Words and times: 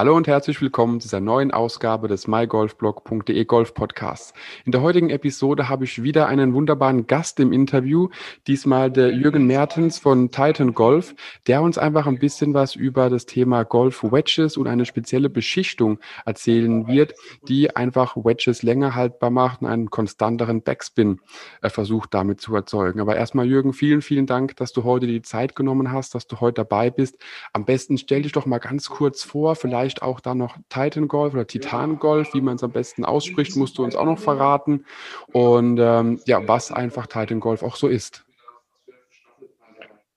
Hallo 0.00 0.16
und 0.16 0.26
herzlich 0.26 0.62
willkommen 0.62 0.98
zu 0.98 1.08
dieser 1.08 1.20
neuen 1.20 1.50
Ausgabe 1.50 2.08
des 2.08 2.26
mygolfblog.de 2.26 3.44
Golf 3.44 3.74
Podcasts. 3.74 4.32
In 4.64 4.72
der 4.72 4.80
heutigen 4.80 5.10
Episode 5.10 5.68
habe 5.68 5.84
ich 5.84 6.02
wieder 6.02 6.26
einen 6.26 6.54
wunderbaren 6.54 7.06
Gast 7.06 7.38
im 7.38 7.52
Interview, 7.52 8.08
diesmal 8.46 8.90
der 8.90 9.12
Jürgen 9.12 9.46
Mertens 9.46 9.98
von 9.98 10.30
Titan 10.30 10.72
Golf, 10.72 11.14
der 11.46 11.60
uns 11.60 11.76
einfach 11.76 12.06
ein 12.06 12.18
bisschen 12.18 12.54
was 12.54 12.76
über 12.76 13.10
das 13.10 13.26
Thema 13.26 13.62
Golf 13.64 14.02
Wedges 14.02 14.56
und 14.56 14.68
eine 14.68 14.86
spezielle 14.86 15.28
Beschichtung 15.28 15.98
erzählen 16.24 16.86
wird, 16.86 17.12
die 17.46 17.76
einfach 17.76 18.16
Wedges 18.16 18.62
länger 18.62 18.94
haltbar 18.94 19.28
macht 19.28 19.60
und 19.60 19.66
einen 19.66 19.90
konstanteren 19.90 20.62
Backspin 20.62 21.20
äh, 21.60 21.68
versucht 21.68 22.14
damit 22.14 22.40
zu 22.40 22.54
erzeugen. 22.54 23.00
Aber 23.00 23.16
erstmal 23.16 23.44
Jürgen, 23.44 23.74
vielen, 23.74 24.00
vielen 24.00 24.24
Dank, 24.24 24.56
dass 24.56 24.72
du 24.72 24.82
heute 24.82 25.06
die 25.06 25.20
Zeit 25.20 25.54
genommen 25.54 25.92
hast, 25.92 26.14
dass 26.14 26.26
du 26.26 26.40
heute 26.40 26.54
dabei 26.54 26.88
bist. 26.88 27.18
Am 27.52 27.66
besten 27.66 27.98
stell 27.98 28.22
dich 28.22 28.32
doch 28.32 28.46
mal 28.46 28.60
ganz 28.60 28.88
kurz 28.88 29.24
vor, 29.24 29.56
vielleicht 29.56 29.89
vielleicht 29.90 30.02
auch 30.02 30.20
da 30.20 30.34
noch 30.34 30.56
Titan 30.68 31.08
Golf 31.08 31.34
oder 31.34 31.46
Titan 31.46 31.98
Golf, 31.98 32.32
wie 32.34 32.40
man 32.40 32.56
es 32.56 32.62
am 32.62 32.70
besten 32.70 33.04
ausspricht, 33.04 33.56
musst 33.56 33.76
du 33.76 33.84
uns 33.84 33.96
auch 33.96 34.04
noch 34.04 34.18
verraten. 34.18 34.84
Und 35.32 35.78
ähm, 35.80 36.20
ja, 36.26 36.46
was 36.46 36.70
einfach 36.70 37.06
Titan 37.06 37.40
Golf 37.40 37.62
auch 37.62 37.76
so 37.76 37.88
ist. 37.88 38.24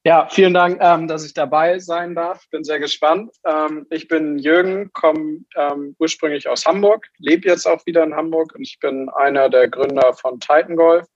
Ja, 0.05 0.28
vielen 0.30 0.54
Dank, 0.54 0.80
ähm, 0.81 1.08
dass 1.08 1.26
ich 1.26 1.34
dabei 1.34 1.80
sein 1.80 2.14
darf. 2.14 2.44
Bin 2.52 2.64
sehr 2.64 2.80
gespannt. 2.80 3.31
Ähm, 3.45 3.88
ich 3.90 4.08
bin 4.08 4.38
Jürgen, 4.38 4.91
komme 4.94 5.40
ähm, 5.55 5.95
ursprünglich 5.98 6.48
aus 6.48 6.66
Hamburg, 6.66 7.08
lebe 7.17 7.48
jetzt 7.48 7.66
auch 7.66 7.84
wieder 7.86 8.03
in 8.03 8.14
Hamburg 8.14 8.53
und 8.53 8.62
ich 8.62 8.78
bin 8.80 9.09
einer 9.09 9.50
der 9.50 9.70
Gründer 9.70 10.14
von 10.14 10.40
Titan 10.40 10.76
Golf. 10.76 11.08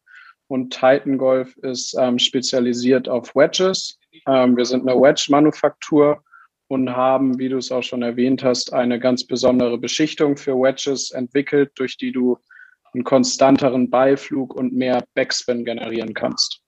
Und 0.47 0.71
Titan 0.73 1.17
Golf 1.17 1.55
ist 1.57 1.95
ähm, 1.99 2.17
spezialisiert 2.17 3.09
auf 3.09 3.35
Wedges. 3.35 3.99
Ähm, 4.25 4.55
wir 4.55 4.65
sind 4.65 4.87
eine 4.87 4.99
Wedge-Manufaktur 4.99 6.23
und 6.67 6.95
haben, 6.95 7.39
wie 7.39 7.49
du 7.49 7.57
es 7.57 7.71
auch 7.71 7.83
schon 7.83 8.01
erwähnt 8.01 8.43
hast, 8.43 8.73
eine 8.73 8.99
ganz 8.99 9.25
besondere 9.25 9.77
Beschichtung 9.77 10.37
für 10.37 10.53
Wedges 10.53 11.11
entwickelt, 11.11 11.71
durch 11.75 11.97
die 11.97 12.11
du 12.11 12.37
einen 12.93 13.03
konstanteren 13.03 13.89
Beiflug 13.89 14.53
und 14.53 14.73
mehr 14.73 15.03
Backspin 15.13 15.65
generieren 15.65 16.13
kannst. 16.13 16.61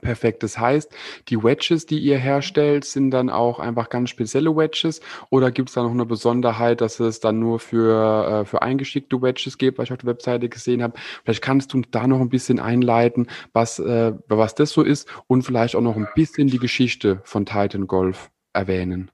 Perfekt. 0.00 0.42
Das 0.42 0.58
heißt, 0.58 0.92
die 1.28 1.42
Wedges, 1.42 1.86
die 1.86 1.98
ihr 2.00 2.18
herstellt, 2.18 2.84
sind 2.84 3.12
dann 3.12 3.30
auch 3.30 3.60
einfach 3.60 3.88
ganz 3.88 4.10
spezielle 4.10 4.56
Wedges 4.56 5.00
oder 5.30 5.52
gibt 5.52 5.68
es 5.68 5.76
da 5.76 5.84
noch 5.84 5.92
eine 5.92 6.04
Besonderheit, 6.04 6.80
dass 6.80 6.98
es 6.98 7.20
dann 7.20 7.38
nur 7.38 7.60
für, 7.60 8.40
äh, 8.42 8.44
für 8.44 8.62
eingeschickte 8.62 9.22
Wedges 9.22 9.56
gibt, 9.56 9.78
was 9.78 9.84
ich 9.84 9.92
auf 9.92 9.98
der 9.98 10.08
Webseite 10.08 10.48
gesehen 10.48 10.82
habe? 10.82 10.98
Vielleicht 11.22 11.42
kannst 11.42 11.72
du 11.72 11.82
da 11.90 12.08
noch 12.08 12.20
ein 12.20 12.28
bisschen 12.28 12.58
einleiten, 12.58 13.28
was, 13.52 13.78
äh, 13.78 14.12
was 14.26 14.56
das 14.56 14.70
so 14.70 14.82
ist 14.82 15.08
und 15.28 15.42
vielleicht 15.42 15.76
auch 15.76 15.80
noch 15.80 15.96
ein 15.96 16.08
bisschen 16.16 16.48
die 16.48 16.58
Geschichte 16.58 17.20
von 17.24 17.46
Titan 17.46 17.86
Golf 17.86 18.30
erwähnen? 18.54 19.10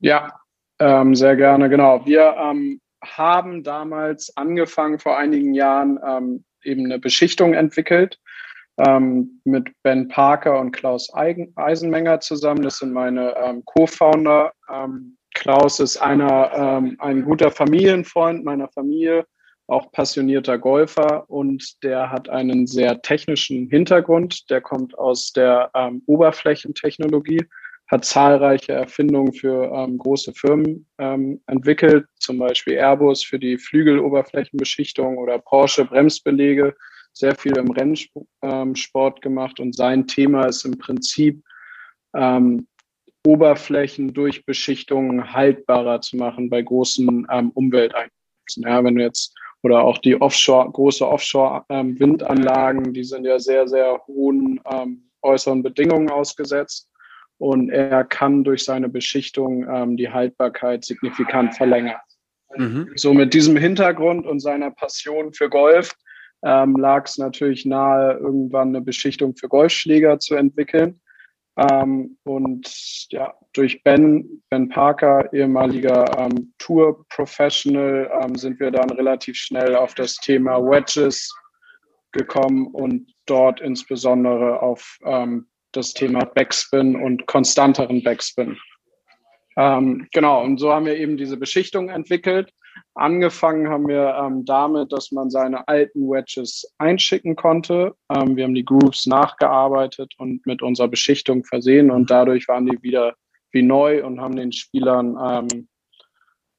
Ja, 0.00 0.40
ähm, 0.78 1.14
sehr 1.14 1.36
gerne, 1.36 1.68
genau. 1.68 2.04
Wir 2.04 2.34
ähm, 2.38 2.80
haben 3.02 3.62
damals 3.62 4.36
angefangen, 4.36 4.98
vor 4.98 5.16
einigen 5.16 5.54
Jahren 5.54 5.98
ähm, 6.06 6.44
eben 6.62 6.84
eine 6.86 6.98
Beschichtung 6.98 7.54
entwickelt 7.54 8.18
ähm, 8.78 9.40
mit 9.44 9.70
Ben 9.82 10.08
Parker 10.08 10.58
und 10.58 10.72
Klaus 10.72 11.10
Eisenmenger 11.14 12.20
zusammen. 12.20 12.62
Das 12.62 12.78
sind 12.78 12.92
meine 12.92 13.34
ähm, 13.36 13.62
Co-Founder. 13.64 14.52
Ähm, 14.72 15.16
Klaus 15.34 15.78
ist 15.78 15.96
einer, 15.96 16.82
ein 16.98 17.22
guter 17.22 17.52
Familienfreund 17.52 18.44
meiner 18.44 18.66
Familie, 18.68 19.24
auch 19.68 19.92
passionierter 19.92 20.58
Golfer 20.58 21.30
und 21.30 21.84
der 21.84 22.10
hat 22.10 22.28
einen 22.28 22.66
sehr 22.66 23.00
technischen 23.00 23.68
Hintergrund. 23.70 24.50
Der 24.50 24.60
kommt 24.60 24.98
aus 24.98 25.32
der 25.32 25.70
Oberflächentechnologie 26.06 27.46
hat 27.90 28.04
zahlreiche 28.04 28.72
Erfindungen 28.72 29.32
für 29.32 29.64
ähm, 29.74 29.98
große 29.98 30.32
Firmen 30.32 30.86
ähm, 30.98 31.40
entwickelt, 31.48 32.06
zum 32.20 32.38
Beispiel 32.38 32.74
Airbus 32.74 33.24
für 33.24 33.38
die 33.38 33.58
Flügeloberflächenbeschichtung 33.58 35.18
oder 35.18 35.40
Porsche 35.40 35.84
Bremsbelege, 35.84 36.76
sehr 37.12 37.34
viel 37.34 37.56
im 37.56 37.72
Rennsport 37.72 39.16
ähm, 39.16 39.20
gemacht 39.20 39.58
und 39.58 39.74
sein 39.74 40.06
Thema 40.06 40.46
ist 40.46 40.64
im 40.64 40.78
Prinzip 40.78 41.42
ähm, 42.14 42.68
Oberflächen 43.26 44.14
durch 44.14 44.46
Beschichtungen 44.46 45.32
haltbarer 45.32 46.00
zu 46.00 46.16
machen 46.16 46.48
bei 46.48 46.62
großen 46.62 47.26
ähm, 47.28 47.50
Umwelteinflüssen. 47.50 48.62
Ja, 48.62 48.84
wenn 48.84 48.94
du 48.94 49.02
jetzt 49.02 49.36
oder 49.62 49.82
auch 49.82 49.98
die 49.98 50.18
Offshore, 50.18 50.70
große 50.70 51.06
Offshore-Windanlagen, 51.06 52.86
ähm, 52.86 52.94
die 52.94 53.04
sind 53.04 53.24
ja 53.26 53.38
sehr, 53.38 53.68
sehr 53.68 54.00
hohen 54.06 54.58
äußeren 55.20 55.62
Bedingungen 55.62 56.08
ausgesetzt 56.08 56.90
und 57.40 57.70
er 57.70 58.04
kann 58.04 58.44
durch 58.44 58.64
seine 58.64 58.90
Beschichtung 58.90 59.66
ähm, 59.66 59.96
die 59.96 60.10
Haltbarkeit 60.10 60.84
signifikant 60.84 61.56
verlängern. 61.56 62.00
Mhm. 62.54 62.92
So 62.96 63.14
mit 63.14 63.32
diesem 63.32 63.56
Hintergrund 63.56 64.26
und 64.26 64.40
seiner 64.40 64.70
Passion 64.70 65.32
für 65.32 65.48
Golf 65.48 65.94
ähm, 66.44 66.76
lag 66.76 67.06
es 67.06 67.16
natürlich 67.16 67.64
nahe, 67.64 68.18
irgendwann 68.18 68.68
eine 68.68 68.82
Beschichtung 68.82 69.34
für 69.36 69.48
Golfschläger 69.48 70.18
zu 70.18 70.34
entwickeln. 70.34 71.00
Ähm, 71.56 72.18
und 72.24 72.70
ja, 73.10 73.34
durch 73.54 73.82
Ben, 73.84 74.42
Ben 74.50 74.68
Parker, 74.68 75.32
ehemaliger 75.32 76.18
ähm, 76.18 76.52
Tour-Professional, 76.58 78.10
ähm, 78.22 78.34
sind 78.34 78.60
wir 78.60 78.70
dann 78.70 78.90
relativ 78.90 79.36
schnell 79.36 79.76
auf 79.76 79.94
das 79.94 80.16
Thema 80.16 80.58
Wedges 80.58 81.34
gekommen 82.12 82.66
und 82.66 83.10
dort 83.24 83.62
insbesondere 83.62 84.60
auf 84.60 84.98
ähm, 85.04 85.46
das 85.72 85.92
Thema 85.92 86.24
Backspin 86.24 86.96
und 86.96 87.26
konstanteren 87.26 88.02
Backspin. 88.02 88.56
Ähm, 89.56 90.06
genau, 90.12 90.42
und 90.42 90.58
so 90.58 90.72
haben 90.72 90.86
wir 90.86 90.96
eben 90.96 91.16
diese 91.16 91.36
Beschichtung 91.36 91.88
entwickelt. 91.88 92.52
Angefangen 92.94 93.68
haben 93.68 93.88
wir 93.88 94.16
ähm, 94.20 94.44
damit, 94.44 94.92
dass 94.92 95.10
man 95.12 95.28
seine 95.30 95.66
alten 95.68 96.08
Wedges 96.08 96.72
einschicken 96.78 97.36
konnte. 97.36 97.94
Ähm, 98.10 98.36
wir 98.36 98.44
haben 98.44 98.54
die 98.54 98.64
Grooves 98.64 99.06
nachgearbeitet 99.06 100.14
und 100.18 100.46
mit 100.46 100.62
unserer 100.62 100.88
Beschichtung 100.88 101.44
versehen 101.44 101.90
und 101.90 102.10
dadurch 102.10 102.48
waren 102.48 102.66
die 102.66 102.82
wieder 102.82 103.14
wie 103.52 103.62
neu 103.62 104.04
und 104.04 104.20
haben 104.20 104.36
den 104.36 104.52
Spielern 104.52 105.16
ähm, 105.20 105.68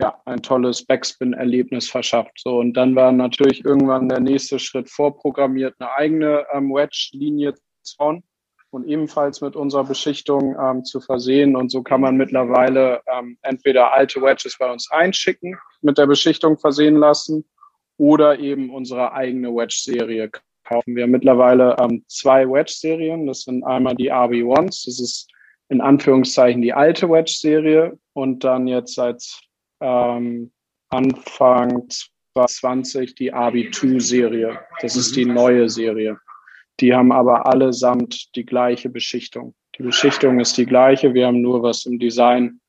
ja, 0.02 0.20
ein 0.26 0.42
tolles 0.42 0.86
Backspin-Erlebnis 0.86 1.90
verschafft. 1.90 2.40
So, 2.40 2.60
und 2.60 2.74
dann 2.74 2.96
war 2.96 3.12
natürlich 3.12 3.64
irgendwann 3.64 4.10
der 4.10 4.20
nächste 4.20 4.60
Schritt 4.60 4.90
vorprogrammiert, 4.90 5.76
eine 5.80 5.92
eigene 5.96 6.46
ähm, 6.54 6.74
Wedge-Linie 6.74 7.54
zu 7.84 7.98
bauen 7.98 8.24
und 8.72 8.88
ebenfalls 8.88 9.42
mit 9.42 9.56
unserer 9.56 9.84
Beschichtung 9.84 10.56
ähm, 10.60 10.84
zu 10.84 11.02
versehen. 11.02 11.56
Und 11.56 11.70
so 11.72 11.84
kann 11.84 12.02
man 12.02 12.16
mittlerweile 12.16 13.02
ähm, 13.06 13.38
entweder 13.42 13.94
alte 13.94 14.22
Wedges 14.22 14.58
bei 14.58 14.72
uns 14.72 14.90
einschicken, 14.90 15.58
mit 15.82 15.98
der 15.98 16.08
Beschichtung 16.08 16.58
versehen 16.58 16.96
lassen 16.96 17.46
oder 17.98 18.40
eben 18.40 18.74
unsere 18.74 19.12
eigene 19.12 19.50
Wedge-Serie 19.50 20.32
kaufen. 20.64 20.96
Wir 20.96 21.04
haben 21.04 21.12
mittlerweile 21.12 21.76
ähm, 21.80 22.04
zwei 22.08 22.48
Wedge-Serien. 22.48 23.28
Das 23.28 23.42
sind 23.42 23.64
einmal 23.64 23.96
die 23.96 24.12
RB1, 24.12 24.86
das 24.86 25.00
ist 25.00 25.30
in 25.70 25.82
Anführungszeichen 25.82 26.62
die 26.62 26.74
alte 26.74 27.10
Wedge-Serie 27.10 27.98
und 28.14 28.44
dann 28.44 28.68
jetzt 28.68 28.96
seit 28.96 29.24
ähm, 29.82 30.52
Anfang 30.90 31.88
2020 32.34 33.16
die 33.16 33.34
RB2-Serie. 33.34 34.60
Das 34.82 34.96
ist 34.96 35.16
die 35.16 35.26
neue 35.26 35.70
Serie. 35.70 36.18
Die 36.82 36.94
haben 36.94 37.12
aber 37.12 37.46
allesamt 37.46 38.36
die 38.36 38.46
gleiche 38.46 38.90
Beschichtung. 38.90 39.54
Die 39.78 39.84
Beschichtung 39.84 40.40
ist 40.40 40.58
die 40.58 40.66
gleiche, 40.66 41.14
wir 41.14 41.28
haben 41.28 41.42
nur 41.42 41.62
was 41.62 41.86
im 41.86 42.00
Design 42.00 42.60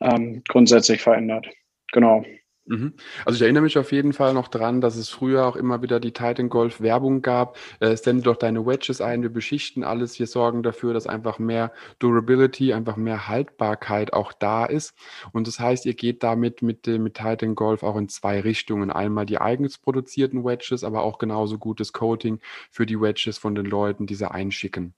ähm, 0.00 0.42
grundsätzlich 0.46 1.00
verändert. 1.00 1.48
Genau. 1.92 2.24
Mhm. 2.68 2.94
Also 3.24 3.36
ich 3.36 3.42
erinnere 3.42 3.62
mich 3.62 3.78
auf 3.78 3.92
jeden 3.92 4.12
Fall 4.12 4.34
noch 4.34 4.48
dran, 4.48 4.80
dass 4.80 4.96
es 4.96 5.08
früher 5.08 5.46
auch 5.46 5.54
immer 5.54 5.82
wieder 5.82 6.00
die 6.00 6.12
Titan 6.12 6.48
Golf 6.48 6.80
Werbung 6.80 7.22
gab. 7.22 7.56
Äh, 7.78 7.96
sende 7.96 8.24
doch 8.24 8.36
deine 8.36 8.66
Wedges 8.66 9.00
ein, 9.00 9.22
wir 9.22 9.32
beschichten 9.32 9.84
alles, 9.84 10.18
wir 10.18 10.26
sorgen 10.26 10.64
dafür, 10.64 10.92
dass 10.92 11.06
einfach 11.06 11.38
mehr 11.38 11.72
Durability, 12.00 12.72
einfach 12.72 12.96
mehr 12.96 13.28
Haltbarkeit 13.28 14.12
auch 14.12 14.32
da 14.32 14.66
ist. 14.66 14.94
Und 15.32 15.46
das 15.46 15.60
heißt, 15.60 15.86
ihr 15.86 15.94
geht 15.94 16.24
damit 16.24 16.60
mit, 16.60 16.88
mit 16.88 17.14
Titan 17.14 17.54
Golf 17.54 17.84
auch 17.84 17.96
in 17.96 18.08
zwei 18.08 18.40
Richtungen. 18.40 18.90
Einmal 18.90 19.26
die 19.26 19.38
eigens 19.38 19.78
produzierten 19.78 20.44
Wedges, 20.44 20.82
aber 20.82 21.02
auch 21.02 21.18
genauso 21.18 21.58
gutes 21.58 21.92
Coating 21.92 22.40
für 22.70 22.84
die 22.84 23.00
Wedges 23.00 23.38
von 23.38 23.54
den 23.54 23.66
Leuten, 23.66 24.06
die 24.06 24.16
sie 24.16 24.28
einschicken. 24.28 24.94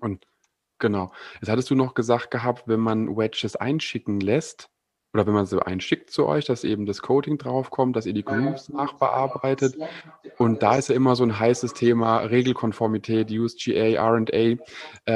Und 0.00 0.26
genau. 0.78 1.12
Jetzt 1.40 1.48
hattest 1.48 1.70
du 1.70 1.74
noch 1.74 1.94
gesagt 1.94 2.30
gehabt, 2.30 2.64
wenn 2.68 2.80
man 2.80 3.16
Wedges 3.16 3.56
einschicken 3.56 4.20
lässt, 4.20 4.68
oder 5.14 5.28
wenn 5.28 5.34
man 5.34 5.46
so 5.46 5.60
einschickt 5.60 6.10
zu 6.10 6.26
euch, 6.26 6.44
dass 6.44 6.64
eben 6.64 6.86
das 6.86 7.00
Coating 7.00 7.38
draufkommt, 7.38 7.94
dass 7.94 8.04
ihr 8.04 8.12
die 8.12 8.24
Grooves 8.24 8.68
nachbearbeitet. 8.68 9.76
Und 10.38 10.64
da 10.64 10.74
ist 10.74 10.88
ja 10.88 10.96
immer 10.96 11.14
so 11.14 11.22
ein 11.22 11.38
heißes 11.38 11.72
Thema 11.72 12.18
Regelkonformität, 12.18 13.30
USGA, 13.30 14.02
RA. 14.02 14.24
Äh, 14.26 14.56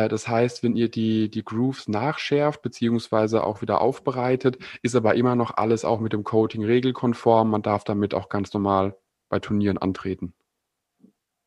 das 0.09 0.29
heißt, 0.29 0.63
wenn 0.63 0.77
ihr 0.77 0.89
die, 0.89 1.29
die 1.29 1.45
Grooves 1.45 1.89
nachschärft, 1.89 2.63
beziehungsweise 2.63 3.43
auch 3.43 3.61
wieder 3.61 3.81
aufbereitet, 3.81 4.59
ist 4.83 4.95
aber 4.95 5.17
immer 5.17 5.35
noch 5.35 5.57
alles 5.57 5.85
auch 5.85 5.99
mit 5.99 6.13
dem 6.13 6.23
Coating 6.23 6.65
regelkonform. 6.65 7.51
Man 7.51 7.63
darf 7.63 7.83
damit 7.83 8.15
auch 8.15 8.29
ganz 8.29 8.55
normal 8.55 8.97
bei 9.29 9.41
Turnieren 9.41 9.79
antreten. 9.79 10.33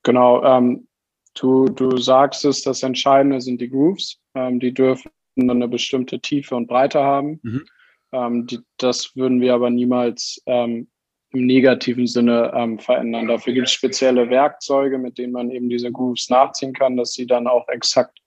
Genau. 0.04 0.44
Ähm, 0.44 0.88
du, 1.36 1.66
du 1.70 1.96
sagst 1.96 2.44
es, 2.44 2.64
das 2.64 2.84
Entscheidende 2.84 3.40
sind 3.40 3.62
die 3.62 3.70
Grooves. 3.70 4.20
Ähm, 4.36 4.60
die 4.60 4.74
dürfen 4.74 5.10
eine 5.40 5.70
bestimmte 5.70 6.20
Tiefe 6.20 6.58
und 6.58 6.68
Breite 6.68 7.02
haben. 7.02 7.40
Mhm. 7.44 7.64
Ähm, 8.12 8.48
die, 8.48 8.60
das 8.78 9.16
würden 9.16 9.42
wir 9.42 9.54
aber 9.54 9.70
niemals 9.70 10.42
ähm, 10.46 10.88
im 11.34 11.46
negativen 11.46 12.08
Sinne 12.08 12.52
ähm, 12.56 12.78
verändern. 12.78 13.28
Dafür 13.28 13.54
gibt 13.54 13.68
es 13.68 13.74
spezielle 13.74 14.30
Werkzeuge, 14.30 14.98
mit 14.98 15.18
denen 15.18 15.34
man 15.34 15.50
eben 15.50 15.70
diese 15.70 15.92
Grooves 15.92 16.30
nachziehen 16.30 16.74
kann, 16.74 16.98
dass 16.98 17.14
sie 17.14 17.26
dann 17.26 17.48
auch 17.48 17.68
exakt 17.70 18.20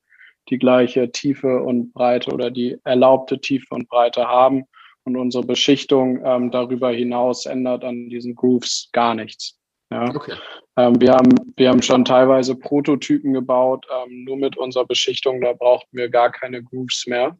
die 0.48 0.58
gleiche 0.58 1.10
Tiefe 1.10 1.62
und 1.62 1.92
Breite 1.92 2.30
oder 2.32 2.50
die 2.50 2.76
erlaubte 2.84 3.40
Tiefe 3.40 3.74
und 3.74 3.88
Breite 3.88 4.26
haben. 4.26 4.64
Und 5.04 5.16
unsere 5.16 5.44
Beschichtung 5.44 6.22
ähm, 6.24 6.50
darüber 6.50 6.90
hinaus 6.90 7.44
ändert 7.44 7.84
an 7.84 8.08
diesen 8.08 8.34
Grooves 8.34 8.88
gar 8.92 9.14
nichts. 9.14 9.58
Ja. 9.90 10.08
Okay. 10.14 10.32
Ähm, 10.78 10.98
wir, 10.98 11.12
haben, 11.12 11.34
wir 11.56 11.68
haben 11.68 11.82
schon 11.82 12.06
teilweise 12.06 12.56
Prototypen 12.56 13.34
gebaut, 13.34 13.86
ähm, 13.92 14.24
nur 14.24 14.38
mit 14.38 14.56
unserer 14.56 14.86
Beschichtung, 14.86 15.42
da 15.42 15.52
brauchten 15.52 15.94
wir 15.94 16.08
gar 16.08 16.32
keine 16.32 16.62
Grooves 16.62 17.04
mehr 17.06 17.36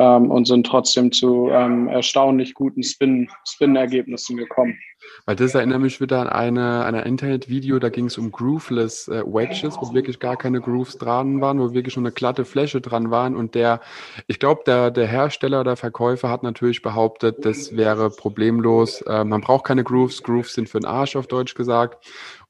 ähm, 0.00 0.30
und 0.30 0.46
sind 0.46 0.66
trotzdem 0.66 1.12
zu 1.12 1.50
ähm, 1.50 1.88
erstaunlich 1.88 2.54
guten 2.54 2.82
Spin-Ergebnissen 2.82 4.36
Spin 4.36 4.44
gekommen. 4.44 4.78
Weil 5.26 5.36
das 5.36 5.54
erinnert 5.54 5.80
mich 5.80 6.00
wieder 6.00 6.20
an 6.20 6.28
eine, 6.28 6.84
ein 6.84 6.94
Internet-Video, 6.94 7.78
da 7.78 7.90
ging 7.90 8.06
es 8.06 8.16
um 8.16 8.32
Grooveless 8.32 9.08
äh, 9.08 9.22
Wedges, 9.26 9.76
wo 9.80 9.92
wirklich 9.92 10.18
gar 10.18 10.36
keine 10.36 10.60
Grooves 10.60 10.96
dran 10.96 11.40
waren, 11.40 11.58
wo 11.58 11.74
wirklich 11.74 11.94
schon 11.94 12.04
eine 12.04 12.12
glatte 12.12 12.44
Fläche 12.44 12.80
dran 12.80 13.10
waren. 13.10 13.36
Und 13.36 13.54
der, 13.54 13.80
ich 14.26 14.38
glaube, 14.38 14.62
der, 14.64 14.90
der 14.90 15.06
Hersteller, 15.06 15.64
der 15.64 15.76
Verkäufer 15.76 16.30
hat 16.30 16.42
natürlich 16.42 16.80
behauptet, 16.80 17.44
das 17.44 17.76
wäre 17.76 18.10
problemlos. 18.10 19.02
Äh, 19.02 19.24
man 19.24 19.42
braucht 19.42 19.66
keine 19.66 19.84
Grooves, 19.84 20.22
Grooves 20.22 20.54
sind 20.54 20.68
für 20.68 20.80
den 20.80 20.86
Arsch 20.86 21.16
auf 21.16 21.26
Deutsch 21.26 21.54
gesagt 21.54 21.98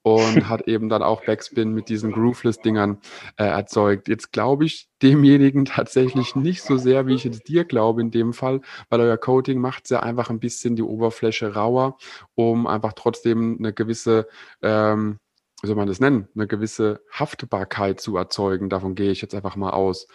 und 0.02 0.49
hat 0.49 0.69
eben 0.69 0.88
dann 0.88 1.02
auch 1.02 1.25
Backspin 1.25 1.73
mit 1.73 1.88
diesen 1.88 2.12
Grooveless-Dingern 2.12 2.99
äh, 3.37 3.44
erzeugt. 3.44 4.08
Jetzt 4.08 4.32
glaube 4.32 4.64
ich 4.64 4.88
demjenigen 5.02 5.64
tatsächlich 5.67 6.35
nicht 6.37 6.62
so 6.62 6.76
sehr, 6.76 7.06
wie 7.06 7.14
ich 7.14 7.25
jetzt 7.25 7.49
dir 7.49 7.64
glaube 7.64 8.00
in 8.00 8.11
dem 8.11 8.32
Fall, 8.32 8.61
weil 8.88 9.00
euer 9.00 9.19
Coating 9.19 9.61
macht 9.61 9.91
ja 9.91 10.00
einfach 10.00 10.31
ein 10.31 10.41
bisschen 10.41 10.76
die 10.76 10.82
Oberfläche 10.82 11.55
rauer, 11.55 11.97
um 12.35 12.67
einfach 12.67 12.93
trotzdem 12.94 13.56
eine 13.58 13.73
gewisse 13.73 14.29
ähm, 14.62 15.19
wie 15.62 15.67
soll 15.67 15.76
man 15.76 15.88
das 15.88 16.00
nennen, 16.00 16.29
eine 16.35 16.46
gewisse 16.46 17.03
Haftbarkeit 17.12 18.00
zu 18.00 18.17
erzeugen. 18.17 18.70
Davon 18.70 18.94
gehe 18.94 19.11
ich 19.11 19.20
jetzt 19.20 19.35
einfach 19.35 19.56
mal 19.56 19.70
aus 19.70 20.08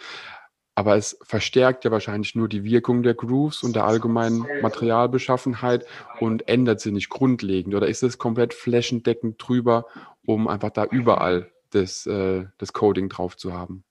aber 0.76 0.94
es 0.96 1.18
verstärkt 1.22 1.84
ja 1.86 1.90
wahrscheinlich 1.90 2.34
nur 2.34 2.48
die 2.48 2.62
Wirkung 2.62 3.02
der 3.02 3.14
Grooves 3.14 3.62
und 3.62 3.74
der 3.74 3.86
allgemeinen 3.86 4.46
Materialbeschaffenheit 4.60 5.86
und 6.20 6.48
ändert 6.48 6.80
sie 6.80 6.92
nicht 6.92 7.08
grundlegend. 7.08 7.74
Oder 7.74 7.88
ist 7.88 8.02
es 8.02 8.18
komplett 8.18 8.52
flächendeckend 8.52 9.36
drüber, 9.38 9.86
um 10.26 10.46
einfach 10.46 10.68
da 10.68 10.84
überall 10.84 11.50
das, 11.70 12.06
äh, 12.06 12.44
das 12.58 12.74
Coding 12.74 13.08
drauf 13.08 13.38
zu 13.38 13.54
haben? 13.54 13.84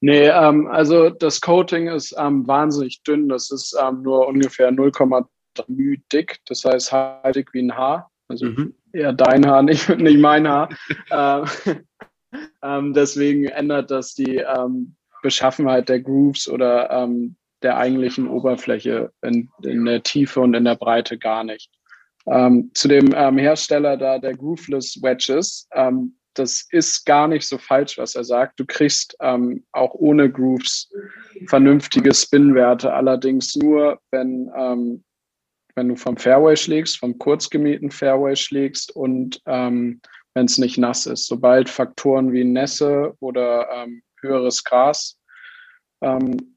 Nee, 0.00 0.26
ähm, 0.26 0.66
also 0.66 1.08
das 1.08 1.40
Coating 1.40 1.86
ist 1.86 2.16
ähm, 2.18 2.48
wahnsinnig 2.48 3.04
dünn. 3.04 3.28
Das 3.28 3.52
ist 3.52 3.78
ähm, 3.80 4.02
nur 4.02 4.26
ungefähr 4.26 4.72
0,3 4.72 5.24
μ 5.68 6.02
dick. 6.12 6.40
Das 6.46 6.64
heißt, 6.64 6.90
haltig 6.90 7.50
wie 7.52 7.62
ein 7.62 7.76
Haar. 7.76 8.10
Also 8.26 8.46
mhm. 8.46 8.74
eher 8.92 9.12
dein 9.12 9.46
Haar, 9.46 9.62
nicht, 9.62 9.88
nicht 9.88 10.18
mein 10.18 10.48
Haar. 10.48 10.68
ähm, 11.12 11.44
ähm, 12.62 12.92
deswegen 12.92 13.44
ändert 13.44 13.92
das 13.92 14.14
die, 14.14 14.38
ähm, 14.38 14.96
Beschaffenheit 15.22 15.88
der 15.88 16.00
Grooves 16.00 16.48
oder 16.48 16.90
ähm, 16.90 17.36
der 17.62 17.76
eigentlichen 17.76 18.28
Oberfläche 18.28 19.12
in, 19.22 19.48
in, 19.62 19.84
der 19.84 20.02
Tiefe 20.02 20.40
und 20.40 20.54
in 20.54 20.64
der 20.64 20.76
Breite 20.76 21.18
gar 21.18 21.44
nicht. 21.44 21.70
Ähm, 22.26 22.70
zu 22.74 22.88
dem 22.88 23.12
ähm, 23.14 23.38
Hersteller 23.38 23.96
da 23.96 24.18
der 24.18 24.36
Grooveless 24.36 25.02
Wedges, 25.02 25.68
ähm, 25.72 26.16
das 26.34 26.66
ist 26.70 27.04
gar 27.06 27.28
nicht 27.28 27.46
so 27.46 27.58
falsch, 27.58 27.98
was 27.98 28.14
er 28.14 28.24
sagt. 28.24 28.60
Du 28.60 28.64
kriegst 28.64 29.16
ähm, 29.20 29.64
auch 29.72 29.94
ohne 29.94 30.30
Grooves 30.30 30.90
vernünftige 31.46 32.14
Spin-Werte, 32.14 32.92
allerdings 32.92 33.56
nur, 33.56 34.00
wenn, 34.10 34.50
ähm, 34.56 35.04
wenn 35.74 35.88
du 35.88 35.96
vom 35.96 36.16
Fairway 36.16 36.56
schlägst, 36.56 36.98
vom 36.98 37.18
kurzgemähten 37.18 37.90
Fairway 37.90 38.36
schlägst 38.36 38.94
und 38.94 39.42
wenn 39.44 40.00
es 40.34 40.58
nicht 40.58 40.78
nass 40.78 41.06
ist. 41.06 41.26
Sobald 41.26 41.68
Faktoren 41.68 42.32
wie 42.32 42.44
Nässe 42.44 43.14
oder 43.20 43.68
ähm, 43.72 44.02
höheres 44.22 44.64
Gras 44.64 45.20
ähm, 46.02 46.56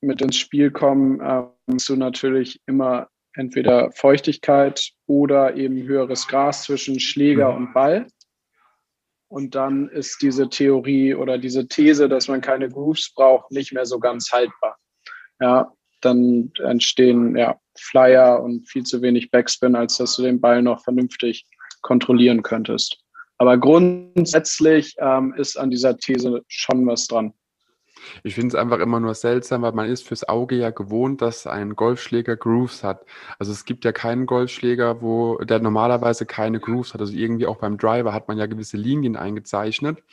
mit 0.00 0.20
ins 0.20 0.36
Spiel 0.36 0.70
kommen, 0.70 1.20
ähm, 1.22 1.78
du 1.86 1.96
natürlich 1.96 2.60
immer 2.66 3.08
entweder 3.34 3.90
Feuchtigkeit 3.92 4.90
oder 5.06 5.56
eben 5.56 5.82
höheres 5.82 6.28
Gras 6.28 6.64
zwischen 6.64 7.00
Schläger 7.00 7.52
mhm. 7.52 7.56
und 7.56 7.72
Ball. 7.72 8.06
Und 9.28 9.54
dann 9.54 9.88
ist 9.88 10.20
diese 10.20 10.50
Theorie 10.50 11.14
oder 11.14 11.38
diese 11.38 11.66
These, 11.66 12.08
dass 12.08 12.28
man 12.28 12.42
keine 12.42 12.68
Grooves 12.68 13.14
braucht, 13.14 13.50
nicht 13.50 13.72
mehr 13.72 13.86
so 13.86 13.98
ganz 13.98 14.30
haltbar. 14.30 14.76
Ja, 15.40 15.72
dann 16.02 16.52
entstehen 16.62 17.36
ja 17.36 17.58
Flyer 17.78 18.42
und 18.42 18.68
viel 18.68 18.82
zu 18.82 19.00
wenig 19.00 19.30
Backspin, 19.30 19.74
als 19.74 19.96
dass 19.96 20.16
du 20.16 20.22
den 20.22 20.40
Ball 20.40 20.60
noch 20.60 20.82
vernünftig 20.82 21.46
kontrollieren 21.80 22.42
könntest. 22.42 23.01
Aber 23.42 23.58
grundsätzlich 23.58 24.94
ähm, 25.00 25.34
ist 25.36 25.56
an 25.58 25.68
dieser 25.68 25.96
These 25.96 26.42
schon 26.46 26.86
was 26.86 27.08
dran. 27.08 27.34
Ich 28.22 28.36
finde 28.36 28.48
es 28.48 28.54
einfach 28.54 28.78
immer 28.78 29.00
nur 29.00 29.14
seltsam, 29.14 29.62
weil 29.62 29.72
man 29.72 29.88
ist 29.88 30.06
fürs 30.06 30.28
Auge 30.28 30.54
ja 30.54 30.70
gewohnt, 30.70 31.22
dass 31.22 31.48
ein 31.48 31.74
Golfschläger 31.74 32.36
Grooves 32.36 32.84
hat. 32.84 33.04
Also 33.40 33.50
es 33.50 33.64
gibt 33.64 33.84
ja 33.84 33.90
keinen 33.90 34.26
Golfschläger, 34.26 35.02
wo 35.02 35.38
der 35.38 35.58
normalerweise 35.58 36.24
keine 36.24 36.60
Grooves 36.60 36.94
hat. 36.94 37.00
Also 37.00 37.14
irgendwie 37.14 37.46
auch 37.46 37.56
beim 37.56 37.78
Driver 37.78 38.12
hat 38.12 38.28
man 38.28 38.38
ja 38.38 38.46
gewisse 38.46 38.76
Linien 38.76 39.16
eingezeichnet, 39.16 40.04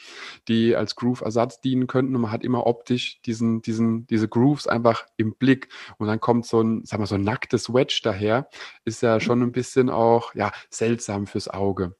die 0.47 0.75
als 0.75 0.95
Groove-Ersatz 0.95 1.61
dienen 1.61 1.85
könnten. 1.85 2.15
Und 2.15 2.21
man 2.21 2.31
hat 2.31 2.43
immer 2.43 2.65
optisch 2.65 3.21
diesen, 3.21 3.61
diesen, 3.61 4.07
diese 4.07 4.27
Grooves 4.27 4.65
einfach 4.65 5.05
im 5.17 5.35
Blick. 5.35 5.69
Und 5.99 6.07
dann 6.07 6.19
kommt 6.19 6.47
so 6.47 6.61
ein, 6.61 6.81
sag 6.83 6.97
mal, 6.97 7.05
so 7.05 7.13
ein 7.13 7.21
nacktes 7.21 7.71
Wedge 7.71 8.01
daher. 8.03 8.49
Ist 8.85 9.03
ja 9.03 9.19
schon 9.19 9.43
ein 9.43 9.51
bisschen 9.51 9.91
auch, 9.91 10.33
ja, 10.33 10.51
seltsam 10.71 11.27
fürs 11.27 11.47
Auge. 11.47 11.93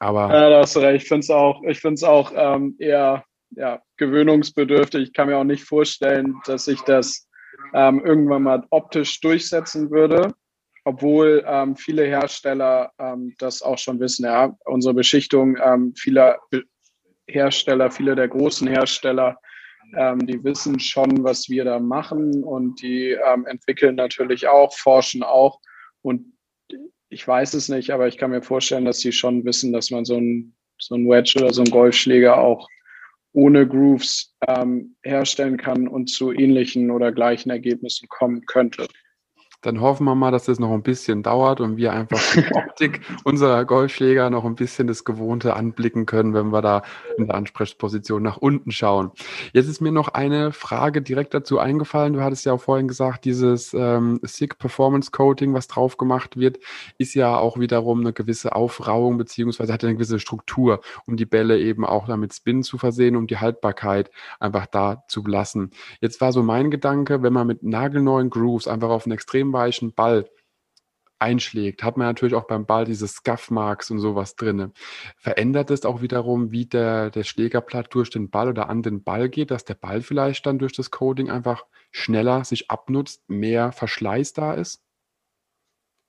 Aber. 0.00 0.32
Ja, 0.32 0.50
da 0.50 0.60
hast 0.60 0.76
du 0.76 0.80
recht. 0.80 1.02
Ich 1.02 1.08
finde 1.08 1.20
es 1.20 1.30
auch, 1.30 1.62
ich 1.64 1.80
finde 1.80 1.94
es 1.94 2.04
auch 2.04 2.32
ähm, 2.34 2.76
eher 2.78 3.24
ja, 3.50 3.82
gewöhnungsbedürftig. 3.96 5.08
Ich 5.08 5.12
kann 5.12 5.28
mir 5.28 5.38
auch 5.38 5.44
nicht 5.44 5.64
vorstellen, 5.64 6.40
dass 6.46 6.66
sich 6.66 6.80
das 6.82 7.28
ähm, 7.74 8.04
irgendwann 8.04 8.42
mal 8.42 8.66
optisch 8.70 9.20
durchsetzen 9.20 9.90
würde, 9.90 10.34
obwohl 10.84 11.44
ähm, 11.46 11.76
viele 11.76 12.04
Hersteller 12.04 12.92
ähm, 12.98 13.34
das 13.38 13.62
auch 13.62 13.78
schon 13.78 14.00
wissen. 14.00 14.24
Ja, 14.24 14.56
unsere 14.64 14.94
Beschichtung 14.94 15.56
ähm, 15.62 15.94
vieler 15.96 16.38
Hersteller, 17.26 17.90
viele 17.90 18.14
der 18.14 18.28
großen 18.28 18.68
Hersteller, 18.68 19.38
ähm, 19.96 20.26
die 20.26 20.42
wissen 20.44 20.78
schon, 20.78 21.24
was 21.24 21.48
wir 21.48 21.64
da 21.64 21.78
machen 21.78 22.44
und 22.44 22.80
die 22.82 23.12
entwickeln 23.46 23.96
natürlich 23.96 24.48
auch, 24.48 24.72
forschen 24.74 25.22
auch 25.22 25.60
und 26.02 26.37
ich 27.10 27.26
weiß 27.26 27.54
es 27.54 27.68
nicht, 27.68 27.90
aber 27.90 28.08
ich 28.08 28.18
kann 28.18 28.30
mir 28.30 28.42
vorstellen, 28.42 28.84
dass 28.84 28.98
sie 28.98 29.12
schon 29.12 29.44
wissen, 29.44 29.72
dass 29.72 29.90
man 29.90 30.04
so 30.04 30.16
ein, 30.16 30.54
so 30.78 30.94
ein 30.94 31.08
Wedge 31.08 31.38
oder 31.38 31.52
so 31.52 31.62
ein 31.62 31.70
Golfschläger 31.70 32.38
auch 32.38 32.68
ohne 33.32 33.66
Grooves 33.66 34.34
ähm, 34.46 34.96
herstellen 35.02 35.56
kann 35.56 35.88
und 35.88 36.08
zu 36.08 36.32
ähnlichen 36.32 36.90
oder 36.90 37.12
gleichen 37.12 37.50
Ergebnissen 37.50 38.08
kommen 38.08 38.44
könnte. 38.46 38.88
Dann 39.62 39.80
hoffen 39.80 40.04
wir 40.04 40.14
mal, 40.14 40.30
dass 40.30 40.44
das 40.44 40.60
noch 40.60 40.70
ein 40.70 40.82
bisschen 40.82 41.24
dauert 41.24 41.60
und 41.60 41.76
wir 41.76 41.92
einfach 41.92 42.20
die 42.34 42.54
Optik 42.54 43.00
unserer 43.24 43.64
Golfschläger 43.64 44.30
noch 44.30 44.44
ein 44.44 44.54
bisschen 44.54 44.86
das 44.86 45.04
Gewohnte 45.04 45.54
anblicken 45.54 46.06
können, 46.06 46.32
wenn 46.32 46.52
wir 46.52 46.62
da 46.62 46.82
in 47.16 47.26
der 47.26 47.34
Ansprechposition 47.34 48.22
nach 48.22 48.36
unten 48.36 48.70
schauen. 48.70 49.10
Jetzt 49.52 49.66
ist 49.66 49.80
mir 49.80 49.90
noch 49.90 50.08
eine 50.08 50.52
Frage 50.52 51.02
direkt 51.02 51.34
dazu 51.34 51.58
eingefallen. 51.58 52.12
Du 52.12 52.22
hattest 52.22 52.46
ja 52.46 52.52
auch 52.52 52.60
vorhin 52.60 52.86
gesagt, 52.86 53.24
dieses 53.24 53.74
ähm, 53.74 54.20
SIG 54.22 54.58
Performance 54.58 55.10
Coating, 55.10 55.54
was 55.54 55.66
drauf 55.66 55.96
gemacht 55.96 56.36
wird, 56.36 56.58
ist 56.96 57.14
ja 57.14 57.36
auch 57.36 57.58
wiederum 57.58 58.00
eine 58.00 58.12
gewisse 58.12 58.54
Aufrauung 58.54 59.18
beziehungsweise 59.18 59.72
hat 59.72 59.82
eine 59.82 59.94
gewisse 59.94 60.20
Struktur, 60.20 60.80
um 61.06 61.16
die 61.16 61.26
Bälle 61.26 61.58
eben 61.58 61.84
auch 61.84 62.06
damit 62.06 62.32
Spin 62.32 62.62
zu 62.62 62.78
versehen, 62.78 63.16
um 63.16 63.26
die 63.26 63.38
Haltbarkeit 63.38 64.10
einfach 64.38 64.66
da 64.66 65.04
zu 65.08 65.26
lassen. 65.26 65.70
Jetzt 66.00 66.20
war 66.20 66.32
so 66.32 66.44
mein 66.44 66.70
Gedanke, 66.70 67.22
wenn 67.22 67.32
man 67.32 67.46
mit 67.46 67.64
nagelneuen 67.64 68.30
Grooves 68.30 68.68
einfach 68.68 68.90
auf 68.90 69.04
einen 69.04 69.12
extrem 69.12 69.47
extrem 69.48 69.52
weichen 69.52 69.92
Ball 69.94 70.28
einschlägt, 71.20 71.82
hat 71.82 71.96
man 71.96 72.06
natürlich 72.06 72.34
auch 72.34 72.46
beim 72.46 72.64
Ball 72.64 72.84
diese 72.84 73.08
Scuff-Marks 73.08 73.90
und 73.90 73.98
sowas 73.98 74.36
drin. 74.36 74.72
Verändert 75.16 75.70
es 75.70 75.84
auch 75.84 76.00
wiederum, 76.00 76.52
wie 76.52 76.66
der, 76.66 77.10
der 77.10 77.24
Schlägerblatt 77.24 77.92
durch 77.92 78.10
den 78.10 78.30
Ball 78.30 78.48
oder 78.48 78.68
an 78.68 78.82
den 78.82 79.02
Ball 79.02 79.28
geht, 79.28 79.50
dass 79.50 79.64
der 79.64 79.74
Ball 79.74 80.00
vielleicht 80.00 80.46
dann 80.46 80.60
durch 80.60 80.74
das 80.74 80.92
Coding 80.92 81.28
einfach 81.28 81.66
schneller 81.90 82.44
sich 82.44 82.70
abnutzt, 82.70 83.28
mehr 83.28 83.72
Verschleiß 83.72 84.32
da 84.32 84.54
ist? 84.54 84.80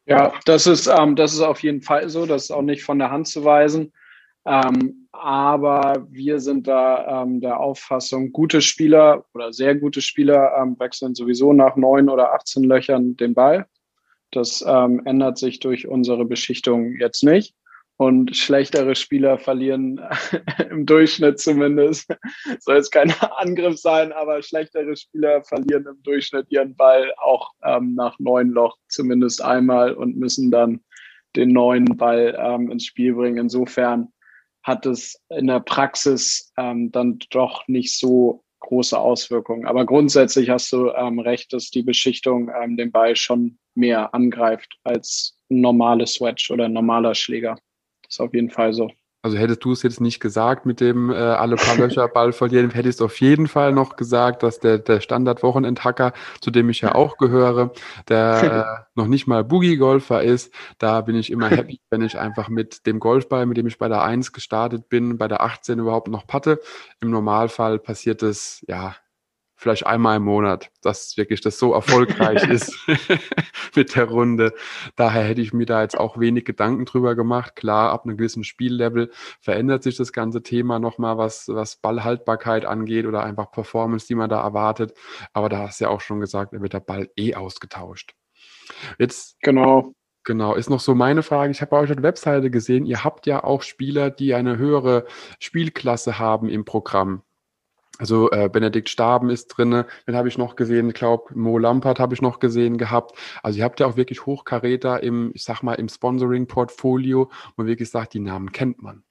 Ja, 0.05 0.33
das 0.45 0.67
ist, 0.67 0.87
ähm, 0.87 1.15
das 1.15 1.33
ist 1.33 1.41
auf 1.41 1.63
jeden 1.63 1.81
Fall 1.81 2.09
so. 2.09 2.25
Das 2.25 2.43
ist 2.43 2.51
auch 2.51 2.61
nicht 2.61 2.83
von 2.83 2.99
der 2.99 3.09
Hand 3.09 3.27
zu 3.27 3.43
weisen. 3.43 3.93
Ähm, 4.45 5.07
aber 5.11 6.07
wir 6.09 6.39
sind 6.39 6.67
da 6.67 7.23
ähm, 7.23 7.41
der 7.41 7.59
Auffassung, 7.59 8.31
gute 8.31 8.61
Spieler 8.61 9.25
oder 9.33 9.51
sehr 9.51 9.75
gute 9.75 10.01
Spieler 10.01 10.55
ähm, 10.57 10.79
wechseln 10.79 11.13
sowieso 11.13 11.53
nach 11.53 11.75
neun 11.75 12.09
oder 12.09 12.33
18 12.33 12.63
Löchern 12.63 13.17
den 13.17 13.33
Ball. 13.33 13.67
Das 14.31 14.63
ähm, 14.65 15.01
ändert 15.05 15.37
sich 15.37 15.59
durch 15.59 15.87
unsere 15.87 16.25
Beschichtung 16.25 16.95
jetzt 16.99 17.23
nicht. 17.23 17.55
und 17.97 18.33
schlechtere 18.33 18.95
Spieler 18.95 19.37
verlieren 19.37 19.99
im 20.69 20.85
Durchschnitt 20.85 21.37
zumindest. 21.39 22.09
Soll 22.59 22.77
jetzt 22.77 22.91
kein 22.91 23.13
Angriff 23.37 23.77
sein, 23.77 24.13
aber 24.13 24.41
schlechtere 24.41 24.95
Spieler 24.95 25.43
verlieren 25.43 25.85
im 25.85 26.01
Durchschnitt 26.03 26.45
ihren 26.49 26.77
Ball 26.77 27.13
auch 27.17 27.51
ähm, 27.61 27.95
nach 27.95 28.17
neun 28.19 28.51
Loch 28.51 28.77
zumindest 28.87 29.43
einmal 29.43 29.93
und 29.93 30.15
müssen 30.15 30.49
dann 30.49 30.79
den 31.35 31.49
neuen 31.49 31.97
Ball 31.97 32.37
ähm, 32.39 32.71
ins 32.71 32.85
Spiel 32.85 33.13
bringen. 33.13 33.37
Insofern 33.37 34.13
hat 34.69 34.85
es 34.85 35.21
in 35.29 35.47
der 35.47 35.59
Praxis 35.59 36.53
ähm, 36.57 36.91
dann 36.91 37.19
doch 37.31 37.67
nicht 37.67 37.97
so 37.97 38.43
große 38.61 38.97
Auswirkungen. 38.97 39.65
Aber 39.65 39.85
grundsätzlich 39.85 40.49
hast 40.49 40.71
du 40.71 40.91
ähm, 40.91 41.19
recht, 41.19 41.51
dass 41.51 41.71
die 41.71 41.83
Beschichtung 41.83 42.49
ähm, 42.49 42.77
den 42.77 42.91
Ball 42.91 43.15
schon 43.15 43.57
mehr 43.75 44.13
angreift 44.13 44.77
als 44.83 45.37
ein 45.49 45.61
normales 45.61 46.13
Swatch 46.13 46.51
oder 46.51 46.65
ein 46.65 46.73
normaler 46.73 47.15
Schläger 47.15 47.57
ist 48.09 48.19
auf 48.19 48.33
jeden 48.33 48.49
Fall 48.49 48.73
so. 48.73 48.89
Also 49.21 49.37
hättest 49.37 49.65
du 49.65 49.73
es 49.73 49.83
jetzt 49.83 49.99
nicht 49.99 50.21
gesagt 50.21 50.65
mit 50.65 50.79
dem 50.79 51.09
äh, 51.09 51.15
alle 51.15 51.57
paar 51.57 51.75
Löcher 51.75 52.07
Ball 52.13 52.31
verlieren, 52.31 52.69
hättest 52.69 53.01
du 53.01 53.05
auf 53.05 53.19
jeden 53.19 53.47
Fall 53.47 53.73
noch 53.73 53.97
gesagt, 53.97 54.43
dass 54.43 54.59
der, 54.59 54.77
der 54.77 55.01
Standard-Wochenendhacker, 55.01 56.13
zu 56.39 56.51
dem 56.51 56.69
ich 56.69 56.79
ja 56.81 56.95
auch 56.95 57.17
gehöre, 57.17 57.71
der 58.07 58.85
äh, 58.87 58.99
noch 58.99 59.07
nicht 59.07 59.27
mal 59.27 59.43
Boogie-Golfer 59.43 60.23
ist, 60.23 60.53
da 60.77 61.01
bin 61.01 61.15
ich 61.15 61.31
immer 61.31 61.49
happy, 61.49 61.81
wenn 61.89 62.01
ich 62.01 62.17
einfach 62.17 62.47
mit 62.47 62.85
dem 62.85 62.99
Golfball, 62.99 63.45
mit 63.45 63.57
dem 63.57 63.67
ich 63.67 63.77
bei 63.77 63.89
der 63.89 64.03
1 64.03 64.31
gestartet 64.31 64.87
bin, 64.87 65.17
bei 65.17 65.27
der 65.27 65.41
18 65.41 65.79
überhaupt 65.79 66.07
noch 66.07 66.25
patte. 66.25 66.61
Im 67.01 67.09
Normalfall 67.09 67.77
passiert 67.77 68.23
es, 68.23 68.63
ja, 68.67 68.95
vielleicht 69.59 69.85
einmal 69.85 70.17
im 70.17 70.23
Monat, 70.23 70.71
dass 70.81 71.17
wirklich 71.17 71.41
das 71.41 71.59
so 71.59 71.73
erfolgreich 71.73 72.43
ist 72.49 72.73
mit 73.75 73.93
der 73.95 74.05
Runde. 74.05 74.53
Daher 74.95 75.23
hätte 75.23 75.41
ich 75.41 75.51
mir 75.51 75.65
da 75.65 75.81
jetzt 75.81 75.99
auch 75.99 76.17
wenig 76.17 76.45
Gedanken 76.45 76.85
drüber 76.85 77.13
gemacht. 77.13 77.57
Klar, 77.57 77.91
ab 77.91 78.05
einem 78.05 78.15
gewissen 78.15 78.45
Spiellevel 78.45 79.11
verändert 79.41 79.83
sich 79.83 79.97
das 79.97 80.13
ganze 80.13 80.41
Thema 80.43 80.79
nochmal, 80.79 81.17
was, 81.17 81.49
was 81.49 81.75
Ballhaltbarkeit 81.75 82.63
angeht 82.63 83.05
oder 83.05 83.23
einfach 83.23 83.51
Performance, 83.51 84.07
die 84.07 84.15
man 84.15 84.29
da 84.29 84.41
erwartet. 84.41 84.93
Aber 85.33 85.49
da 85.49 85.59
hast 85.59 85.81
du 85.81 85.85
ja 85.85 85.89
auch 85.89 86.01
schon 86.01 86.21
gesagt, 86.21 86.53
da 86.53 86.61
wird 86.61 86.71
der 86.71 86.79
Ball 86.79 87.09
eh 87.17 87.35
ausgetauscht. 87.35 88.15
Jetzt 88.97 89.41
genau. 89.41 89.93
Genau, 90.23 90.53
ist 90.53 90.69
noch 90.69 90.79
so 90.79 90.95
meine 90.95 91.23
Frage. 91.23 91.51
Ich 91.51 91.61
habe 91.61 91.71
bei 91.71 91.79
euch 91.79 91.89
auf 91.89 91.95
der 91.95 92.03
Webseite 92.03 92.51
gesehen, 92.51 92.85
ihr 92.85 93.03
habt 93.03 93.25
ja 93.25 93.43
auch 93.43 93.61
Spieler, 93.61 94.09
die 94.09 94.33
eine 94.35 94.57
höhere 94.57 95.05
Spielklasse 95.39 96.19
haben 96.19 96.49
im 96.49 96.65
Programm. 96.65 97.23
Also 97.99 98.31
äh, 98.31 98.49
Benedikt 98.49 98.87
Staben 98.87 99.29
ist 99.29 99.47
drinne, 99.47 99.85
den 100.07 100.15
habe 100.15 100.29
ich 100.29 100.37
noch 100.37 100.55
gesehen, 100.55 100.87
ich 100.87 100.95
glaube 100.95 101.37
Mo 101.37 101.57
Lampert 101.57 101.99
habe 101.99 102.13
ich 102.13 102.21
noch 102.21 102.39
gesehen 102.39 102.77
gehabt. 102.77 103.15
Also 103.43 103.59
ihr 103.59 103.65
habt 103.65 103.81
ja 103.81 103.87
auch 103.87 103.97
wirklich 103.97 104.25
Hochkaräter 104.25 105.03
im, 105.03 105.31
ich 105.35 105.43
sag 105.43 105.63
mal, 105.63 105.73
im 105.73 105.89
Sponsoring-Portfolio, 105.89 107.25
wo 107.29 107.53
man 107.57 107.67
wirklich 107.67 107.89
sagt, 107.89 108.13
die 108.13 108.19
Namen 108.19 108.53
kennt 108.53 108.81
man. 108.81 109.03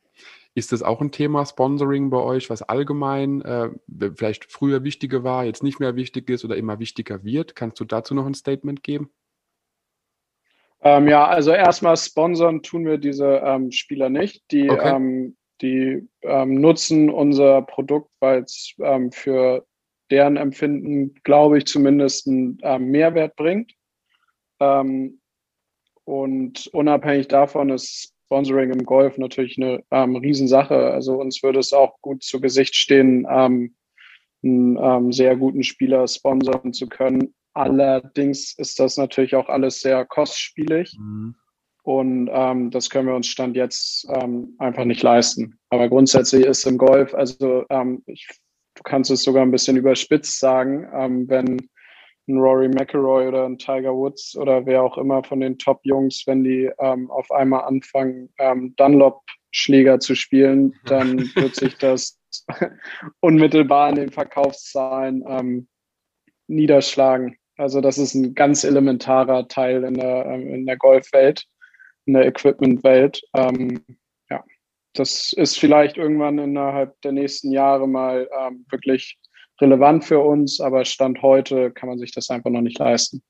Ist 0.54 0.72
das 0.72 0.82
auch 0.82 1.02
ein 1.02 1.12
Thema 1.12 1.44
Sponsoring 1.44 2.08
bei 2.08 2.18
euch, 2.18 2.48
was 2.48 2.62
allgemein 2.62 3.42
äh, 3.42 3.68
vielleicht 4.16 4.50
früher 4.50 4.82
wichtiger 4.82 5.22
war, 5.22 5.44
jetzt 5.44 5.62
nicht 5.62 5.80
mehr 5.80 5.94
wichtig 5.94 6.30
ist 6.30 6.44
oder 6.44 6.56
immer 6.56 6.80
wichtiger 6.80 7.22
wird? 7.22 7.54
Kannst 7.54 7.78
du 7.80 7.84
dazu 7.84 8.14
noch 8.14 8.26
ein 8.26 8.34
Statement 8.34 8.82
geben? 8.82 9.10
Ähm, 10.80 11.08
ja, 11.08 11.26
also 11.26 11.50
erstmal 11.50 11.96
sponsern 11.96 12.62
tun 12.62 12.86
wir 12.86 12.98
diese 12.98 13.42
ähm, 13.44 13.70
Spieler 13.70 14.08
nicht. 14.08 14.50
Die 14.50 14.70
okay. 14.70 14.96
ähm, 14.96 15.36
die 15.60 16.08
ähm, 16.22 16.60
nutzen 16.60 17.10
unser 17.10 17.62
Produkt, 17.62 18.10
weil 18.20 18.42
es 18.42 18.74
ähm, 18.80 19.12
für 19.12 19.66
deren 20.10 20.36
Empfinden, 20.36 21.14
glaube 21.24 21.58
ich, 21.58 21.66
zumindest 21.66 22.26
einen 22.26 22.58
ähm, 22.62 22.90
Mehrwert 22.90 23.36
bringt. 23.36 23.74
Ähm, 24.60 25.20
und 26.04 26.68
unabhängig 26.68 27.28
davon 27.28 27.70
ist 27.70 28.14
Sponsoring 28.26 28.72
im 28.72 28.84
Golf 28.84 29.18
natürlich 29.18 29.56
eine 29.58 29.82
ähm, 29.90 30.16
Riesensache. 30.16 30.76
Also 30.92 31.20
uns 31.20 31.42
würde 31.42 31.60
es 31.60 31.72
auch 31.72 32.00
gut 32.02 32.22
zu 32.22 32.40
Gesicht 32.40 32.74
stehen, 32.76 33.26
ähm, 33.28 33.74
einen 34.42 35.12
sehr 35.12 35.36
guten 35.36 35.64
Spieler 35.64 36.06
sponsern 36.06 36.72
zu 36.72 36.88
können. 36.88 37.34
Allerdings 37.54 38.56
ist 38.56 38.78
das 38.78 38.96
natürlich 38.96 39.34
auch 39.34 39.48
alles 39.48 39.80
sehr 39.80 40.04
kostspielig. 40.04 40.96
Mhm. 40.98 41.34
Und 41.88 42.28
ähm, 42.30 42.70
das 42.70 42.90
können 42.90 43.08
wir 43.08 43.14
uns 43.14 43.28
Stand 43.28 43.56
jetzt 43.56 44.06
ähm, 44.12 44.54
einfach 44.58 44.84
nicht 44.84 45.02
leisten. 45.02 45.58
Aber 45.70 45.88
grundsätzlich 45.88 46.44
ist 46.44 46.66
im 46.66 46.76
Golf, 46.76 47.14
also 47.14 47.64
ähm, 47.70 48.02
ich, 48.04 48.28
du 48.74 48.82
kannst 48.82 49.10
es 49.10 49.22
sogar 49.22 49.42
ein 49.42 49.50
bisschen 49.50 49.78
überspitzt 49.78 50.38
sagen, 50.38 50.86
ähm, 50.92 51.26
wenn 51.30 51.56
ein 52.28 52.36
Rory 52.36 52.68
McIlroy 52.68 53.28
oder 53.28 53.46
ein 53.46 53.56
Tiger 53.56 53.94
Woods 53.94 54.36
oder 54.36 54.66
wer 54.66 54.82
auch 54.82 54.98
immer 54.98 55.24
von 55.24 55.40
den 55.40 55.56
Top-Jungs, 55.56 56.24
wenn 56.26 56.44
die 56.44 56.70
ähm, 56.78 57.10
auf 57.10 57.30
einmal 57.30 57.64
anfangen, 57.64 58.28
ähm, 58.38 58.74
Dunlop-Schläger 58.76 59.98
zu 59.98 60.14
spielen, 60.14 60.74
dann 60.84 61.20
wird 61.36 61.54
sich 61.54 61.78
das 61.78 62.20
unmittelbar 63.20 63.88
in 63.88 63.94
den 63.94 64.10
Verkaufszahlen 64.10 65.66
niederschlagen. 66.48 67.38
Also 67.56 67.80
das 67.80 67.96
ist 67.96 68.12
ein 68.12 68.34
ganz 68.34 68.62
elementarer 68.64 69.48
Teil 69.48 69.84
in 69.84 69.94
der, 69.94 70.26
in 70.34 70.66
der 70.66 70.76
Golfwelt 70.76 71.46
in 72.08 72.14
der 72.14 72.26
Equipment-Welt. 72.26 73.22
Ähm, 73.34 73.84
ja, 74.30 74.42
das 74.94 75.32
ist 75.34 75.58
vielleicht 75.58 75.96
irgendwann 75.96 76.38
innerhalb 76.38 77.00
der 77.02 77.12
nächsten 77.12 77.52
Jahre 77.52 77.86
mal 77.86 78.28
ähm, 78.40 78.66
wirklich 78.70 79.18
relevant 79.60 80.04
für 80.04 80.20
uns, 80.20 80.60
aber 80.60 80.84
Stand 80.84 81.22
heute 81.22 81.70
kann 81.70 81.88
man 81.88 81.98
sich 81.98 82.12
das 82.12 82.30
einfach 82.30 82.50
noch 82.50 82.62
nicht 82.62 82.78
leisten. 82.78 83.22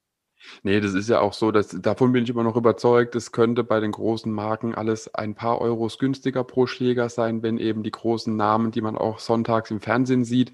Nee, 0.62 0.80
das 0.80 0.94
ist 0.94 1.08
ja 1.08 1.20
auch 1.20 1.32
so, 1.32 1.50
dass 1.50 1.68
davon 1.68 2.12
bin 2.12 2.24
ich 2.24 2.30
immer 2.30 2.44
noch 2.44 2.56
überzeugt, 2.56 3.14
es 3.16 3.32
könnte 3.32 3.64
bei 3.64 3.80
den 3.80 3.92
großen 3.92 4.32
Marken 4.32 4.74
alles 4.74 5.12
ein 5.14 5.34
paar 5.34 5.60
Euros 5.60 5.98
günstiger 5.98 6.44
pro 6.44 6.66
Schläger 6.66 7.08
sein, 7.08 7.42
wenn 7.42 7.58
eben 7.58 7.82
die 7.82 7.90
großen 7.90 8.34
Namen, 8.36 8.70
die 8.70 8.80
man 8.80 8.96
auch 8.96 9.18
sonntags 9.18 9.70
im 9.70 9.80
Fernsehen 9.80 10.24
sieht, 10.24 10.52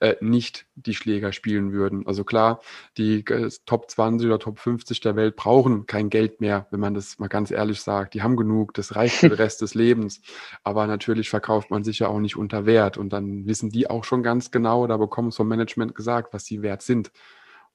äh, 0.00 0.16
nicht 0.20 0.66
die 0.74 0.94
Schläger 0.94 1.32
spielen 1.32 1.72
würden. 1.72 2.06
Also 2.06 2.24
klar, 2.24 2.60
die 2.96 3.24
äh, 3.26 3.50
Top 3.66 3.90
20 3.90 4.26
oder 4.26 4.38
Top 4.38 4.58
50 4.58 5.00
der 5.00 5.16
Welt 5.16 5.36
brauchen 5.36 5.86
kein 5.86 6.10
Geld 6.10 6.40
mehr, 6.40 6.66
wenn 6.70 6.80
man 6.80 6.94
das 6.94 7.18
mal 7.18 7.28
ganz 7.28 7.50
ehrlich 7.50 7.80
sagt. 7.80 8.14
Die 8.14 8.22
haben 8.22 8.36
genug, 8.36 8.74
das 8.74 8.96
reicht 8.96 9.16
für 9.16 9.28
den 9.28 9.36
Rest 9.38 9.60
des 9.60 9.74
Lebens. 9.74 10.20
Aber 10.64 10.86
natürlich 10.86 11.28
verkauft 11.30 11.70
man 11.70 11.84
sich 11.84 11.98
ja 11.98 12.08
auch 12.08 12.20
nicht 12.20 12.36
unter 12.36 12.66
Wert 12.66 12.96
und 12.98 13.12
dann 13.12 13.46
wissen 13.46 13.70
die 13.70 13.88
auch 13.90 14.04
schon 14.04 14.22
ganz 14.22 14.50
genau, 14.50 14.86
da 14.86 14.96
bekommen 14.96 15.28
es 15.28 15.36
vom 15.36 15.48
Management 15.48 15.94
gesagt, 15.94 16.32
was 16.32 16.44
sie 16.46 16.62
wert 16.62 16.82
sind. 16.82 17.10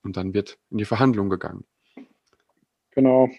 Und 0.03 0.17
dann 0.17 0.33
wird 0.33 0.57
in 0.69 0.77
die 0.77 0.85
Verhandlung 0.85 1.29
gegangen. 1.29 1.65
Genau. 2.91 3.29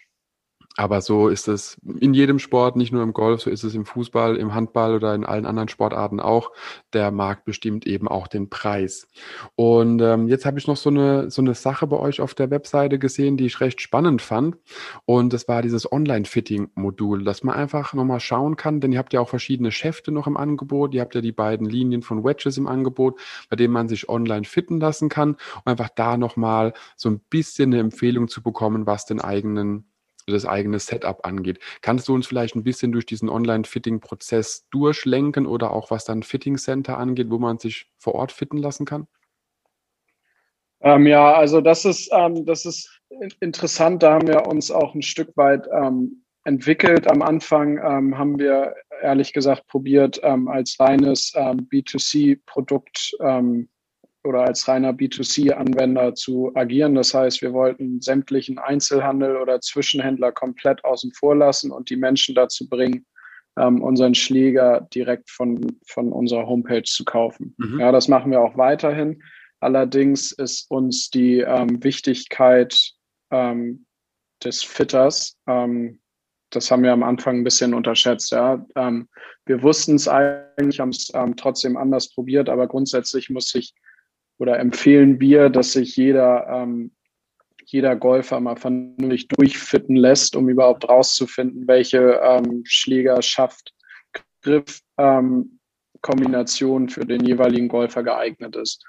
Aber 0.76 1.02
so 1.02 1.28
ist 1.28 1.48
es 1.48 1.76
in 2.00 2.14
jedem 2.14 2.38
Sport, 2.38 2.76
nicht 2.76 2.92
nur 2.92 3.02
im 3.02 3.12
Golf, 3.12 3.42
so 3.42 3.50
ist 3.50 3.62
es 3.62 3.74
im 3.74 3.84
Fußball, 3.84 4.36
im 4.36 4.54
Handball 4.54 4.94
oder 4.94 5.14
in 5.14 5.26
allen 5.26 5.44
anderen 5.44 5.68
Sportarten 5.68 6.18
auch. 6.18 6.50
Der 6.94 7.10
Markt 7.10 7.44
bestimmt 7.44 7.86
eben 7.86 8.08
auch 8.08 8.26
den 8.26 8.48
Preis. 8.48 9.06
Und 9.54 10.00
ähm, 10.00 10.28
jetzt 10.28 10.46
habe 10.46 10.58
ich 10.58 10.66
noch 10.66 10.78
so 10.78 10.88
eine, 10.88 11.30
so 11.30 11.42
eine 11.42 11.54
Sache 11.54 11.86
bei 11.86 11.98
euch 11.98 12.22
auf 12.22 12.34
der 12.34 12.50
Webseite 12.50 12.98
gesehen, 12.98 13.36
die 13.36 13.46
ich 13.46 13.60
recht 13.60 13.82
spannend 13.82 14.22
fand. 14.22 14.56
Und 15.04 15.34
das 15.34 15.46
war 15.46 15.60
dieses 15.60 15.90
Online-Fitting-Modul, 15.90 17.22
dass 17.22 17.42
man 17.42 17.54
einfach 17.54 17.92
nochmal 17.92 18.20
schauen 18.20 18.56
kann, 18.56 18.80
denn 18.80 18.92
ihr 18.92 18.98
habt 18.98 19.12
ja 19.12 19.20
auch 19.20 19.28
verschiedene 19.28 19.72
Schäfte 19.72 20.10
noch 20.10 20.26
im 20.26 20.38
Angebot. 20.38 20.94
Ihr 20.94 21.02
habt 21.02 21.14
ja 21.14 21.20
die 21.20 21.32
beiden 21.32 21.68
Linien 21.68 22.00
von 22.00 22.24
Wedges 22.24 22.56
im 22.56 22.66
Angebot, 22.66 23.20
bei 23.50 23.56
denen 23.56 23.74
man 23.74 23.88
sich 23.88 24.08
online 24.08 24.44
fitten 24.44 24.80
lassen 24.80 25.10
kann, 25.10 25.32
um 25.32 25.62
einfach 25.66 25.90
da 25.94 26.16
nochmal 26.16 26.72
so 26.96 27.10
ein 27.10 27.20
bisschen 27.28 27.72
eine 27.72 27.80
Empfehlung 27.80 28.28
zu 28.28 28.42
bekommen, 28.42 28.86
was 28.86 29.04
den 29.04 29.20
eigenen 29.20 29.91
das 30.26 30.46
eigene 30.46 30.78
Setup 30.78 31.24
angeht. 31.26 31.58
Kannst 31.80 32.08
du 32.08 32.14
uns 32.14 32.26
vielleicht 32.26 32.54
ein 32.54 32.64
bisschen 32.64 32.92
durch 32.92 33.06
diesen 33.06 33.28
Online-Fitting-Prozess 33.28 34.66
durchlenken 34.70 35.46
oder 35.46 35.72
auch 35.72 35.90
was 35.90 36.04
dann 36.04 36.22
Fitting 36.22 36.58
Center 36.58 36.98
angeht, 36.98 37.30
wo 37.30 37.38
man 37.38 37.58
sich 37.58 37.90
vor 37.98 38.14
Ort 38.14 38.32
fitten 38.32 38.58
lassen 38.58 38.84
kann? 38.84 39.06
Ähm, 40.80 41.06
ja, 41.06 41.32
also 41.32 41.60
das 41.60 41.84
ist, 41.84 42.10
ähm, 42.12 42.44
das 42.44 42.64
ist 42.64 43.00
interessant. 43.40 44.02
Da 44.02 44.14
haben 44.14 44.26
wir 44.26 44.46
uns 44.46 44.70
auch 44.70 44.94
ein 44.94 45.02
Stück 45.02 45.36
weit 45.36 45.66
ähm, 45.72 46.24
entwickelt. 46.44 47.08
Am 47.08 47.22
Anfang 47.22 47.78
ähm, 47.78 48.18
haben 48.18 48.38
wir 48.38 48.74
ehrlich 49.00 49.32
gesagt 49.32 49.66
probiert, 49.68 50.20
ähm, 50.22 50.48
als 50.48 50.78
reines 50.78 51.32
ähm, 51.36 51.68
B2C-Produkt 51.70 53.16
oder 54.24 54.42
als 54.42 54.68
reiner 54.68 54.92
B2C-Anwender 54.92 56.14
zu 56.14 56.52
agieren. 56.54 56.94
Das 56.94 57.12
heißt, 57.12 57.42
wir 57.42 57.52
wollten 57.52 58.00
sämtlichen 58.00 58.58
Einzelhandel 58.58 59.36
oder 59.36 59.60
Zwischenhändler 59.60 60.32
komplett 60.32 60.84
außen 60.84 61.12
vor 61.12 61.34
lassen 61.34 61.70
und 61.70 61.90
die 61.90 61.96
Menschen 61.96 62.34
dazu 62.34 62.68
bringen, 62.68 63.04
ähm, 63.58 63.82
unseren 63.82 64.14
Schläger 64.14 64.88
direkt 64.94 65.30
von, 65.30 65.78
von 65.86 66.12
unserer 66.12 66.46
Homepage 66.46 66.84
zu 66.84 67.04
kaufen. 67.04 67.54
Mhm. 67.58 67.80
Ja, 67.80 67.92
das 67.92 68.08
machen 68.08 68.30
wir 68.30 68.40
auch 68.40 68.56
weiterhin. 68.56 69.22
Allerdings 69.60 70.32
ist 70.32 70.70
uns 70.70 71.10
die 71.10 71.38
ähm, 71.38 71.82
Wichtigkeit 71.82 72.92
ähm, 73.30 73.86
des 74.42 74.62
Fitters, 74.62 75.36
ähm, 75.46 76.00
das 76.54 76.70
haben 76.70 76.82
wir 76.82 76.92
am 76.92 77.02
Anfang 77.02 77.38
ein 77.38 77.44
bisschen 77.44 77.74
unterschätzt. 77.74 78.30
Ja. 78.30 78.64
Ähm, 78.76 79.08
wir 79.46 79.62
wussten 79.62 79.94
es 79.94 80.06
eigentlich, 80.06 80.80
haben 80.80 80.90
es 80.90 81.10
ähm, 81.14 81.34
trotzdem 81.36 81.76
anders 81.76 82.12
probiert, 82.12 82.48
aber 82.48 82.68
grundsätzlich 82.68 83.30
muss 83.30 83.48
sich 83.48 83.74
oder 84.42 84.58
empfehlen 84.58 85.20
wir, 85.20 85.50
dass 85.50 85.72
sich 85.72 85.96
jeder 85.96 86.48
ähm, 86.50 86.90
jeder 87.64 87.94
Golfer 87.96 88.40
mal 88.40 88.56
vernünftig 88.56 89.28
durchfitten 89.28 89.96
lässt, 89.96 90.36
um 90.36 90.48
überhaupt 90.48 90.86
rauszufinden, 90.88 91.66
welche 91.68 92.20
ähm, 92.22 92.62
Schlägerschaft, 92.64 93.72
Griff, 94.42 94.80
ähm, 94.98 95.58
Kombination 96.02 96.88
für 96.88 97.06
den 97.06 97.24
jeweiligen 97.24 97.68
Golfer 97.68 98.02
geeignet 98.02 98.56
ist. 98.56 98.84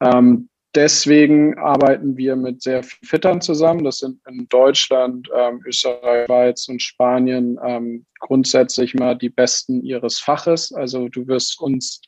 Ähm, 0.00 0.50
deswegen 0.74 1.58
arbeiten 1.58 2.16
wir 2.16 2.36
mit 2.36 2.62
sehr 2.62 2.82
vielen 2.82 3.08
Fittern 3.08 3.40
zusammen. 3.40 3.82
Das 3.82 3.98
sind 3.98 4.20
in 4.28 4.46
Deutschland, 4.48 5.28
ähm, 5.34 5.62
Österreich, 5.64 6.26
Schweiz 6.26 6.68
und 6.68 6.82
Spanien 6.82 7.58
ähm, 7.64 8.04
grundsätzlich 8.20 8.94
mal 8.94 9.16
die 9.16 9.30
Besten 9.30 9.82
ihres 9.82 10.20
Faches. 10.20 10.70
Also 10.72 11.08
du 11.08 11.26
wirst 11.26 11.58
uns 11.60 12.02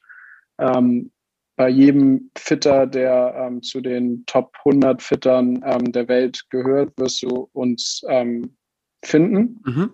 ähm, 0.58 1.10
bei 1.60 1.68
jedem 1.68 2.30
Fitter, 2.38 2.86
der 2.86 3.34
ähm, 3.36 3.62
zu 3.62 3.82
den 3.82 4.24
Top 4.24 4.54
100 4.64 5.02
Fittern 5.02 5.62
ähm, 5.62 5.92
der 5.92 6.08
Welt 6.08 6.46
gehört, 6.48 6.96
wirst 6.96 7.22
du 7.22 7.50
uns 7.52 8.00
ähm, 8.08 8.56
finden. 9.04 9.60
Mhm. 9.66 9.92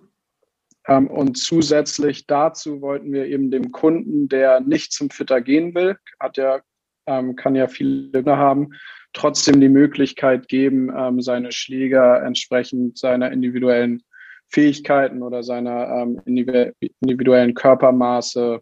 Ähm, 0.87 1.07
und 1.07 1.37
zusätzlich 1.37 2.25
dazu 2.25 2.79
wollten 2.79 3.11
wir 3.11 3.25
eben 3.25 3.51
dem 3.51 3.73
Kunden, 3.73 4.29
der 4.29 4.61
nicht 4.61 4.93
zum 4.93 5.09
Fitter 5.09 5.41
gehen 5.41 5.75
will, 5.75 5.97
hat 6.21 6.37
ja, 6.37 6.61
ähm, 7.05 7.35
kann 7.35 7.53
ja 7.53 7.67
viele 7.67 8.23
haben, 8.37 8.69
trotzdem 9.11 9.59
die 9.59 9.67
Möglichkeit 9.67 10.47
geben, 10.47 10.89
ähm, 10.97 11.21
seine 11.21 11.51
Schläger 11.51 12.23
entsprechend 12.23 12.97
seiner 12.97 13.29
individuellen 13.33 14.03
Fähigkeiten 14.47 15.21
oder 15.21 15.43
seiner 15.43 16.07
individuellen 16.23 17.53
Körpermaße 17.55 18.61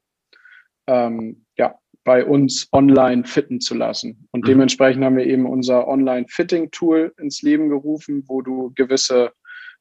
ja, 0.87 1.44
bei 2.05 2.23
uns 2.23 2.69
online 2.71 3.25
fitten 3.25 3.59
zu 3.59 3.75
lassen. 3.75 4.27
Und 4.31 4.45
mhm. 4.45 4.49
dementsprechend 4.49 5.03
haben 5.03 5.17
wir 5.17 5.25
eben 5.25 5.45
unser 5.45 5.87
Online-Fitting-Tool 5.87 7.13
ins 7.19 7.41
Leben 7.41 7.67
gerufen, 7.67 8.23
wo 8.27 8.41
du 8.41 8.71
gewisse 8.75 9.33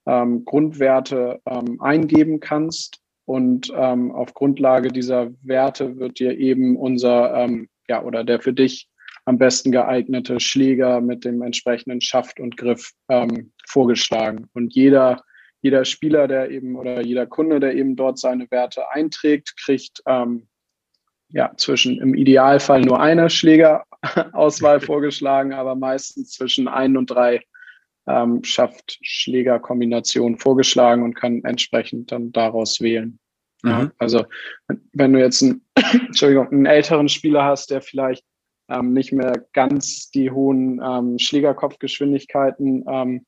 ähm, 0.06 0.44
Grundwerte 0.44 1.40
ähm, 1.46 1.80
eingeben 1.80 2.40
kannst. 2.40 3.00
Und 3.26 3.72
ähm, 3.76 4.10
auf 4.10 4.34
Grundlage 4.34 4.88
dieser 4.88 5.30
Werte 5.42 5.98
wird 5.98 6.18
dir 6.18 6.36
eben 6.36 6.76
unser, 6.76 7.34
ähm, 7.34 7.68
ja, 7.88 8.02
oder 8.02 8.24
der 8.24 8.40
für 8.40 8.52
dich 8.52 8.88
am 9.26 9.38
besten 9.38 9.70
geeignete 9.70 10.40
Schläger 10.40 11.00
mit 11.00 11.24
dem 11.24 11.42
entsprechenden 11.42 12.00
Schaft 12.00 12.40
und 12.40 12.56
Griff 12.56 12.92
ähm, 13.08 13.52
vorgeschlagen. 13.66 14.48
Und 14.52 14.74
jeder, 14.74 15.22
jeder 15.62 15.84
Spieler, 15.84 16.28
der 16.28 16.50
eben 16.50 16.76
oder 16.76 17.02
jeder 17.02 17.26
Kunde, 17.26 17.60
der 17.60 17.74
eben 17.74 17.96
dort 17.96 18.18
seine 18.18 18.50
Werte 18.50 18.90
einträgt, 18.90 19.56
kriegt 19.56 20.02
ähm, 20.06 20.46
ja, 21.34 21.52
zwischen 21.56 22.00
im 22.00 22.14
Idealfall 22.14 22.80
nur 22.82 23.00
eine 23.00 23.28
Schlägerauswahl 23.28 24.80
vorgeschlagen, 24.80 25.52
aber 25.52 25.74
meistens 25.74 26.30
zwischen 26.30 26.68
ein 26.68 26.96
und 26.96 27.10
drei 27.10 27.42
ähm, 28.06 28.44
schafft 28.44 28.98
Schlägerkombinationen 29.02 30.38
vorgeschlagen 30.38 31.02
und 31.02 31.14
kann 31.14 31.42
entsprechend 31.42 32.12
dann 32.12 32.30
daraus 32.30 32.80
wählen. 32.80 33.18
Mhm. 33.64 33.90
Also 33.98 34.24
wenn 34.92 35.12
du 35.12 35.18
jetzt 35.18 35.42
einen, 35.42 35.64
Entschuldigung, 36.06 36.52
einen 36.52 36.66
älteren 36.66 37.08
Spieler 37.08 37.44
hast, 37.44 37.70
der 37.70 37.82
vielleicht 37.82 38.24
ähm, 38.68 38.92
nicht 38.92 39.12
mehr 39.12 39.44
ganz 39.52 40.10
die 40.10 40.30
hohen 40.30 40.80
ähm, 40.84 41.18
Schlägerkopfgeschwindigkeiten 41.18 42.84
ähm, 42.88 43.26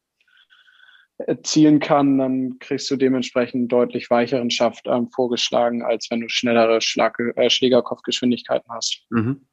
erzielen 1.18 1.80
kann, 1.80 2.18
dann 2.18 2.58
kriegst 2.58 2.90
du 2.90 2.96
dementsprechend 2.96 3.73
deutlich 3.73 4.11
weicheren 4.11 4.50
Schaft 4.50 4.87
ähm, 4.87 5.08
vorgeschlagen, 5.11 5.82
als 5.82 6.08
wenn 6.11 6.20
du 6.20 6.28
schnellere 6.28 6.80
Schlag 6.80 7.18
äh, 7.37 7.49
Schlägerkopfgeschwindigkeiten 7.49 8.70
hast. 8.70 9.04
Mhm. 9.11 9.46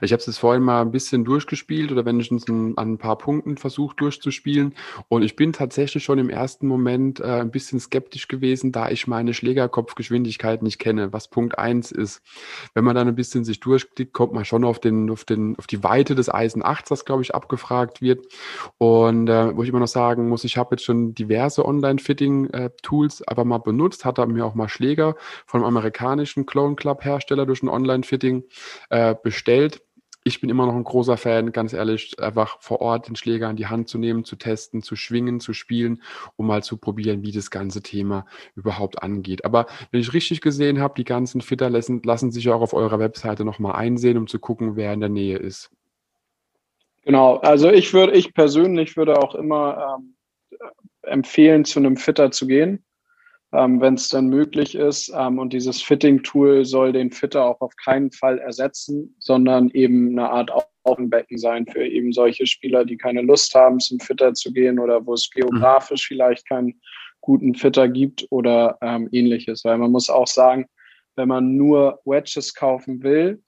Ich 0.00 0.12
habe 0.12 0.22
es 0.22 0.38
vorhin 0.38 0.62
mal 0.62 0.82
ein 0.82 0.90
bisschen 0.90 1.24
durchgespielt 1.24 1.92
oder 1.92 2.04
wenigstens 2.04 2.48
an 2.48 2.74
ein 2.76 2.98
paar 2.98 3.18
Punkten 3.18 3.56
versucht 3.56 4.00
durchzuspielen. 4.00 4.74
Und 5.08 5.22
ich 5.22 5.36
bin 5.36 5.52
tatsächlich 5.52 6.04
schon 6.04 6.18
im 6.18 6.30
ersten 6.30 6.66
Moment 6.66 7.20
äh, 7.20 7.40
ein 7.40 7.50
bisschen 7.50 7.80
skeptisch 7.80 8.28
gewesen, 8.28 8.72
da 8.72 8.90
ich 8.90 9.06
meine 9.06 9.34
Schlägerkopfgeschwindigkeit 9.34 10.62
nicht 10.62 10.78
kenne, 10.78 11.12
was 11.12 11.28
Punkt 11.28 11.58
eins 11.58 11.90
ist. 11.90 12.22
Wenn 12.74 12.84
man 12.84 12.94
dann 12.94 13.08
ein 13.08 13.14
bisschen 13.14 13.44
sich 13.44 13.60
durchklickt, 13.60 14.12
kommt 14.12 14.32
man 14.32 14.44
schon 14.44 14.64
auf, 14.64 14.78
den, 14.78 15.10
auf, 15.10 15.24
den, 15.24 15.58
auf 15.58 15.66
die 15.66 15.82
Weite 15.82 16.14
des 16.14 16.32
Eisen 16.32 16.64
8, 16.64 16.90
das 16.90 17.04
glaube 17.04 17.22
ich 17.22 17.34
abgefragt 17.34 18.02
wird. 18.02 18.26
Und 18.78 19.28
äh, 19.28 19.56
wo 19.56 19.62
ich 19.62 19.68
immer 19.68 19.80
noch 19.80 19.88
sagen 19.88 20.28
muss, 20.28 20.44
ich 20.44 20.56
habe 20.56 20.74
jetzt 20.74 20.84
schon 20.84 21.14
diverse 21.14 21.64
Online-Fitting-Tools 21.64 23.20
äh, 23.20 23.24
aber 23.26 23.44
mal 23.44 23.58
benutzt, 23.58 24.04
hatte 24.04 24.26
mir 24.26 24.44
auch 24.44 24.54
mal 24.54 24.68
Schläger 24.68 25.16
vom 25.46 25.64
amerikanischen 25.64 26.46
Clone 26.46 26.76
Club 26.76 27.04
Hersteller 27.04 27.46
durch 27.46 27.62
ein 27.62 27.68
Online-Fitting 27.68 28.44
äh, 28.90 29.14
bestellt 29.22 29.61
ich 30.24 30.40
bin 30.40 30.50
immer 30.50 30.66
noch 30.66 30.74
ein 30.74 30.84
großer 30.84 31.16
Fan, 31.16 31.52
ganz 31.52 31.72
ehrlich, 31.72 32.18
einfach 32.20 32.60
vor 32.60 32.80
Ort 32.80 33.08
den 33.08 33.16
Schläger 33.16 33.50
in 33.50 33.56
die 33.56 33.66
Hand 33.66 33.88
zu 33.88 33.98
nehmen, 33.98 34.24
zu 34.24 34.36
testen, 34.36 34.82
zu 34.82 34.94
schwingen, 34.94 35.40
zu 35.40 35.52
spielen, 35.52 36.02
um 36.36 36.46
mal 36.46 36.62
zu 36.62 36.76
probieren, 36.76 37.22
wie 37.22 37.32
das 37.32 37.50
ganze 37.50 37.82
Thema 37.82 38.26
überhaupt 38.54 39.02
angeht. 39.02 39.44
Aber 39.44 39.66
wenn 39.90 40.00
ich 40.00 40.12
richtig 40.12 40.40
gesehen 40.40 40.80
habe, 40.80 40.94
die 40.96 41.04
ganzen 41.04 41.40
Fitter 41.40 41.70
lassen, 41.70 42.02
lassen 42.04 42.30
sich 42.30 42.48
auch 42.50 42.60
auf 42.60 42.72
eurer 42.72 42.98
Webseite 43.00 43.44
nochmal 43.44 43.74
einsehen, 43.74 44.16
um 44.16 44.26
zu 44.28 44.38
gucken, 44.38 44.76
wer 44.76 44.92
in 44.92 45.00
der 45.00 45.08
Nähe 45.08 45.38
ist. 45.38 45.70
Genau, 47.04 47.36
also 47.38 47.70
ich 47.70 47.92
würde, 47.92 48.12
ich 48.12 48.32
persönlich 48.32 48.96
würde 48.96 49.18
auch 49.18 49.34
immer 49.34 49.98
ähm, 49.98 50.14
empfehlen, 51.02 51.64
zu 51.64 51.80
einem 51.80 51.96
Fitter 51.96 52.30
zu 52.30 52.46
gehen 52.46 52.84
ähm, 53.52 53.80
wenn 53.80 53.94
es 53.94 54.08
dann 54.08 54.28
möglich 54.28 54.74
ist. 54.74 55.12
Ähm, 55.14 55.38
und 55.38 55.52
dieses 55.52 55.82
Fitting-Tool 55.82 56.64
soll 56.64 56.92
den 56.92 57.10
Fitter 57.10 57.44
auch 57.44 57.60
auf 57.60 57.76
keinen 57.76 58.10
Fall 58.10 58.38
ersetzen, 58.38 59.14
sondern 59.18 59.70
eben 59.70 60.10
eine 60.10 60.30
Art 60.30 60.50
Augenbecken 60.84 61.38
sein 61.38 61.66
für 61.66 61.86
eben 61.86 62.12
solche 62.12 62.46
Spieler, 62.46 62.84
die 62.84 62.96
keine 62.96 63.22
Lust 63.22 63.54
haben, 63.54 63.78
zum 63.78 64.00
Fitter 64.00 64.34
zu 64.34 64.52
gehen 64.52 64.78
oder 64.78 65.04
wo 65.06 65.14
es 65.14 65.30
geografisch 65.30 66.08
vielleicht 66.08 66.48
keinen 66.48 66.80
guten 67.20 67.54
Fitter 67.54 67.88
gibt 67.88 68.26
oder 68.30 68.78
ähm, 68.80 69.08
ähnliches. 69.12 69.64
Weil 69.64 69.78
man 69.78 69.92
muss 69.92 70.10
auch 70.10 70.26
sagen, 70.26 70.66
wenn 71.14 71.28
man 71.28 71.56
nur 71.56 72.00
Wedges 72.04 72.54
kaufen 72.54 73.02
will, 73.02 73.42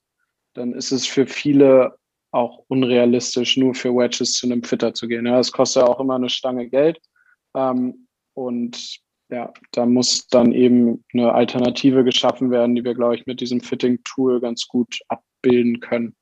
dann 0.53 0.73
ist 0.73 0.91
es 0.91 1.07
für 1.07 1.27
viele 1.27 1.97
auch 2.31 2.63
unrealistisch, 2.67 3.57
nur 3.57 3.73
für 3.73 3.93
Wedges 3.93 4.33
zu 4.33 4.45
einem 4.45 4.63
Fitter 4.63 4.93
zu 4.93 5.07
gehen. 5.07 5.25
Ja, 5.25 5.37
das 5.37 5.51
kostet 5.51 5.83
ja 5.83 5.89
auch 5.89 5.99
immer 5.99 6.15
eine 6.15 6.29
Stange 6.29 6.69
Geld. 6.69 6.99
Ähm, 7.55 8.07
und 8.33 9.04
ja, 9.35 9.53
da 9.73 9.85
muss 9.85 10.27
dann 10.27 10.53
eben 10.53 11.03
eine 11.13 11.33
Alternative 11.33 12.05
geschaffen 12.05 12.51
werden, 12.51 12.73
die 12.73 12.85
wir, 12.85 12.93
glaube 12.93 13.15
ich, 13.15 13.25
mit 13.25 13.41
diesem 13.41 13.59
Fitting-Tool 13.59 14.39
ganz 14.39 14.65
gut 14.67 14.99
abbilden 15.09 15.81
können. 15.81 16.15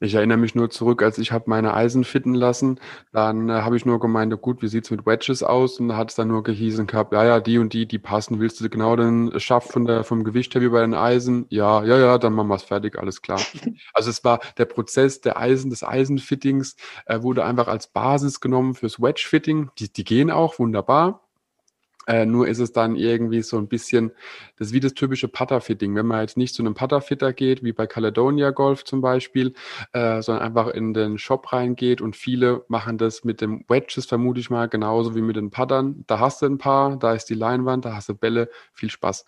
Ich 0.00 0.14
erinnere 0.14 0.38
mich 0.38 0.54
nur 0.54 0.70
zurück, 0.70 1.02
als 1.02 1.18
ich 1.18 1.32
habe 1.32 1.44
meine 1.48 1.74
Eisen 1.74 2.04
fitten 2.04 2.34
lassen, 2.34 2.78
dann 3.12 3.48
äh, 3.48 3.52
habe 3.52 3.76
ich 3.76 3.86
nur 3.86 4.00
gemeint, 4.00 4.38
gut, 4.40 4.62
wie 4.62 4.68
sieht's 4.68 4.90
mit 4.90 5.06
Wedges 5.06 5.42
aus? 5.42 5.78
Und 5.78 5.88
da 5.88 5.96
hat 5.96 6.10
es 6.10 6.16
dann 6.16 6.28
nur 6.28 6.42
gehießen 6.42 6.86
gehabt, 6.86 7.12
ja, 7.12 7.24
ja, 7.24 7.40
die 7.40 7.58
und 7.58 7.72
die, 7.72 7.86
die 7.86 7.98
passen. 7.98 8.40
Willst 8.40 8.60
du 8.60 8.68
genau 8.68 8.96
den 8.96 9.38
Schaft 9.40 9.72
von 9.72 9.86
der, 9.86 10.04
vom 10.04 10.24
Gewicht 10.24 10.54
her 10.54 10.62
wie 10.62 10.68
bei 10.68 10.80
den 10.80 10.94
Eisen? 10.94 11.46
Ja, 11.48 11.84
ja, 11.84 11.98
ja, 11.98 12.18
dann 12.18 12.34
machen 12.34 12.48
wir 12.48 12.56
es 12.56 12.62
fertig, 12.62 12.98
alles 12.98 13.22
klar. 13.22 13.40
also 13.94 14.10
es 14.10 14.24
war 14.24 14.40
der 14.58 14.66
Prozess 14.66 15.20
der 15.20 15.38
Eisen, 15.38 15.70
des 15.70 15.82
Eisenfittings, 15.82 16.76
äh, 17.06 17.22
wurde 17.22 17.44
einfach 17.44 17.68
als 17.68 17.88
Basis 17.88 18.40
genommen 18.40 18.74
fürs 18.74 19.00
Wedge-Fitting. 19.00 19.70
Die, 19.78 19.92
die 19.92 20.04
gehen 20.04 20.30
auch 20.30 20.58
wunderbar. 20.58 21.21
Äh, 22.06 22.26
nur 22.26 22.48
ist 22.48 22.58
es 22.58 22.72
dann 22.72 22.96
irgendwie 22.96 23.42
so 23.42 23.58
ein 23.58 23.68
bisschen, 23.68 24.12
das 24.56 24.68
ist 24.68 24.74
wie 24.74 24.80
das 24.80 24.94
typische 24.94 25.28
Putter-Fitting. 25.28 25.94
Wenn 25.94 26.06
man 26.06 26.20
jetzt 26.20 26.36
nicht 26.36 26.54
zu 26.54 26.62
einem 26.62 26.74
Putter-Fitter 26.74 27.32
geht, 27.32 27.62
wie 27.62 27.72
bei 27.72 27.86
Caledonia 27.86 28.50
Golf 28.50 28.84
zum 28.84 29.00
Beispiel, 29.00 29.54
äh, 29.92 30.22
sondern 30.22 30.44
einfach 30.44 30.68
in 30.68 30.94
den 30.94 31.18
Shop 31.18 31.52
reingeht 31.52 32.00
und 32.00 32.16
viele 32.16 32.64
machen 32.68 32.98
das 32.98 33.24
mit 33.24 33.40
dem 33.40 33.64
Wedges, 33.68 34.06
vermute 34.06 34.40
ich 34.40 34.50
mal, 34.50 34.68
genauso 34.68 35.14
wie 35.14 35.22
mit 35.22 35.36
den 35.36 35.50
Puttern. 35.50 36.04
Da 36.06 36.18
hast 36.18 36.42
du 36.42 36.46
ein 36.46 36.58
paar, 36.58 36.96
da 36.96 37.14
ist 37.14 37.26
die 37.26 37.34
Leinwand, 37.34 37.84
da 37.84 37.94
hast 37.94 38.08
du 38.08 38.14
Bälle, 38.14 38.48
viel 38.72 38.90
Spaß. 38.90 39.24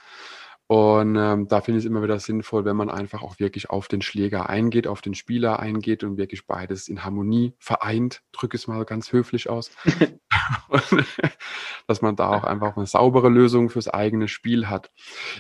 Und 0.67 1.17
ähm, 1.17 1.47
da 1.47 1.61
finde 1.61 1.79
ich 1.79 1.85
es 1.85 1.91
immer 1.91 2.03
wieder 2.03 2.19
sinnvoll, 2.19 2.65
wenn 2.65 2.77
man 2.77 2.89
einfach 2.89 3.23
auch 3.23 3.39
wirklich 3.39 3.69
auf 3.69 3.87
den 3.87 4.01
Schläger 4.01 4.49
eingeht, 4.49 4.87
auf 4.87 5.03
den 5.03 5.13
Spieler 5.13 5.61
eingeht 5.61 6.03
und 6.05 6.17
wirklich 6.17 6.47
beides 6.47 6.89
in 6.89 7.05
Harmonie 7.05 7.53
vereint, 7.59 8.23
drücke 8.33 8.57
es 8.57 8.67
mal 8.67 8.83
ganz 8.87 9.13
höflich 9.13 9.51
aus, 9.51 9.71
dass 11.87 12.03
man 12.03 12.17
da 12.17 12.31
auch 12.31 12.45
einfach 12.45 12.77
eine 12.77 12.87
saubere 12.87 13.29
Lösung 13.29 13.71
fürs 13.71 13.89
eigene 13.89 14.29
Spiel 14.29 14.69
hat. 14.69 14.91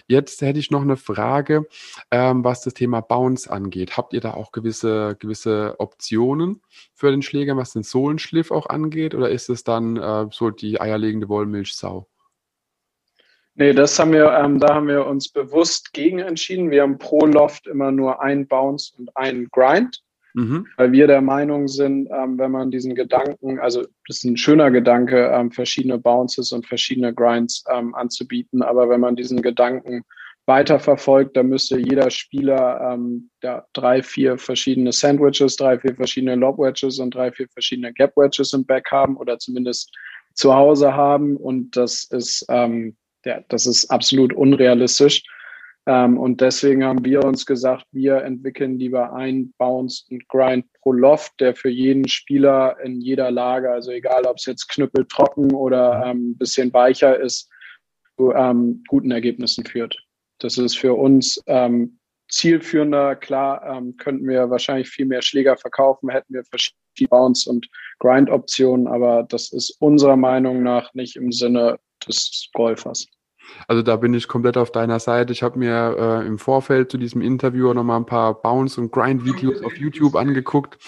Jetzt 0.06 0.42
hätte 0.42 0.58
ich 0.58 0.70
noch 0.70 0.82
eine 0.82 0.96
Frage, 0.96 1.66
ähm, 2.10 2.44
was 2.44 2.62
das 2.62 2.74
Thema 2.74 3.00
Bounce 3.00 3.50
angeht. 3.50 3.96
Habt 3.96 4.12
ihr 4.12 4.20
da 4.20 4.34
auch 4.34 4.52
gewisse, 4.52 5.16
gewisse 5.18 5.76
Optionen 5.78 6.62
für 6.94 7.10
den 7.10 7.22
Schläger, 7.22 7.56
was 7.56 7.72
den 7.72 7.82
Sohlenschliff 7.82 8.50
auch 8.50 8.66
angeht, 8.66 9.14
oder 9.14 9.30
ist 9.30 9.48
es 9.48 9.64
dann 9.64 9.96
äh, 9.96 10.26
so 10.30 10.50
die 10.50 10.80
eierlegende 10.80 11.28
Wollmilchsau? 11.28 12.06
Nee, 13.56 13.72
das 13.72 13.96
haben 14.00 14.12
wir, 14.12 14.32
ähm, 14.32 14.58
da 14.58 14.74
haben 14.74 14.88
wir 14.88 15.06
uns 15.06 15.28
bewusst 15.28 15.92
gegen 15.92 16.18
entschieden. 16.18 16.72
Wir 16.72 16.82
haben 16.82 16.98
pro 16.98 17.24
Loft 17.24 17.68
immer 17.68 17.92
nur 17.92 18.20
ein 18.20 18.48
Bounce 18.48 18.92
und 18.98 19.16
einen 19.16 19.48
Grind, 19.50 20.02
mhm. 20.34 20.66
weil 20.76 20.92
wir 20.92 21.06
der 21.06 21.22
Meinung 21.22 21.68
sind, 21.68 22.08
ähm, 22.12 22.38
wenn 22.38 22.50
man 22.50 22.70
diesen 22.70 22.94
Gedanken, 22.94 23.58
also 23.58 23.82
das 24.06 24.18
ist 24.18 24.24
ein 24.24 24.36
schöner 24.36 24.70
Gedanke, 24.70 25.32
ähm, 25.34 25.50
verschiedene 25.50 25.98
Bounces 25.98 26.52
und 26.52 26.66
verschiedene 26.66 27.14
Grinds 27.14 27.64
ähm, 27.72 27.94
anzubieten, 27.94 28.62
aber 28.62 28.88
wenn 28.88 29.00
man 29.00 29.16
diesen 29.16 29.40
Gedanken 29.40 30.04
weiterverfolgt, 30.46 31.36
da 31.36 31.42
müsste 31.42 31.78
jeder 31.78 32.10
Spieler 32.10 32.92
ähm, 32.92 33.30
ja, 33.42 33.64
drei, 33.72 34.02
vier 34.02 34.36
verschiedene 34.36 34.92
Sandwiches, 34.92 35.56
drei, 35.56 35.78
vier 35.78 35.94
verschiedene 35.94 36.34
Lob 36.34 36.58
und 36.58 37.14
drei, 37.14 37.32
vier 37.32 37.48
verschiedene 37.48 37.92
Gap 37.92 38.12
im 38.52 38.66
Back 38.66 38.90
haben 38.90 39.16
oder 39.16 39.38
zumindest 39.38 39.90
zu 40.34 40.54
Hause 40.54 40.94
haben. 40.94 41.36
Und 41.36 41.76
das 41.76 42.04
ist, 42.04 42.44
ähm, 42.50 42.96
ja, 43.24 43.40
das 43.48 43.66
ist 43.66 43.90
absolut 43.90 44.34
unrealistisch. 44.34 45.22
Ähm, 45.86 46.18
und 46.18 46.40
deswegen 46.40 46.84
haben 46.84 47.04
wir 47.04 47.24
uns 47.24 47.44
gesagt, 47.44 47.84
wir 47.92 48.22
entwickeln 48.22 48.78
lieber 48.78 49.12
ein 49.12 49.52
Bounce 49.58 50.04
und 50.10 50.26
Grind 50.28 50.66
pro 50.80 50.92
Loft, 50.92 51.32
der 51.40 51.54
für 51.54 51.68
jeden 51.68 52.08
Spieler 52.08 52.78
in 52.82 53.00
jeder 53.00 53.30
Lage, 53.30 53.70
also 53.70 53.90
egal 53.90 54.24
ob 54.26 54.38
es 54.38 54.46
jetzt 54.46 54.68
knüppeltrocken 54.68 55.52
oder 55.52 56.04
ähm, 56.06 56.30
ein 56.30 56.38
bisschen 56.38 56.72
weicher 56.72 57.18
ist, 57.20 57.50
zu 58.16 58.32
ähm, 58.32 58.82
guten 58.88 59.10
Ergebnissen 59.10 59.64
führt. 59.66 59.98
Das 60.38 60.56
ist 60.56 60.78
für 60.78 60.94
uns 60.94 61.42
ähm, 61.46 61.98
zielführender. 62.28 63.16
Klar, 63.16 63.62
ähm, 63.76 63.96
könnten 63.96 64.26
wir 64.26 64.50
wahrscheinlich 64.50 64.88
viel 64.88 65.06
mehr 65.06 65.22
Schläger 65.22 65.56
verkaufen, 65.56 66.10
hätten 66.10 66.32
wir 66.32 66.44
verschiedene 66.44 67.08
Bounce- 67.10 67.50
und 67.50 67.68
Grind-Optionen, 67.98 68.86
aber 68.86 69.24
das 69.24 69.52
ist 69.52 69.76
unserer 69.80 70.16
Meinung 70.16 70.62
nach 70.62 70.94
nicht 70.94 71.16
im 71.16 71.32
Sinne 71.32 71.78
des 72.06 72.48
Golfers. 72.54 73.06
Also 73.68 73.82
da 73.82 73.96
bin 73.96 74.14
ich 74.14 74.28
komplett 74.28 74.56
auf 74.56 74.70
deiner 74.70 75.00
Seite. 75.00 75.32
Ich 75.32 75.42
habe 75.42 75.58
mir 75.58 75.96
äh, 75.98 76.26
im 76.26 76.38
Vorfeld 76.38 76.90
zu 76.90 76.98
diesem 76.98 77.22
Interview 77.22 77.72
noch 77.72 77.84
mal 77.84 77.96
ein 77.96 78.06
paar 78.06 78.40
Bounce- 78.40 78.80
und 78.80 78.92
Grind-Videos 78.92 79.62
auf 79.62 79.76
YouTube 79.76 80.16
angeguckt, 80.16 80.78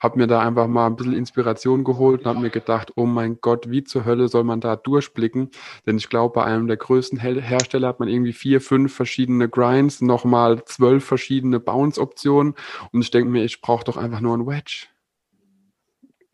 habe 0.00 0.18
mir 0.18 0.26
da 0.26 0.40
einfach 0.40 0.66
mal 0.66 0.86
ein 0.86 0.96
bisschen 0.96 1.14
Inspiration 1.14 1.84
geholt 1.84 2.20
und 2.20 2.26
habe 2.26 2.40
mir 2.40 2.50
gedacht, 2.50 2.92
oh 2.96 3.06
mein 3.06 3.38
Gott, 3.40 3.70
wie 3.70 3.84
zur 3.84 4.04
Hölle 4.04 4.28
soll 4.28 4.44
man 4.44 4.60
da 4.60 4.76
durchblicken? 4.76 5.50
Denn 5.86 5.96
ich 5.96 6.08
glaube, 6.08 6.34
bei 6.34 6.44
einem 6.44 6.66
der 6.66 6.76
größten 6.76 7.18
Her 7.18 7.40
Hersteller 7.40 7.88
hat 7.88 8.00
man 8.00 8.08
irgendwie 8.08 8.32
vier, 8.32 8.60
fünf 8.60 8.94
verschiedene 8.94 9.48
Grinds, 9.48 10.00
nochmal 10.00 10.64
zwölf 10.64 11.04
verschiedene 11.04 11.60
Bounce-Optionen 11.60 12.54
und 12.92 13.00
ich 13.00 13.10
denke 13.10 13.30
mir, 13.30 13.44
ich 13.44 13.60
brauche 13.60 13.84
doch 13.84 13.96
einfach 13.96 14.20
nur 14.20 14.36
ein 14.36 14.46
Wedge. 14.46 14.86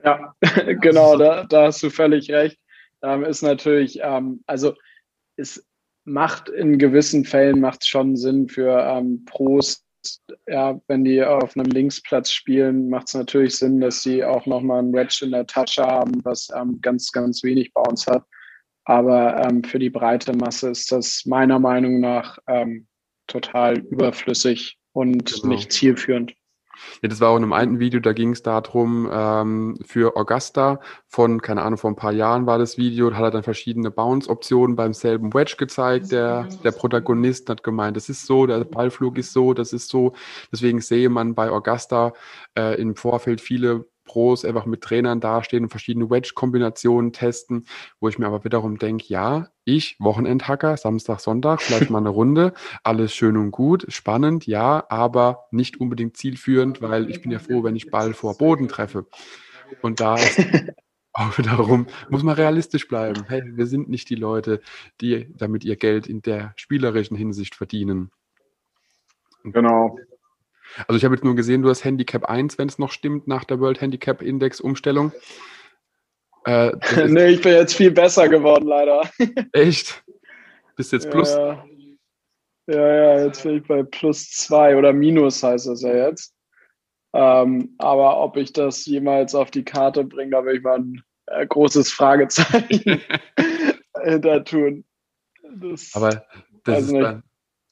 Ja, 0.05 0.35
genau, 0.81 1.17
da, 1.17 1.45
da 1.45 1.67
hast 1.67 1.83
du 1.83 1.91
völlig 1.91 2.31
recht. 2.31 2.59
Ähm, 3.03 3.25
ist 3.25 3.43
natürlich, 3.43 3.99
ähm, 4.03 4.43
also 4.47 4.75
ist 5.37 5.65
macht 6.05 6.49
in 6.49 6.79
gewissen 6.79 7.25
Fällen 7.25 7.61
macht 7.61 7.87
schon 7.87 8.17
Sinn 8.17 8.49
für 8.49 8.79
ähm, 8.79 9.25
Pros, 9.25 9.85
ja, 10.49 10.81
wenn 10.89 11.05
die 11.05 11.23
auf 11.23 11.57
einem 11.57 11.71
Linksplatz 11.71 12.33
spielen, 12.33 12.89
macht 12.89 13.09
es 13.09 13.15
natürlich 13.15 13.57
Sinn, 13.57 13.81
dass 13.81 14.03
sie 14.03 14.25
auch 14.25 14.47
nochmal 14.47 14.83
ein 14.83 14.93
Wedge 14.93 15.21
in 15.23 15.31
der 15.31 15.47
Tasche 15.47 15.85
haben, 15.85 16.25
was 16.25 16.49
ähm, 16.57 16.81
ganz, 16.81 17.13
ganz 17.13 17.43
wenig 17.45 17.73
Bounce 17.73 18.11
hat. 18.11 18.25
Aber 18.85 19.41
ähm, 19.45 19.63
für 19.63 19.79
die 19.79 19.91
breite 19.91 20.33
Masse 20.33 20.71
ist 20.71 20.91
das 20.91 21.25
meiner 21.25 21.61
Meinung 21.61 22.01
nach 22.01 22.39
ähm, 22.49 22.89
total 23.29 23.79
überflüssig 23.79 24.77
und 24.93 25.33
genau. 25.33 25.55
nicht 25.55 25.71
zielführend. 25.71 26.35
Ja, 27.03 27.09
das 27.09 27.21
war 27.21 27.31
auch 27.31 27.37
in 27.37 27.43
einem 27.43 27.53
alten 27.53 27.79
Video, 27.79 28.01
da 28.01 28.13
ging 28.13 28.31
es 28.31 28.43
darum, 28.43 29.09
ähm, 29.13 29.79
für 29.85 30.17
Augusta 30.17 30.81
von, 31.07 31.43
keine 31.43 31.63
Ahnung, 31.63 31.79
vor 31.79 31.91
ein 31.91 31.97
paar 31.97 32.13
Jahren 32.13 32.47
war 32.47 32.59
das 32.59 32.79
Video, 32.79 33.11
da 33.11 33.17
hat 33.17 33.25
er 33.25 33.31
dann 33.31 33.43
verschiedene 33.43 33.91
Bounce-Optionen 33.91 34.77
beim 34.77 34.95
selben 34.95 35.35
Wedge 35.35 35.57
gezeigt. 35.59 36.13
Der, 36.13 36.49
der 36.65 36.73
Protagonist 36.73 37.49
hat 37.49 37.63
gemeint, 37.63 37.97
das 37.97 38.09
ist 38.09 38.27
so, 38.27 38.47
der 38.47 38.65
Ballflug 38.65 39.19
ist 39.19 39.33
so, 39.33 39.55
das 39.55 39.73
ist 39.73 39.89
so. 39.89 40.13
Deswegen 40.51 40.81
sehe 40.81 41.09
man 41.09 41.35
bei 41.35 41.51
Augusta 41.51 42.13
äh, 42.57 42.81
im 42.81 42.97
Vorfeld 42.97 43.41
viele 43.41 43.87
Pros 44.05 44.45
einfach 44.45 44.67
mit 44.67 44.83
Trainern 44.83 45.21
dastehen 45.21 45.65
und 45.65 45.71
verschiedene 45.71 46.11
Wedge-Kombinationen 46.11 47.13
testen, 47.13 47.67
wo 48.01 48.09
ich 48.09 48.19
mir 48.19 48.27
aber 48.27 48.45
wiederum 48.45 48.79
denke, 48.79 49.05
ja, 49.09 49.49
ich, 49.65 49.97
Wochenendhacker, 49.99 50.77
Samstag, 50.77 51.21
Sonntag, 51.21 51.63
vielleicht 51.63 51.91
mal 51.91 51.99
eine 51.99 52.09
Runde, 52.11 52.53
alles 52.83 53.15
schön 53.15 53.37
und 53.37 53.51
gut, 53.51 53.87
spannend, 53.89 54.47
ja, 54.47 54.85
aber 54.89 55.45
nicht 55.51 55.81
unbedingt 55.81 56.17
zielführend, 56.17 56.83
weil 56.83 57.11
ich 57.11 57.23
bin 57.23 57.31
ja 57.31 57.39
froh, 57.39 57.63
wenn 57.63 57.77
ich 57.77 57.91
Ball 57.91 58.15
vor 58.15 58.37
Boden 58.37 58.69
treffe. 58.69 59.07
Und 59.81 60.01
da 60.01 60.17
ist 60.17 60.39
auch 61.13 61.39
wiederum, 61.39 61.87
muss 62.11 62.23
man 62.23 62.35
realistisch 62.35 62.89
bleiben. 62.89 63.25
Hey, 63.29 63.43
wir 63.45 63.67
sind 63.67 63.89
nicht 63.89 64.11
die 64.11 64.17
Leute, 64.17 64.61
die 65.01 65.29
damit 65.37 65.65
ihr 65.65 65.77
Geld 65.77 66.07
in 66.07 66.23
der 66.23 66.53
spielerischen 66.57 67.17
Hinsicht 67.17 67.55
verdienen. 67.55 68.11
Genau. 69.45 69.99
Also 70.87 70.97
ich 70.97 71.05
habe 71.05 71.15
jetzt 71.15 71.25
nur 71.25 71.37
gesehen, 71.37 71.63
du 71.63 71.69
hast 71.69 71.85
Handicap 71.85 72.25
1, 72.25 72.59
wenn 72.59 72.69
es 72.69 72.79
noch 72.79 72.91
stimmt, 72.91 73.29
nach 73.29 73.45
der 73.45 73.61
World 73.61 73.81
Handicap 73.81 74.23
Index 74.23 74.61
Umstellung. 74.61 75.13
Äh, 76.45 76.73
nee, 77.09 77.29
ich 77.29 77.43
bin 77.43 77.53
jetzt 77.53 77.75
viel 77.75 77.91
besser 77.91 78.29
geworden, 78.29 78.67
leider. 78.67 79.03
Echt? 79.53 80.03
Bist 80.77 80.93
jetzt 80.93 81.11
plus? 81.11 81.35
Ja, 81.35 81.65
ja, 82.69 82.95
ja, 82.95 83.25
jetzt 83.25 83.43
bin 83.43 83.59
ich 83.59 83.67
bei 83.67 83.83
plus 83.83 84.31
zwei 84.31 84.77
oder 84.77 84.93
minus 84.93 85.43
heißt 85.43 85.67
das 85.67 85.83
ja 85.83 86.09
jetzt. 86.09 86.35
Ähm, 87.15 87.75
aber 87.79 88.19
ob 88.19 88.37
ich 88.37 88.53
das 88.53 88.87
jemals 88.87 89.35
auf 89.35 89.51
die 89.51 89.65
Karte 89.65 90.05
bringe, 90.05 90.31
da 90.31 90.45
will 90.45 90.57
ich 90.57 90.63
mal 90.63 90.79
ein 90.79 91.03
äh, 91.27 91.47
großes 91.47 91.93
Fragezeichen 91.93 93.03
hinter 94.03 94.45
tun. 94.45 94.85
Das, 95.55 95.91
aber 95.95 96.25
das 96.65 96.85
ist 96.85 96.93
dann, 96.93 97.23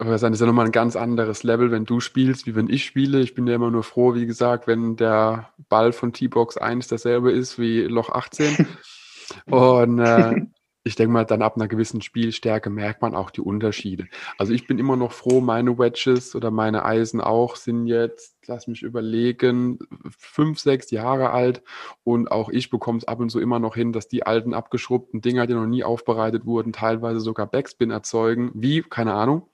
aber 0.00 0.12
das 0.12 0.22
ist 0.22 0.40
ja 0.40 0.46
nochmal 0.46 0.64
ein 0.64 0.72
ganz 0.72 0.96
anderes 0.96 1.42
Level, 1.42 1.70
wenn 1.70 1.84
du 1.84 2.00
spielst, 2.00 2.46
wie 2.46 2.54
wenn 2.54 2.70
ich 2.70 2.86
spiele. 2.86 3.20
Ich 3.20 3.34
bin 3.34 3.46
ja 3.46 3.54
immer 3.54 3.70
nur 3.70 3.82
froh, 3.82 4.14
wie 4.14 4.24
gesagt, 4.24 4.66
wenn 4.66 4.96
der 4.96 5.50
Ball 5.68 5.92
von 5.92 6.14
T-Box 6.14 6.56
1 6.56 6.88
derselbe 6.88 7.30
ist 7.30 7.58
wie 7.58 7.82
Loch 7.82 8.08
18. 8.08 8.66
Und 9.50 9.98
äh, 9.98 10.36
ich 10.84 10.94
denke 10.96 11.12
mal, 11.12 11.26
dann 11.26 11.42
ab 11.42 11.56
einer 11.56 11.68
gewissen 11.68 12.00
Spielstärke 12.00 12.70
merkt 12.70 13.02
man 13.02 13.14
auch 13.14 13.30
die 13.30 13.42
Unterschiede. 13.42 14.06
Also 14.38 14.54
ich 14.54 14.66
bin 14.66 14.78
immer 14.78 14.96
noch 14.96 15.12
froh, 15.12 15.42
meine 15.42 15.78
Wedges 15.78 16.34
oder 16.34 16.50
meine 16.50 16.86
Eisen 16.86 17.20
auch 17.20 17.56
sind 17.56 17.86
jetzt, 17.86 18.38
lass 18.46 18.68
mich 18.68 18.80
überlegen, 18.80 19.80
fünf, 20.16 20.60
sechs 20.60 20.90
Jahre 20.90 21.30
alt 21.30 21.62
und 22.04 22.32
auch 22.32 22.48
ich 22.48 22.70
bekomme 22.70 22.96
es 22.96 23.04
ab 23.06 23.20
und 23.20 23.28
zu 23.28 23.38
immer 23.38 23.58
noch 23.58 23.74
hin, 23.74 23.92
dass 23.92 24.08
die 24.08 24.24
alten 24.24 24.54
abgeschrubbten 24.54 25.20
Dinger, 25.20 25.46
die 25.46 25.52
noch 25.52 25.66
nie 25.66 25.84
aufbereitet 25.84 26.46
wurden, 26.46 26.72
teilweise 26.72 27.20
sogar 27.20 27.46
Backspin 27.46 27.90
erzeugen. 27.90 28.50
Wie? 28.54 28.80
Keine 28.80 29.12
Ahnung. 29.12 29.49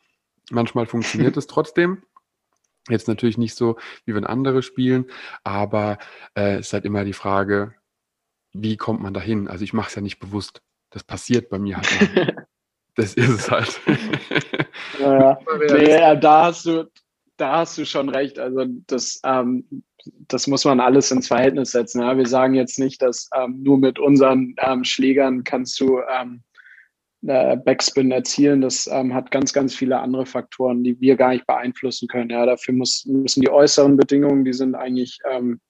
Manchmal 0.51 0.87
funktioniert 0.87 1.37
es 1.37 1.47
trotzdem. 1.47 2.03
Jetzt 2.89 3.09
natürlich 3.09 3.37
nicht 3.37 3.57
so, 3.57 3.77
wie 4.05 4.15
wenn 4.15 4.25
andere 4.25 4.63
spielen, 4.63 5.07
aber 5.43 5.99
äh, 6.35 6.59
es 6.59 6.69
ist 6.69 6.73
halt 6.73 6.85
immer 6.85 7.05
die 7.05 7.13
Frage, 7.13 7.75
wie 8.53 8.77
kommt 8.77 9.03
man 9.03 9.13
dahin? 9.13 9.49
Also 9.49 9.65
ich 9.65 9.73
mache 9.73 9.89
es 9.89 9.95
ja 9.97 10.03
nicht 10.03 10.21
bewusst. 10.21 10.63
Das 10.91 11.03
passiert 11.03 11.49
bei 11.49 11.59
mir 11.59 11.79
halt. 11.79 12.47
Das 12.97 13.13
ist 13.13 13.29
es 13.29 13.51
halt. 13.51 13.79
ja, 14.99 15.39
nee, 15.69 16.19
da 16.19 16.47
hast 16.47 16.65
du, 16.65 16.91
da 17.37 17.59
hast 17.59 17.77
du 17.77 17.85
schon 17.85 18.09
recht. 18.09 18.39
Also 18.39 18.65
das, 18.87 19.21
ähm, 19.23 19.83
das 20.29 20.47
muss 20.47 20.65
man 20.65 20.81
alles 20.81 21.11
ins 21.11 21.29
Verhältnis 21.29 21.73
setzen. 21.73 22.01
Ja? 22.01 22.17
Wir 22.17 22.27
sagen 22.27 22.55
jetzt 22.55 22.79
nicht, 22.79 23.03
dass 23.03 23.29
ähm, 23.35 23.63
nur 23.63 23.77
mit 23.77 23.99
unseren 23.99 24.55
ähm, 24.59 24.83
Schlägern 24.83 25.45
kannst 25.45 25.79
du 25.79 26.01
ähm, 26.09 26.43
äh, 27.27 27.57
Backspin 27.57 28.11
erzielen. 28.11 28.61
Das 28.61 28.89
ähm, 28.91 29.15
hat 29.15 29.31
ganz, 29.31 29.53
ganz 29.53 29.75
viele 29.75 29.99
andere 29.99 30.27
Faktoren, 30.27 30.85
die 30.85 31.01
wir 31.01 31.17
gar 31.17 31.31
nicht 31.31 31.47
beeinflussen 31.47 32.09
können. 32.09 32.31
Ja, 32.31 32.47
dafür 32.47 32.75
muss, 32.75 33.05
müssen 33.07 33.41
die 33.41 33.51
äußeren 33.51 33.97
Bedingungen, 33.97 34.45
die 34.45 34.53
sind 34.53 34.75
eigentlich 34.75 35.19
ähm, 35.31 35.61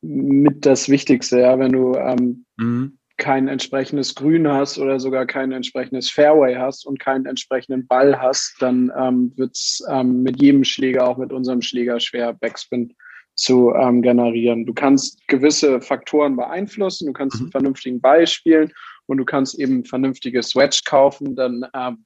mit 0.00 0.66
das 0.66 0.88
Wichtigste. 0.88 1.40
Ja, 1.40 1.58
wenn 1.58 1.72
du 1.72 1.94
ähm, 1.94 2.44
mhm. 2.56 2.98
kein 3.16 3.48
entsprechendes 3.48 4.14
Grün 4.14 4.48
hast 4.48 4.78
oder 4.78 4.98
sogar 5.00 5.26
kein 5.26 5.52
entsprechendes 5.52 6.10
Fairway 6.10 6.56
hast 6.56 6.86
und 6.86 6.98
keinen 6.98 7.26
entsprechenden 7.26 7.86
Ball 7.86 8.20
hast, 8.20 8.56
dann 8.60 8.92
ähm, 8.98 9.32
wird 9.36 9.52
es 9.54 9.84
ähm, 9.88 10.22
mit 10.22 10.40
jedem 10.40 10.64
Schläger, 10.64 11.08
auch 11.08 11.18
mit 11.18 11.32
unserem 11.32 11.62
Schläger, 11.62 12.00
schwer 12.00 12.32
Backspin 12.32 12.94
zu 13.34 13.72
ähm, 13.74 14.02
generieren. 14.02 14.66
Du 14.66 14.74
kannst 14.74 15.26
gewisse 15.26 15.80
Faktoren 15.80 16.36
beeinflussen, 16.36 17.06
du 17.06 17.12
kannst 17.12 17.36
mhm. 17.36 17.44
einen 17.44 17.52
vernünftigen 17.52 18.00
Ball 18.00 18.26
spielen 18.26 18.70
und 19.06 19.18
du 19.18 19.24
kannst 19.24 19.58
eben 19.58 19.80
ein 19.80 19.84
vernünftiges 19.84 20.54
Wedge 20.54 20.82
kaufen, 20.84 21.36
dann 21.36 21.66
ähm, 21.74 22.04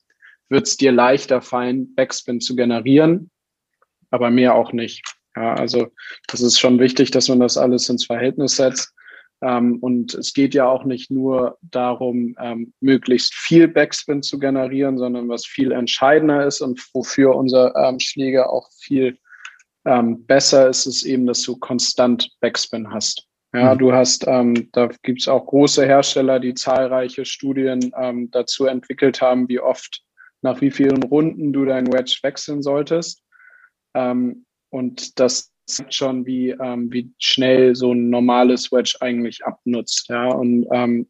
wird 0.49 0.67
es 0.67 0.77
dir 0.77 0.93
leichter 0.93 1.43
fallen, 1.43 1.95
Backspin 1.95 2.41
zu 2.41 2.57
generieren, 2.57 3.31
aber 4.11 4.31
mehr 4.31 4.55
auch 4.55 4.73
nicht. 4.73 5.03
Ja, 5.35 5.55
also 5.55 5.89
das 6.29 6.41
ist 6.41 6.59
schon 6.59 6.79
wichtig, 6.79 7.11
dass 7.11 7.29
man 7.29 7.41
das 7.41 7.59
alles 7.59 7.89
ins 7.89 8.07
Verhältnis 8.07 8.57
setzt. 8.57 8.95
Ähm, 9.43 9.79
und 9.81 10.15
es 10.15 10.33
geht 10.33 10.55
ja 10.55 10.67
auch 10.67 10.85
nicht 10.85 11.11
nur 11.11 11.59
darum, 11.61 12.35
ähm, 12.41 12.73
möglichst 12.81 13.35
viel 13.35 13.69
Backspin 13.69 14.23
zu 14.23 14.39
generieren, 14.39 14.97
sondern 14.97 15.29
was 15.29 15.45
viel 15.45 15.73
entscheidender 15.73 16.47
ist 16.47 16.63
und 16.63 16.83
wofür 16.95 17.35
unser 17.37 17.75
ähm, 17.77 18.01
Schläger 18.01 18.51
auch 18.51 18.71
viel 18.73 19.19
ähm, 19.85 20.25
besser 20.25 20.69
ist, 20.69 20.87
ist 20.87 21.05
eben, 21.05 21.27
dass 21.27 21.43
du 21.43 21.57
konstant 21.59 22.31
Backspin 22.41 22.91
hast. 22.91 23.27
Ja, 23.55 23.75
mhm. 23.75 23.79
du 23.79 23.93
hast, 23.93 24.27
ähm, 24.27 24.69
da 24.73 24.89
gibt 25.03 25.21
es 25.21 25.29
auch 25.29 25.47
große 25.47 25.87
Hersteller, 25.87 26.41
die 26.41 26.55
zahlreiche 26.55 27.25
Studien 27.25 27.93
ähm, 27.97 28.31
dazu 28.31 28.67
entwickelt 28.67 29.21
haben, 29.21 29.49
wie 29.49 29.61
oft, 29.61 30.03
nach 30.43 30.61
wie 30.61 30.71
vielen 30.71 31.03
Runden 31.03 31.53
du 31.53 31.65
dein 31.65 31.93
Wedge 31.93 32.19
wechseln 32.23 32.63
solltest. 32.63 33.23
Ähm, 33.95 34.45
und 34.71 35.19
das 35.19 35.53
zeigt 35.67 35.95
schon, 35.95 36.27
wie, 36.27 36.51
ähm, 36.51 36.93
wie 36.93 37.13
schnell 37.19 37.75
so 37.75 37.93
ein 37.93 38.11
normales 38.11 38.71
Wedge 38.73 38.97
eigentlich 39.01 39.45
abnutzt. 39.45 40.09
Ja, 40.09 40.29
und 40.29 40.67
ähm, 40.73 41.09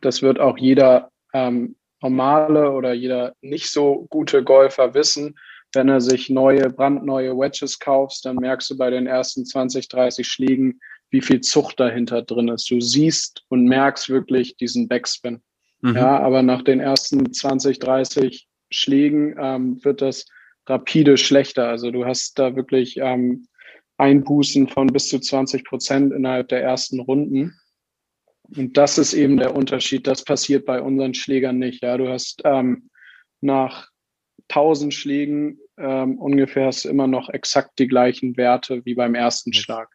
das 0.00 0.22
wird 0.22 0.40
auch 0.40 0.58
jeder 0.58 1.10
ähm, 1.32 1.76
normale 2.02 2.72
oder 2.72 2.92
jeder 2.92 3.34
nicht 3.40 3.70
so 3.70 4.06
gute 4.10 4.44
Golfer 4.44 4.94
wissen, 4.94 5.36
wenn 5.72 5.88
er 5.88 6.00
sich 6.00 6.30
neue, 6.30 6.70
brandneue 6.70 7.36
Wedges 7.36 7.78
kauft, 7.78 8.24
dann 8.24 8.36
merkst 8.36 8.70
du 8.70 8.76
bei 8.76 8.90
den 8.90 9.06
ersten 9.06 9.44
20, 9.44 9.88
30 9.88 10.26
Schlägen, 10.26 10.80
wie 11.14 11.22
viel 11.22 11.40
Zucht 11.42 11.78
dahinter 11.78 12.22
drin 12.22 12.48
ist. 12.48 12.68
Du 12.68 12.80
siehst 12.80 13.44
und 13.48 13.66
merkst 13.66 14.08
wirklich 14.08 14.56
diesen 14.56 14.88
Backspin. 14.88 15.44
Mhm. 15.80 15.94
Ja, 15.94 16.18
aber 16.18 16.42
nach 16.42 16.62
den 16.62 16.80
ersten 16.80 17.32
20, 17.32 17.78
30 17.78 18.48
Schlägen 18.72 19.36
ähm, 19.40 19.84
wird 19.84 20.02
das 20.02 20.26
rapide 20.66 21.16
schlechter. 21.16 21.68
Also 21.68 21.92
du 21.92 22.04
hast 22.04 22.36
da 22.40 22.56
wirklich 22.56 22.96
ähm, 22.96 23.46
Einbußen 23.96 24.66
von 24.66 24.88
bis 24.88 25.08
zu 25.08 25.20
20 25.20 25.64
Prozent 25.64 26.12
innerhalb 26.12 26.48
der 26.48 26.64
ersten 26.64 26.98
Runden. 26.98 27.60
Und 28.56 28.76
das 28.76 28.98
ist 28.98 29.14
eben 29.14 29.36
der 29.36 29.54
Unterschied. 29.54 30.08
Das 30.08 30.24
passiert 30.24 30.66
bei 30.66 30.82
unseren 30.82 31.14
Schlägern 31.14 31.60
nicht. 31.60 31.84
Ja, 31.84 31.96
du 31.96 32.08
hast 32.08 32.42
ähm, 32.44 32.90
nach 33.40 33.88
1000 34.48 34.92
Schlägen 34.92 35.60
ähm, 35.78 36.18
ungefähr 36.18 36.66
hast 36.66 36.86
immer 36.86 37.06
noch 37.06 37.28
exakt 37.28 37.78
die 37.78 37.86
gleichen 37.86 38.36
Werte 38.36 38.84
wie 38.84 38.94
beim 38.94 39.14
ersten 39.14 39.52
Schlag. 39.52 39.93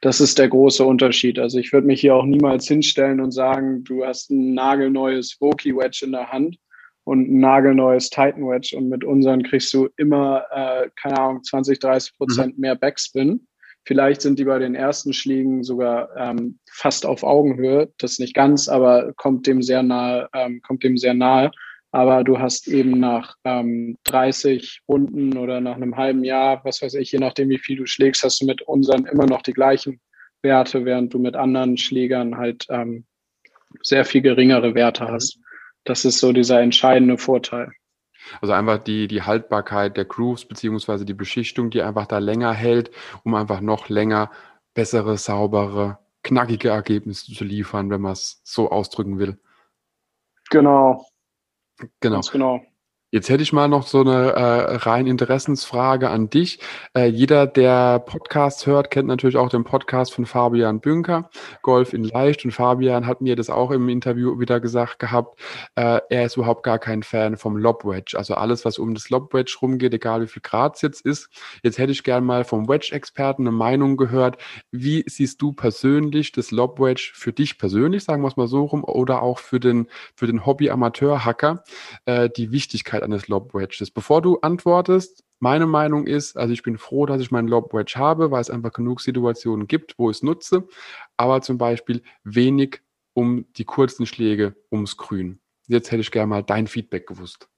Das 0.00 0.20
ist 0.20 0.38
der 0.38 0.48
große 0.48 0.84
Unterschied. 0.84 1.38
Also 1.38 1.58
ich 1.58 1.72
würde 1.72 1.86
mich 1.86 2.00
hier 2.00 2.14
auch 2.14 2.24
niemals 2.24 2.66
hinstellen 2.66 3.20
und 3.20 3.32
sagen, 3.32 3.84
du 3.84 4.04
hast 4.04 4.30
ein 4.30 4.54
nagelneues 4.54 5.36
Voki 5.38 5.76
Wedge 5.76 6.02
in 6.04 6.12
der 6.12 6.30
Hand 6.32 6.56
und 7.04 7.30
ein 7.30 7.40
nagelneues 7.40 8.08
Titan 8.08 8.48
Wedge 8.48 8.74
und 8.76 8.88
mit 8.88 9.04
unseren 9.04 9.42
kriegst 9.42 9.72
du 9.74 9.88
immer, 9.96 10.44
äh, 10.52 10.88
keine 11.00 11.18
Ahnung, 11.18 11.42
20, 11.42 11.78
30 11.78 12.16
Prozent 12.16 12.56
mhm. 12.56 12.60
mehr 12.60 12.76
Backspin. 12.76 13.46
Vielleicht 13.84 14.22
sind 14.22 14.38
die 14.38 14.44
bei 14.44 14.58
den 14.58 14.74
ersten 14.74 15.12
Schlägen 15.12 15.64
sogar 15.64 16.14
ähm, 16.16 16.58
fast 16.70 17.04
auf 17.04 17.22
Augenhöhe. 17.22 17.92
Das 17.98 18.18
nicht 18.18 18.34
ganz, 18.34 18.68
aber 18.68 19.12
kommt 19.14 19.46
dem 19.46 19.62
sehr 19.62 19.82
nahe, 19.82 20.28
ähm, 20.34 20.60
kommt 20.62 20.82
dem 20.82 20.96
sehr 20.96 21.14
nahe. 21.14 21.50
Aber 21.92 22.22
du 22.22 22.38
hast 22.38 22.68
eben 22.68 23.00
nach 23.00 23.36
ähm, 23.44 23.96
30 24.04 24.82
Runden 24.88 25.36
oder 25.36 25.60
nach 25.60 25.74
einem 25.74 25.96
halben 25.96 26.22
Jahr, 26.22 26.64
was 26.64 26.82
weiß 26.82 26.94
ich, 26.94 27.10
je 27.10 27.18
nachdem, 27.18 27.48
wie 27.48 27.58
viel 27.58 27.76
du 27.76 27.86
schlägst, 27.86 28.22
hast 28.22 28.40
du 28.40 28.46
mit 28.46 28.62
unseren 28.62 29.06
immer 29.06 29.26
noch 29.26 29.42
die 29.42 29.52
gleichen 29.52 30.00
Werte, 30.42 30.84
während 30.84 31.12
du 31.12 31.18
mit 31.18 31.34
anderen 31.34 31.76
Schlägern 31.76 32.36
halt 32.36 32.66
ähm, 32.70 33.06
sehr 33.82 34.04
viel 34.04 34.22
geringere 34.22 34.74
Werte 34.74 35.04
mhm. 35.04 35.08
hast. 35.08 35.38
Das 35.84 36.04
ist 36.04 36.18
so 36.18 36.32
dieser 36.32 36.60
entscheidende 36.60 37.18
Vorteil. 37.18 37.72
Also 38.40 38.52
einfach 38.52 38.78
die, 38.78 39.08
die 39.08 39.22
Haltbarkeit 39.22 39.96
der 39.96 40.04
Grooves 40.04 40.44
beziehungsweise 40.44 41.04
die 41.04 41.14
Beschichtung, 41.14 41.70
die 41.70 41.82
einfach 41.82 42.06
da 42.06 42.18
länger 42.18 42.52
hält, 42.52 42.90
um 43.24 43.34
einfach 43.34 43.60
noch 43.60 43.88
länger 43.88 44.30
bessere, 44.74 45.16
saubere, 45.16 45.98
knackige 46.22 46.68
Ergebnisse 46.68 47.32
zu 47.32 47.44
liefern, 47.44 47.90
wenn 47.90 48.02
man 48.02 48.12
es 48.12 48.40
so 48.44 48.70
ausdrücken 48.70 49.18
will. 49.18 49.38
Genau. 50.50 51.06
Genau. 52.00 52.16
Ganz 52.16 52.30
genau. 52.30 52.60
Jetzt 53.12 53.28
hätte 53.28 53.42
ich 53.42 53.52
mal 53.52 53.66
noch 53.66 53.88
so 53.88 54.02
eine 54.02 54.30
äh, 54.34 54.76
rein 54.76 55.08
Interessensfrage 55.08 56.10
an 56.10 56.30
dich. 56.30 56.60
Äh, 56.96 57.06
jeder, 57.06 57.48
der 57.48 57.98
Podcast 57.98 58.66
hört, 58.66 58.92
kennt 58.92 59.08
natürlich 59.08 59.36
auch 59.36 59.48
den 59.48 59.64
Podcast 59.64 60.14
von 60.14 60.26
Fabian 60.26 60.78
Bünker, 60.78 61.28
Golf 61.62 61.92
in 61.92 62.04
Leicht. 62.04 62.44
Und 62.44 62.52
Fabian 62.52 63.08
hat 63.08 63.20
mir 63.20 63.34
das 63.34 63.50
auch 63.50 63.72
im 63.72 63.88
Interview 63.88 64.38
wieder 64.38 64.60
gesagt 64.60 65.00
gehabt. 65.00 65.40
Äh, 65.74 65.98
er 66.08 66.24
ist 66.24 66.36
überhaupt 66.36 66.62
gar 66.62 66.78
kein 66.78 67.02
Fan 67.02 67.36
vom 67.36 67.56
Lob 67.56 67.84
Wedge. 67.84 68.16
Also 68.16 68.34
alles, 68.34 68.64
was 68.64 68.78
um 68.78 68.94
das 68.94 69.10
Lob 69.10 69.34
Wedge 69.34 69.56
rumgeht, 69.60 69.92
egal 69.92 70.22
wie 70.22 70.28
viel 70.28 70.42
Grad 70.42 70.76
es 70.76 70.82
jetzt 70.82 71.04
ist. 71.04 71.30
Jetzt 71.64 71.78
hätte 71.78 71.90
ich 71.90 72.04
gern 72.04 72.24
mal 72.24 72.44
vom 72.44 72.68
Wedge-Experten 72.68 73.42
eine 73.42 73.50
Meinung 73.50 73.96
gehört. 73.96 74.36
Wie 74.70 75.02
siehst 75.08 75.42
du 75.42 75.52
persönlich 75.52 76.30
das 76.30 76.52
Lob 76.52 76.78
Wedge 76.78 77.10
für 77.12 77.32
dich 77.32 77.58
persönlich, 77.58 78.04
sagen 78.04 78.22
wir 78.22 78.28
es 78.28 78.36
mal 78.36 78.46
so 78.46 78.66
rum, 78.66 78.84
oder 78.84 79.20
auch 79.20 79.40
für 79.40 79.58
den, 79.58 79.88
für 80.14 80.28
den 80.28 80.46
Hobby-Amateur-Hacker, 80.46 81.64
äh, 82.04 82.30
die 82.30 82.52
Wichtigkeit 82.52 82.99
Wichtigkeit 83.00 83.02
eines 83.02 83.28
Lob 83.28 83.54
Wedges. 83.54 83.90
Bevor 83.90 84.22
du 84.22 84.38
antwortest, 84.40 85.24
meine 85.38 85.66
Meinung 85.66 86.06
ist, 86.06 86.36
also 86.36 86.52
ich 86.52 86.62
bin 86.62 86.78
froh, 86.78 87.06
dass 87.06 87.20
ich 87.20 87.30
meinen 87.30 87.48
Lob 87.48 87.72
Wedge 87.72 87.94
habe, 87.96 88.30
weil 88.30 88.40
es 88.40 88.50
einfach 88.50 88.72
genug 88.72 89.00
Situationen 89.00 89.66
gibt, 89.66 89.98
wo 89.98 90.10
ich 90.10 90.18
es 90.18 90.22
nutze, 90.22 90.66
aber 91.16 91.40
zum 91.40 91.58
Beispiel 91.58 92.02
wenig 92.24 92.80
um 93.14 93.46
die 93.56 93.64
kurzen 93.64 94.06
Schläge 94.06 94.54
ums 94.70 94.96
Grün. 94.96 95.40
Jetzt 95.66 95.90
hätte 95.90 96.02
ich 96.02 96.10
gerne 96.10 96.28
mal 96.28 96.42
dein 96.42 96.66
Feedback 96.66 97.06
gewusst. 97.06 97.48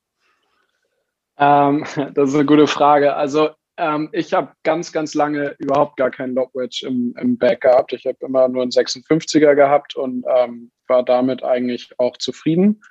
Ähm, 1.39 1.85
das 2.15 2.31
ist 2.31 2.35
eine 2.35 2.47
gute 2.47 2.67
Frage. 2.67 3.15
Also 3.15 3.51
ähm, 3.79 4.11
ich 4.13 4.33
habe 4.33 4.53
ganz, 4.65 4.93
ganz 4.93 5.15
lange 5.15 5.57
überhaupt 5.59 5.97
gar 5.97 6.11
keinen 6.11 6.35
Lob 6.35 6.55
Wedge 6.55 6.87
im, 6.87 7.15
im 7.19 7.37
Back 7.37 7.63
gehabt. 7.63 7.93
Ich 7.93 8.07
habe 8.07 8.19
immer 8.21 8.49
nur 8.49 8.63
einen 8.63 8.71
56er 8.71 9.55
gehabt 9.55 9.97
und 9.97 10.25
ähm, 10.29 10.71
war 10.89 11.03
damit 11.03 11.43
eigentlich 11.43 11.91
auch 11.99 12.17
zufrieden. 12.19 12.83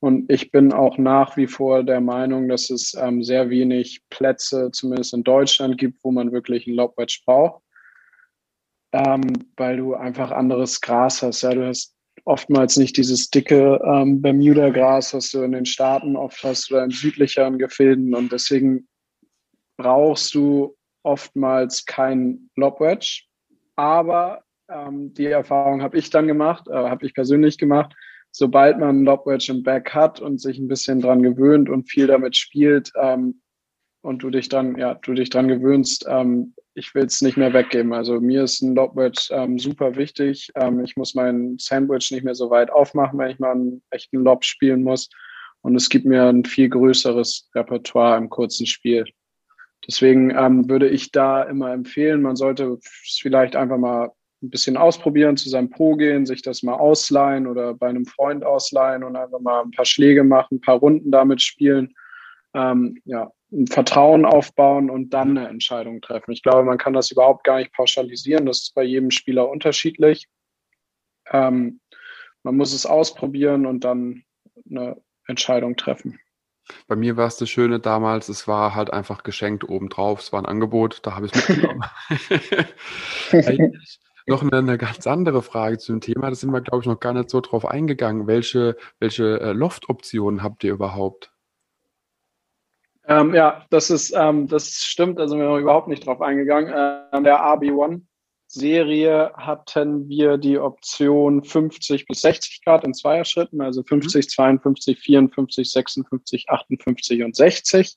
Und 0.00 0.32
ich 0.32 0.50
bin 0.50 0.72
auch 0.72 0.96
nach 0.96 1.36
wie 1.36 1.46
vor 1.46 1.84
der 1.84 2.00
Meinung, 2.00 2.48
dass 2.48 2.70
es 2.70 2.94
ähm, 2.94 3.22
sehr 3.22 3.50
wenig 3.50 4.00
Plätze, 4.08 4.70
zumindest 4.72 5.12
in 5.12 5.22
Deutschland, 5.22 5.76
gibt, 5.76 6.02
wo 6.02 6.10
man 6.10 6.32
wirklich 6.32 6.66
einen 6.66 6.76
Lobwedge 6.76 7.20
braucht, 7.26 7.62
ähm, 8.92 9.20
weil 9.58 9.76
du 9.76 9.94
einfach 9.94 10.30
anderes 10.30 10.80
Gras 10.80 11.22
hast. 11.22 11.42
Ja, 11.42 11.54
du 11.54 11.66
hast 11.66 11.94
oftmals 12.24 12.78
nicht 12.78 12.96
dieses 12.96 13.28
dicke 13.28 13.78
ähm, 13.84 14.22
Bermuda-Gras, 14.22 15.12
was 15.12 15.30
du 15.30 15.42
in 15.42 15.52
den 15.52 15.66
Staaten 15.66 16.16
oft 16.16 16.42
hast 16.42 16.72
oder 16.72 16.84
in 16.84 16.90
südlicheren 16.90 17.58
Gefilden. 17.58 18.14
Und 18.14 18.32
deswegen 18.32 18.88
brauchst 19.76 20.34
du 20.34 20.76
oftmals 21.02 21.84
kein 21.84 22.48
Lobwedge. 22.56 23.24
Aber 23.76 24.44
ähm, 24.70 25.12
die 25.12 25.26
Erfahrung 25.26 25.82
habe 25.82 25.98
ich 25.98 26.08
dann 26.08 26.26
gemacht, 26.26 26.68
äh, 26.68 26.72
habe 26.72 27.04
ich 27.04 27.12
persönlich 27.12 27.58
gemacht 27.58 27.94
sobald 28.32 28.78
man 28.78 29.00
ein 29.00 29.04
Lobwedge 29.04 29.52
im 29.52 29.62
Back 29.62 29.94
hat 29.94 30.20
und 30.20 30.40
sich 30.40 30.58
ein 30.58 30.68
bisschen 30.68 31.00
dran 31.00 31.22
gewöhnt 31.22 31.68
und 31.68 31.90
viel 31.90 32.06
damit 32.06 32.36
spielt 32.36 32.92
ähm, 33.00 33.40
und 34.02 34.22
du 34.22 34.30
dich 34.30 34.48
dann, 34.48 34.76
ja, 34.76 34.94
du 34.94 35.14
dich 35.14 35.30
dran 35.30 35.48
gewöhnst, 35.48 36.06
ähm, 36.08 36.54
ich 36.74 36.94
will 36.94 37.04
es 37.04 37.20
nicht 37.20 37.36
mehr 37.36 37.52
weggeben. 37.52 37.92
Also 37.92 38.20
mir 38.20 38.44
ist 38.44 38.62
ein 38.62 38.74
Lobwedge 38.74 39.28
ähm, 39.30 39.58
super 39.58 39.96
wichtig. 39.96 40.50
Ähm, 40.54 40.82
ich 40.84 40.96
muss 40.96 41.14
mein 41.14 41.56
Sandwich 41.58 42.10
nicht 42.10 42.24
mehr 42.24 42.34
so 42.34 42.50
weit 42.50 42.70
aufmachen, 42.70 43.18
wenn 43.18 43.30
ich 43.30 43.38
mal 43.38 43.52
einen 43.52 43.82
echten 43.90 44.18
Lob 44.18 44.44
spielen 44.44 44.82
muss. 44.82 45.10
Und 45.62 45.74
es 45.74 45.88
gibt 45.88 46.06
mir 46.06 46.26
ein 46.26 46.44
viel 46.44 46.68
größeres 46.68 47.50
Repertoire 47.54 48.16
im 48.16 48.30
kurzen 48.30 48.66
Spiel. 48.66 49.04
Deswegen 49.86 50.30
ähm, 50.30 50.68
würde 50.68 50.88
ich 50.88 51.10
da 51.10 51.42
immer 51.42 51.72
empfehlen, 51.72 52.22
man 52.22 52.36
sollte 52.36 52.78
vielleicht 52.82 53.56
einfach 53.56 53.78
mal 53.78 54.12
ein 54.42 54.50
bisschen 54.50 54.76
ausprobieren, 54.76 55.36
zu 55.36 55.48
seinem 55.48 55.70
Pro 55.70 55.96
gehen, 55.96 56.24
sich 56.24 56.42
das 56.42 56.62
mal 56.62 56.74
ausleihen 56.74 57.46
oder 57.46 57.74
bei 57.74 57.88
einem 57.88 58.06
Freund 58.06 58.44
ausleihen 58.44 59.04
und 59.04 59.16
einfach 59.16 59.40
mal 59.40 59.62
ein 59.62 59.70
paar 59.70 59.84
Schläge 59.84 60.24
machen, 60.24 60.56
ein 60.56 60.60
paar 60.60 60.78
Runden 60.78 61.10
damit 61.10 61.42
spielen, 61.42 61.94
ähm, 62.54 63.00
ja, 63.04 63.30
ein 63.52 63.66
Vertrauen 63.66 64.24
aufbauen 64.24 64.90
und 64.90 65.10
dann 65.10 65.36
eine 65.36 65.48
Entscheidung 65.48 66.00
treffen. 66.00 66.32
Ich 66.32 66.42
glaube, 66.42 66.64
man 66.64 66.78
kann 66.78 66.92
das 66.92 67.10
überhaupt 67.10 67.44
gar 67.44 67.58
nicht 67.58 67.72
pauschalisieren. 67.72 68.46
Das 68.46 68.62
ist 68.62 68.74
bei 68.74 68.84
jedem 68.84 69.10
Spieler 69.10 69.48
unterschiedlich. 69.48 70.28
Ähm, 71.30 71.80
man 72.42 72.56
muss 72.56 72.72
es 72.72 72.86
ausprobieren 72.86 73.66
und 73.66 73.84
dann 73.84 74.22
eine 74.68 74.96
Entscheidung 75.26 75.76
treffen. 75.76 76.18
Bei 76.86 76.94
mir 76.94 77.16
war 77.16 77.26
es 77.26 77.36
das 77.36 77.50
Schöne 77.50 77.80
damals, 77.80 78.28
es 78.28 78.46
war 78.46 78.74
halt 78.76 78.92
einfach 78.92 79.24
geschenkt 79.24 79.68
obendrauf. 79.68 80.20
Es 80.20 80.32
war 80.32 80.40
ein 80.40 80.46
Angebot, 80.46 81.00
da 81.02 81.16
habe 81.16 81.26
ich 81.26 81.34
es 81.34 81.48
mitgenommen. 81.48 81.84
noch 84.26 84.42
eine, 84.42 84.56
eine, 84.58 84.78
ganz 84.78 85.06
andere 85.06 85.42
Frage 85.42 85.78
zum 85.78 86.00
Thema. 86.00 86.28
Da 86.28 86.34
sind 86.34 86.52
wir, 86.52 86.60
glaube 86.60 86.80
ich, 86.80 86.86
noch 86.86 87.00
gar 87.00 87.12
nicht 87.12 87.30
so 87.30 87.40
drauf 87.40 87.64
eingegangen. 87.64 88.26
Welche, 88.26 88.76
welche 88.98 89.40
äh, 89.40 89.52
Loft-Optionen 89.52 90.42
habt 90.42 90.64
ihr 90.64 90.72
überhaupt? 90.72 91.32
Ähm, 93.06 93.34
ja, 93.34 93.64
das 93.70 93.90
ist, 93.90 94.12
ähm, 94.16 94.46
das 94.46 94.74
stimmt, 94.74 95.18
sind 95.18 95.38
wir 95.38 95.48
noch 95.48 95.58
überhaupt 95.58 95.88
nicht 95.88 96.06
drauf 96.06 96.20
eingegangen. 96.20 96.68
Äh, 96.68 97.22
der 97.22 97.40
RB1 97.40 98.02
Serie 98.46 99.32
hatten 99.34 100.08
wir 100.08 100.36
die 100.36 100.58
Option 100.58 101.44
50 101.44 102.06
bis 102.06 102.20
60 102.22 102.64
Grad 102.64 102.84
in 102.84 102.94
Zweierschritten, 102.94 103.60
also 103.60 103.84
50, 103.84 104.28
52, 104.28 104.98
54, 104.98 105.70
56, 105.70 106.48
58 106.48 107.22
und 107.22 107.36
60. 107.36 107.96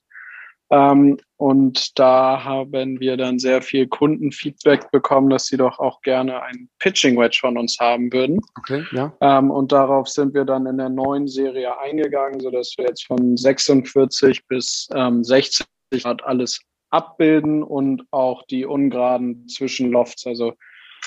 Ähm, 0.74 1.20
und 1.38 2.00
da 2.00 2.44
haben 2.44 3.00
wir 3.00 3.16
dann 3.16 3.38
sehr 3.38 3.62
viel 3.62 3.88
Kundenfeedback 3.88 4.90
bekommen, 4.90 5.30
dass 5.30 5.46
sie 5.46 5.58
doch 5.58 5.78
auch 5.78 6.02
gerne 6.02 6.42
ein 6.42 6.68
Pitching 6.80 7.16
Wedge 7.16 7.38
von 7.42 7.60
uns 7.60 7.78
haben 7.80 8.12
würden. 8.12 8.40
Okay, 8.58 8.84
ja. 8.92 9.14
Ähm, 9.22 9.52
und 9.52 9.72
darauf 9.72 10.10
sind 10.10 10.34
wir 10.34 10.46
dann 10.46 10.66
in 10.66 10.78
der 10.78 10.90
neuen 10.90 11.28
Serie 11.28 11.78
eingegangen, 11.80 12.40
sodass 12.40 12.74
wir 12.78 12.86
jetzt 12.86 13.06
von 13.06 13.38
46 13.38 14.48
bis 14.48 14.90
ähm, 14.96 15.24
60 15.24 15.68
Grad 16.02 16.24
alles 16.24 16.60
abbilden 16.90 17.62
und 17.62 18.04
auch 18.10 18.44
die 18.48 18.66
ungeraden 18.66 19.48
Zwischenlofts, 19.48 20.26
also 20.26 20.54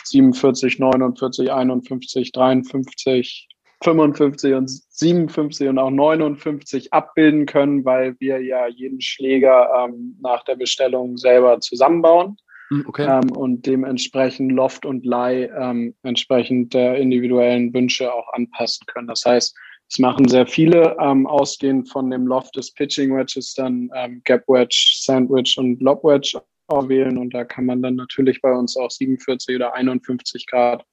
47, 0.05 0.79
49, 0.79 1.51
51, 1.51 2.31
53, 2.31 3.49
55 3.85 4.55
und 4.55 4.69
57 4.71 5.69
und 5.69 5.79
auch 5.79 5.91
59 5.91 6.93
abbilden 6.93 7.47
können, 7.47 7.85
weil 7.85 8.17
wir 8.19 8.43
ja 8.43 8.67
jeden 8.69 9.01
Schläger 9.01 9.69
ähm, 9.77 10.17
nach 10.21 10.45
der 10.45 10.57
Bestellung 10.57 11.17
selber 11.17 11.61
zusammenbauen. 11.61 12.37
Hm, 12.69 12.85
okay. 12.89 13.07
Ähm, 13.07 13.31
und 13.37 13.67
dementsprechend 13.67 14.53
Loft 14.53 14.87
und 14.87 15.05
Leih 15.05 15.51
ähm, 15.57 15.95
entsprechend 16.03 16.75
der 16.75 16.97
individuellen 16.97 17.73
Wünsche 17.73 18.13
auch 18.13 18.33
anpassen 18.33 18.87
können. 18.87 19.09
Das 19.09 19.25
heißt, 19.25 19.57
Das 19.89 19.99
machen 20.01 20.27
sehr 20.27 20.47
viele, 20.47 20.97
ähm, 21.01 21.27
ausgehend 21.27 21.89
von 21.89 22.11
dem 22.11 22.27
Loft 22.27 22.57
des 22.57 22.73
Pitching 22.73 23.17
Wedges 23.17 23.55
dann 23.55 23.89
ähm, 23.95 24.21
Gap 24.25 24.43
Wedge, 24.49 24.97
Sandwich 25.01 25.57
und 25.59 25.81
Lob 25.81 26.03
Wedge 26.03 26.41
wählen 26.69 27.17
und 27.19 27.33
da 27.33 27.45
kann 27.45 27.67
man 27.67 27.81
dann 27.81 27.95
natürlich 27.95 28.43
bei 28.43 28.53
uns 28.53 28.77
auch 28.77 28.91
47 28.91 29.55
oder 29.55 29.75
51 29.75 30.47
Grad 30.49 30.85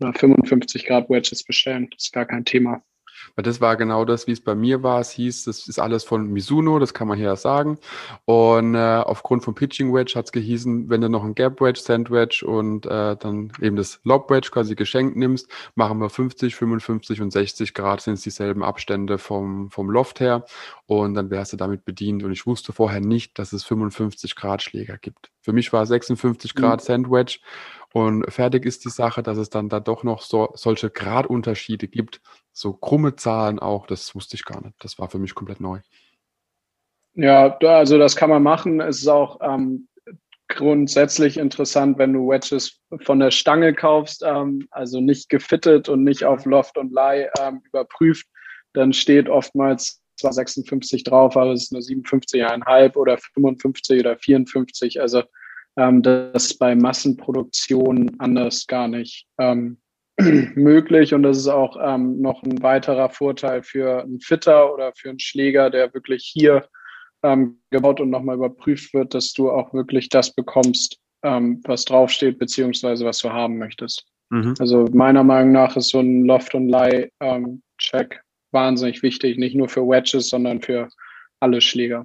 55 0.00 0.86
Grad 0.86 1.10
Wedges 1.10 1.44
bestellen. 1.44 1.88
Das 1.90 2.04
ist 2.04 2.12
gar 2.12 2.26
kein 2.26 2.44
Thema. 2.44 2.82
Weil 3.36 3.42
das 3.44 3.60
war 3.60 3.76
genau 3.76 4.04
das, 4.04 4.26
wie 4.26 4.32
es 4.32 4.40
bei 4.40 4.54
mir 4.54 4.82
war. 4.82 5.00
Es 5.00 5.10
hieß, 5.12 5.44
das 5.44 5.68
ist 5.68 5.78
alles 5.78 6.04
von 6.04 6.28
Mizuno, 6.32 6.78
das 6.78 6.94
kann 6.94 7.08
man 7.08 7.18
hier 7.18 7.34
sagen. 7.36 7.78
Und 8.24 8.74
äh, 8.74 8.78
aufgrund 8.78 9.44
vom 9.44 9.54
Pitching 9.54 9.92
Wedge 9.94 10.14
hat 10.16 10.26
es 10.26 10.32
gehießen, 10.32 10.88
wenn 10.88 11.00
du 11.00 11.08
noch 11.08 11.24
ein 11.24 11.34
Gap 11.34 11.60
Wedge, 11.60 11.80
Sand 11.80 12.10
Wedge 12.10 12.44
und 12.46 12.86
äh, 12.86 13.16
dann 13.16 13.52
eben 13.60 13.76
das 13.76 14.00
Lob 14.04 14.30
Wedge 14.30 14.50
quasi 14.50 14.74
geschenkt 14.74 15.16
nimmst, 15.16 15.48
machen 15.74 15.98
wir 15.98 16.10
50, 16.10 16.54
55 16.54 17.20
und 17.20 17.30
60 17.30 17.74
Grad, 17.74 18.00
sind 18.00 18.14
es 18.14 18.22
dieselben 18.22 18.62
Abstände 18.62 19.18
vom, 19.18 19.70
vom 19.70 19.90
Loft 19.90 20.20
her. 20.20 20.44
Und 20.86 21.14
dann 21.14 21.30
wärst 21.30 21.52
du 21.52 21.56
damit 21.56 21.84
bedient. 21.84 22.22
Und 22.22 22.32
ich 22.32 22.46
wusste 22.46 22.72
vorher 22.72 23.00
nicht, 23.00 23.38
dass 23.38 23.52
es 23.52 23.64
55 23.64 24.34
Grad 24.36 24.62
Schläger 24.62 24.98
gibt. 24.98 25.30
Für 25.42 25.52
mich 25.52 25.72
war 25.72 25.86
56 25.86 26.54
mhm. 26.54 26.60
Grad 26.60 26.80
mhm. 26.80 26.84
Sand 26.84 27.10
Wedge 27.10 27.38
und 27.92 28.30
fertig 28.30 28.66
ist 28.66 28.84
die 28.84 28.90
Sache, 28.90 29.22
dass 29.22 29.38
es 29.38 29.50
dann 29.50 29.68
da 29.68 29.80
doch 29.80 30.04
noch 30.04 30.22
so, 30.22 30.50
solche 30.54 30.90
Gradunterschiede 30.90 31.88
gibt, 31.88 32.20
so 32.52 32.72
krumme 32.72 33.16
Zahlen 33.16 33.58
auch, 33.58 33.86
das 33.86 34.14
wusste 34.14 34.36
ich 34.36 34.44
gar 34.44 34.62
nicht. 34.62 34.74
Das 34.80 34.98
war 34.98 35.08
für 35.08 35.18
mich 35.18 35.34
komplett 35.34 35.60
neu. 35.60 35.80
Ja, 37.14 37.56
also 37.58 37.98
das 37.98 38.14
kann 38.14 38.30
man 38.30 38.42
machen. 38.42 38.80
Es 38.80 38.98
ist 38.98 39.08
auch 39.08 39.40
ähm, 39.40 39.88
grundsätzlich 40.48 41.36
interessant, 41.36 41.98
wenn 41.98 42.12
du 42.12 42.28
Wedges 42.28 42.80
von 43.02 43.20
der 43.20 43.30
Stange 43.30 43.74
kaufst, 43.74 44.22
ähm, 44.24 44.68
also 44.70 45.00
nicht 45.00 45.28
gefittet 45.28 45.88
und 45.88 46.04
nicht 46.04 46.24
auf 46.24 46.44
Loft 46.44 46.78
und 46.78 46.92
Lie 46.92 47.30
ähm, 47.40 47.62
überprüft, 47.64 48.26
dann 48.72 48.92
steht 48.92 49.28
oftmals 49.28 50.02
zwar 50.16 50.32
56 50.32 51.04
drauf, 51.04 51.36
aber 51.36 51.52
es 51.52 51.64
ist 51.64 51.72
nur 51.72 51.82
57,5 51.82 52.96
oder 52.96 53.18
55 53.18 54.00
oder 54.00 54.16
54. 54.16 55.00
Also 55.00 55.22
ähm, 55.78 56.02
das 56.02 56.46
ist 56.46 56.58
bei 56.58 56.74
Massenproduktion 56.74 58.10
anders 58.18 58.66
gar 58.66 58.88
nicht 58.88 59.26
ähm, 59.38 59.78
möglich. 60.18 61.14
Und 61.14 61.22
das 61.22 61.38
ist 61.38 61.48
auch 61.48 61.76
ähm, 61.80 62.20
noch 62.20 62.42
ein 62.42 62.60
weiterer 62.62 63.08
Vorteil 63.10 63.62
für 63.62 64.02
einen 64.02 64.20
Fitter 64.20 64.74
oder 64.74 64.92
für 64.96 65.10
einen 65.10 65.20
Schläger, 65.20 65.70
der 65.70 65.94
wirklich 65.94 66.28
hier 66.32 66.68
ähm, 67.22 67.60
gebaut 67.70 68.00
und 68.00 68.10
nochmal 68.10 68.36
überprüft 68.36 68.92
wird, 68.92 69.14
dass 69.14 69.32
du 69.32 69.50
auch 69.50 69.72
wirklich 69.72 70.08
das 70.08 70.34
bekommst, 70.34 70.98
ähm, 71.22 71.60
was 71.64 71.84
draufsteht, 71.84 72.40
beziehungsweise 72.40 73.04
was 73.04 73.18
du 73.18 73.30
haben 73.30 73.58
möchtest. 73.58 74.04
Mhm. 74.30 74.54
Also 74.58 74.86
meiner 74.92 75.22
Meinung 75.22 75.52
nach 75.52 75.76
ist 75.76 75.90
so 75.90 76.00
ein 76.00 76.24
Loft- 76.24 76.56
und 76.56 76.68
Lie-Check 76.68 77.12
ähm, 78.14 78.20
wahnsinnig 78.50 79.04
wichtig, 79.04 79.38
nicht 79.38 79.54
nur 79.54 79.68
für 79.68 79.82
Wedges, 79.82 80.28
sondern 80.28 80.60
für 80.60 80.88
alle 81.38 81.60
Schläger. 81.60 82.04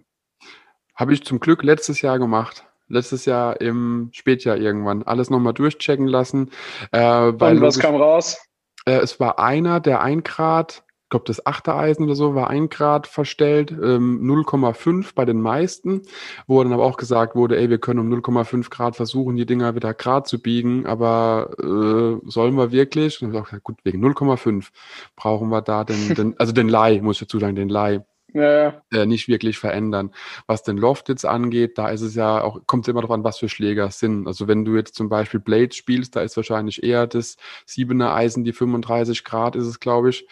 Habe 0.94 1.14
ich 1.14 1.24
zum 1.24 1.40
Glück 1.40 1.64
letztes 1.64 2.02
Jahr 2.02 2.20
gemacht 2.20 2.68
letztes 2.88 3.26
Jahr 3.26 3.62
im 3.62 4.10
Spätjahr 4.12 4.58
irgendwann. 4.58 5.04
Alles 5.04 5.30
nochmal 5.30 5.54
durchchecken 5.54 6.08
lassen. 6.08 6.52
Äh, 6.92 7.00
weil 7.00 7.58
Und 7.58 7.62
was 7.62 7.80
kam 7.80 7.96
raus? 7.96 8.38
Äh, 8.86 9.00
es 9.00 9.20
war 9.20 9.40
einer, 9.40 9.80
der 9.80 10.02
ein 10.02 10.24
Grad, 10.24 10.84
ich 11.04 11.10
glaube 11.10 11.26
das 11.28 11.46
achte 11.46 11.76
Eisen 11.76 12.06
oder 12.06 12.16
so, 12.16 12.36
war 12.36 12.50
ein 12.50 12.70
Grad 12.70 13.08
verstellt, 13.08 13.72
ähm, 13.72 14.22
0,5 14.24 15.14
bei 15.16 15.26
den 15.26 15.42
meisten, 15.42 16.02
wo 16.48 16.62
dann 16.64 16.74
aber 16.74 16.84
auch 16.84 16.98
gesagt 16.98 17.36
wurde, 17.36 17.58
ey, 17.58 17.70
wir 17.70 17.78
können 17.78 18.00
um 18.00 18.12
0,5 18.12 18.70
Grad 18.70 18.96
versuchen, 18.96 19.36
die 19.36 19.46
Dinger 19.46 19.76
wieder 19.76 19.94
grad 19.94 20.28
zu 20.28 20.42
biegen, 20.42 20.86
aber 20.86 21.52
äh, 21.60 22.30
sollen 22.30 22.56
wir 22.56 22.72
wirklich? 22.72 23.22
Und 23.22 23.30
dann 23.30 23.36
habe 23.36 23.46
ich 23.46 23.50
gesagt, 23.52 23.64
gut, 23.64 23.78
wegen 23.84 24.04
0,5 24.04 24.70
brauchen 25.16 25.50
wir 25.50 25.62
da 25.62 25.84
den, 25.84 26.16
den 26.16 26.40
also 26.40 26.52
den 26.52 26.68
Leih, 26.68 27.00
muss 27.02 27.18
ich 27.18 27.28
dazu 27.28 27.40
sagen, 27.40 27.56
den 27.56 27.70
Leih 27.70 28.04
ja, 28.34 28.82
Äh, 28.92 29.06
nicht 29.06 29.28
wirklich 29.28 29.58
verändern. 29.60 30.12
Was 30.48 30.64
den 30.64 30.78
Loft 30.78 31.10
jetzt 31.10 31.26
angeht, 31.26 31.78
da 31.78 31.90
ist 31.90 32.02
es 32.02 32.16
ja 32.16 32.42
auch, 32.42 32.62
kommt 32.66 32.86
es 32.86 32.88
immer 32.90 33.02
darauf 33.02 33.14
an, 33.14 33.24
was 33.24 33.38
für 33.38 33.50
Schläger 33.50 33.86
es 33.86 34.00
sind. 34.00 34.28
Also 34.28 34.48
wenn 34.48 34.66
du 34.66 34.76
jetzt 34.76 34.96
zum 34.96 35.10
Beispiel 35.10 35.40
Blades 35.40 35.76
spielst, 35.76 36.16
da 36.16 36.22
ist 36.22 36.36
wahrscheinlich 36.36 36.84
eher 36.84 37.06
das 37.08 37.38
siebener 37.66 38.14
Eisen, 38.14 38.44
die 38.44 38.54
35 38.54 39.24
Grad 39.24 39.56
ist 39.56 39.66
es, 39.66 39.80
glaube 39.80 40.10
ich, 40.10 40.28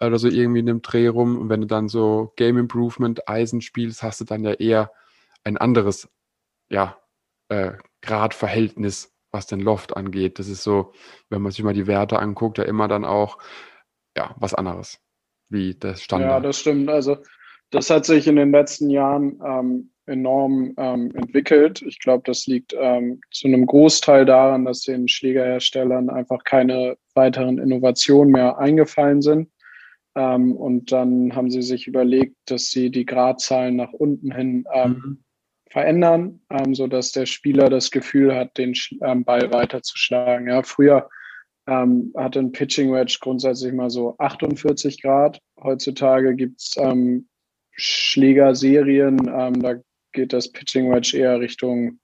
oder 0.00 0.18
so 0.18 0.28
irgendwie 0.28 0.60
in 0.60 0.66
dem 0.66 0.82
Dreh 0.82 1.08
rum. 1.08 1.38
Und 1.38 1.48
wenn 1.48 1.62
du 1.62 1.66
dann 1.66 1.88
so 1.88 2.32
Game 2.36 2.58
Improvement 2.58 3.28
Eisen 3.28 3.60
spielst, 3.62 4.02
hast 4.02 4.20
du 4.20 4.24
dann 4.24 4.44
ja 4.44 4.52
eher 4.52 4.92
ein 5.44 5.56
anderes, 5.56 6.08
ja, 6.68 6.98
äh, 7.48 7.72
Gradverhältnis, 8.02 9.12
was 9.30 9.46
den 9.46 9.60
Loft 9.60 9.96
angeht. 9.96 10.38
Das 10.38 10.48
ist 10.48 10.62
so, 10.62 10.92
wenn 11.30 11.42
man 11.42 11.52
sich 11.52 11.64
mal 11.64 11.74
die 11.74 11.86
Werte 11.86 12.18
anguckt, 12.18 12.58
ja 12.58 12.64
immer 12.64 12.88
dann 12.88 13.04
auch, 13.04 13.38
ja, 14.16 14.34
was 14.38 14.54
anderes 14.54 15.00
wie 15.48 15.74
das 15.74 16.02
Standard. 16.02 16.30
Ja, 16.30 16.40
das 16.40 16.58
stimmt. 16.58 16.88
Also 16.90 17.18
das 17.70 17.90
hat 17.90 18.04
sich 18.04 18.26
in 18.26 18.36
den 18.36 18.52
letzten 18.52 18.90
Jahren 18.90 19.40
ähm, 19.44 19.90
enorm 20.06 20.74
ähm, 20.76 21.12
entwickelt. 21.14 21.82
Ich 21.82 21.98
glaube, 21.98 22.22
das 22.24 22.46
liegt 22.46 22.74
ähm, 22.78 23.20
zu 23.30 23.48
einem 23.48 23.66
Großteil 23.66 24.24
daran, 24.24 24.64
dass 24.64 24.82
den 24.82 25.08
Schlägerherstellern 25.08 26.10
einfach 26.10 26.44
keine 26.44 26.96
weiteren 27.14 27.58
Innovationen 27.58 28.32
mehr 28.32 28.58
eingefallen 28.58 29.20
sind. 29.20 29.50
Ähm, 30.14 30.52
und 30.52 30.92
dann 30.92 31.34
haben 31.34 31.50
sie 31.50 31.62
sich 31.62 31.86
überlegt, 31.86 32.36
dass 32.46 32.70
sie 32.70 32.90
die 32.90 33.04
Gradzahlen 33.04 33.76
nach 33.76 33.92
unten 33.92 34.32
hin 34.32 34.64
ähm, 34.72 34.90
mhm. 34.90 35.24
verändern, 35.70 36.40
ähm, 36.50 36.74
so 36.74 36.86
dass 36.86 37.12
der 37.12 37.26
Spieler 37.26 37.68
das 37.68 37.90
Gefühl 37.90 38.34
hat, 38.34 38.56
den 38.56 38.74
ähm, 39.02 39.24
Ball 39.24 39.52
weiterzuschlagen. 39.52 40.48
Ja, 40.48 40.62
früher 40.62 41.08
ähm, 41.66 42.12
hatte 42.16 42.38
ein 42.38 42.52
Pitching 42.52 42.92
Wedge 42.92 43.18
grundsätzlich 43.20 43.72
mal 43.72 43.90
so 43.90 44.14
48 44.18 45.02
Grad. 45.02 45.40
Heutzutage 45.60 46.36
gibt's 46.36 46.76
ähm, 46.78 47.28
Schlägerserien. 47.76 49.30
Ähm, 49.32 49.62
da 49.62 49.74
geht 50.12 50.32
das 50.32 50.50
Pitching 50.50 50.90
Wedge 50.92 51.16
eher 51.16 51.40
Richtung 51.40 51.98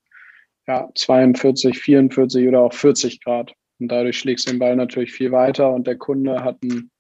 ja, 0.67 0.89
42, 0.95 1.79
44 1.79 2.49
oder 2.49 2.61
auch 2.61 2.73
40 2.73 3.23
Grad. 3.23 3.53
Und 3.81 3.89
dadurch 3.89 4.19
schlägst 4.19 4.47
du 4.47 4.53
den 4.53 4.61
Ball 4.61 4.77
natürlich 4.77 5.13
viel 5.13 5.33
weiter 5.33 5.73
und 5.73 5.87
der 5.87 5.97
Kunde 5.97 6.45
hat 6.45 6.63
ein 6.63 6.91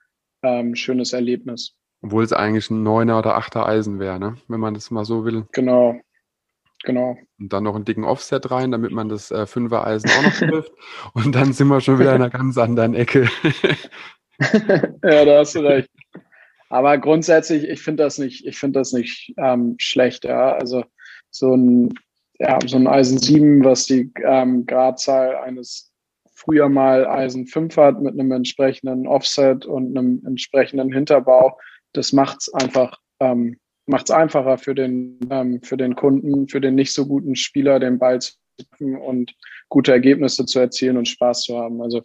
ähm, 0.43 0.75
schönes 0.75 1.13
Erlebnis. 1.13 1.75
Obwohl 2.03 2.25
es 2.25 2.33
eigentlich 2.33 2.69
ein 2.71 2.83
neuner 2.83 3.19
oder 3.19 3.37
achter 3.37 3.67
Eisen 3.67 4.01
wäre, 4.01 4.19
ne? 4.19 4.37
wenn 4.49 4.59
man 4.59 4.75
das 4.75 4.91
mal 4.91 5.05
so 5.05 5.25
will. 5.25 5.47
Genau, 5.53 6.01
genau. 6.83 7.17
Und 7.39 7.53
dann 7.53 7.63
noch 7.63 7.77
einen 7.77 7.85
dicken 7.85 8.03
Offset 8.05 8.51
rein, 8.51 8.73
damit 8.73 8.91
man 8.91 9.09
das 9.09 9.31
äh, 9.31 9.47
Fünfer 9.47 9.87
Eisen 9.87 10.11
auch 10.11 10.23
noch 10.25 10.33
trifft. 10.33 10.73
und 11.15 11.35
dann 11.37 11.53
sind 11.53 11.69
wir 11.69 11.81
schon 11.81 12.01
wieder 12.01 12.17
in 12.17 12.23
einer 12.23 12.31
ganz 12.31 12.59
anderen 12.59 12.95
Ecke. 12.95 13.29
ja, 14.41 15.25
da 15.25 15.39
hast 15.39 15.55
du 15.55 15.61
recht. 15.61 15.89
Aber 16.73 16.97
grundsätzlich, 16.97 17.69
ich 17.69 17.83
finde 17.83 18.03
das 18.03 18.17
nicht, 18.17 18.47
ich 18.47 18.59
finde 18.59 18.79
das 18.79 18.95
nicht 18.95 19.35
ähm, 19.37 19.75
schlecht, 19.79 20.25
ja. 20.25 20.55
Also 20.55 20.85
so 21.29 21.55
ein, 21.55 21.93
ja, 22.39 22.59
so 22.65 22.79
ein 22.79 22.87
Eisen 22.87 23.19
7, 23.19 23.63
was 23.63 23.85
die 23.85 24.11
ähm, 24.25 24.65
Gradzahl 24.65 25.37
eines 25.37 25.93
früher 26.33 26.71
mal 26.71 27.07
Eisen 27.07 27.47
5 27.47 27.77
hat 27.77 28.01
mit 28.01 28.15
einem 28.15 28.33
entsprechenden 28.33 29.07
Offset 29.07 29.67
und 29.67 29.95
einem 29.95 30.23
entsprechenden 30.25 30.91
Hinterbau, 30.91 31.59
das 31.93 32.15
macht 32.15 32.39
es 32.41 32.55
einfach, 32.55 32.99
ähm, 33.21 33.59
macht's 33.85 34.11
einfacher 34.11 34.57
für 34.57 34.75
den, 34.75 35.19
ähm, 35.29 35.61
für 35.63 35.77
den 35.77 35.95
Kunden, 35.95 36.49
für 36.49 36.63
den 36.63 36.75
nicht 36.75 36.95
so 36.95 37.07
guten 37.07 37.37
Spieler, 37.37 37.81
den 37.81 37.99
Ball 37.99 38.19
zu 38.23 38.33
treffen 38.57 38.97
und 38.97 39.35
gute 39.69 39.93
Ergebnisse 39.93 40.47
zu 40.47 40.59
erzielen 40.59 40.97
und 40.97 41.07
Spaß 41.07 41.43
zu 41.43 41.59
haben. 41.59 41.83
Also 41.83 42.01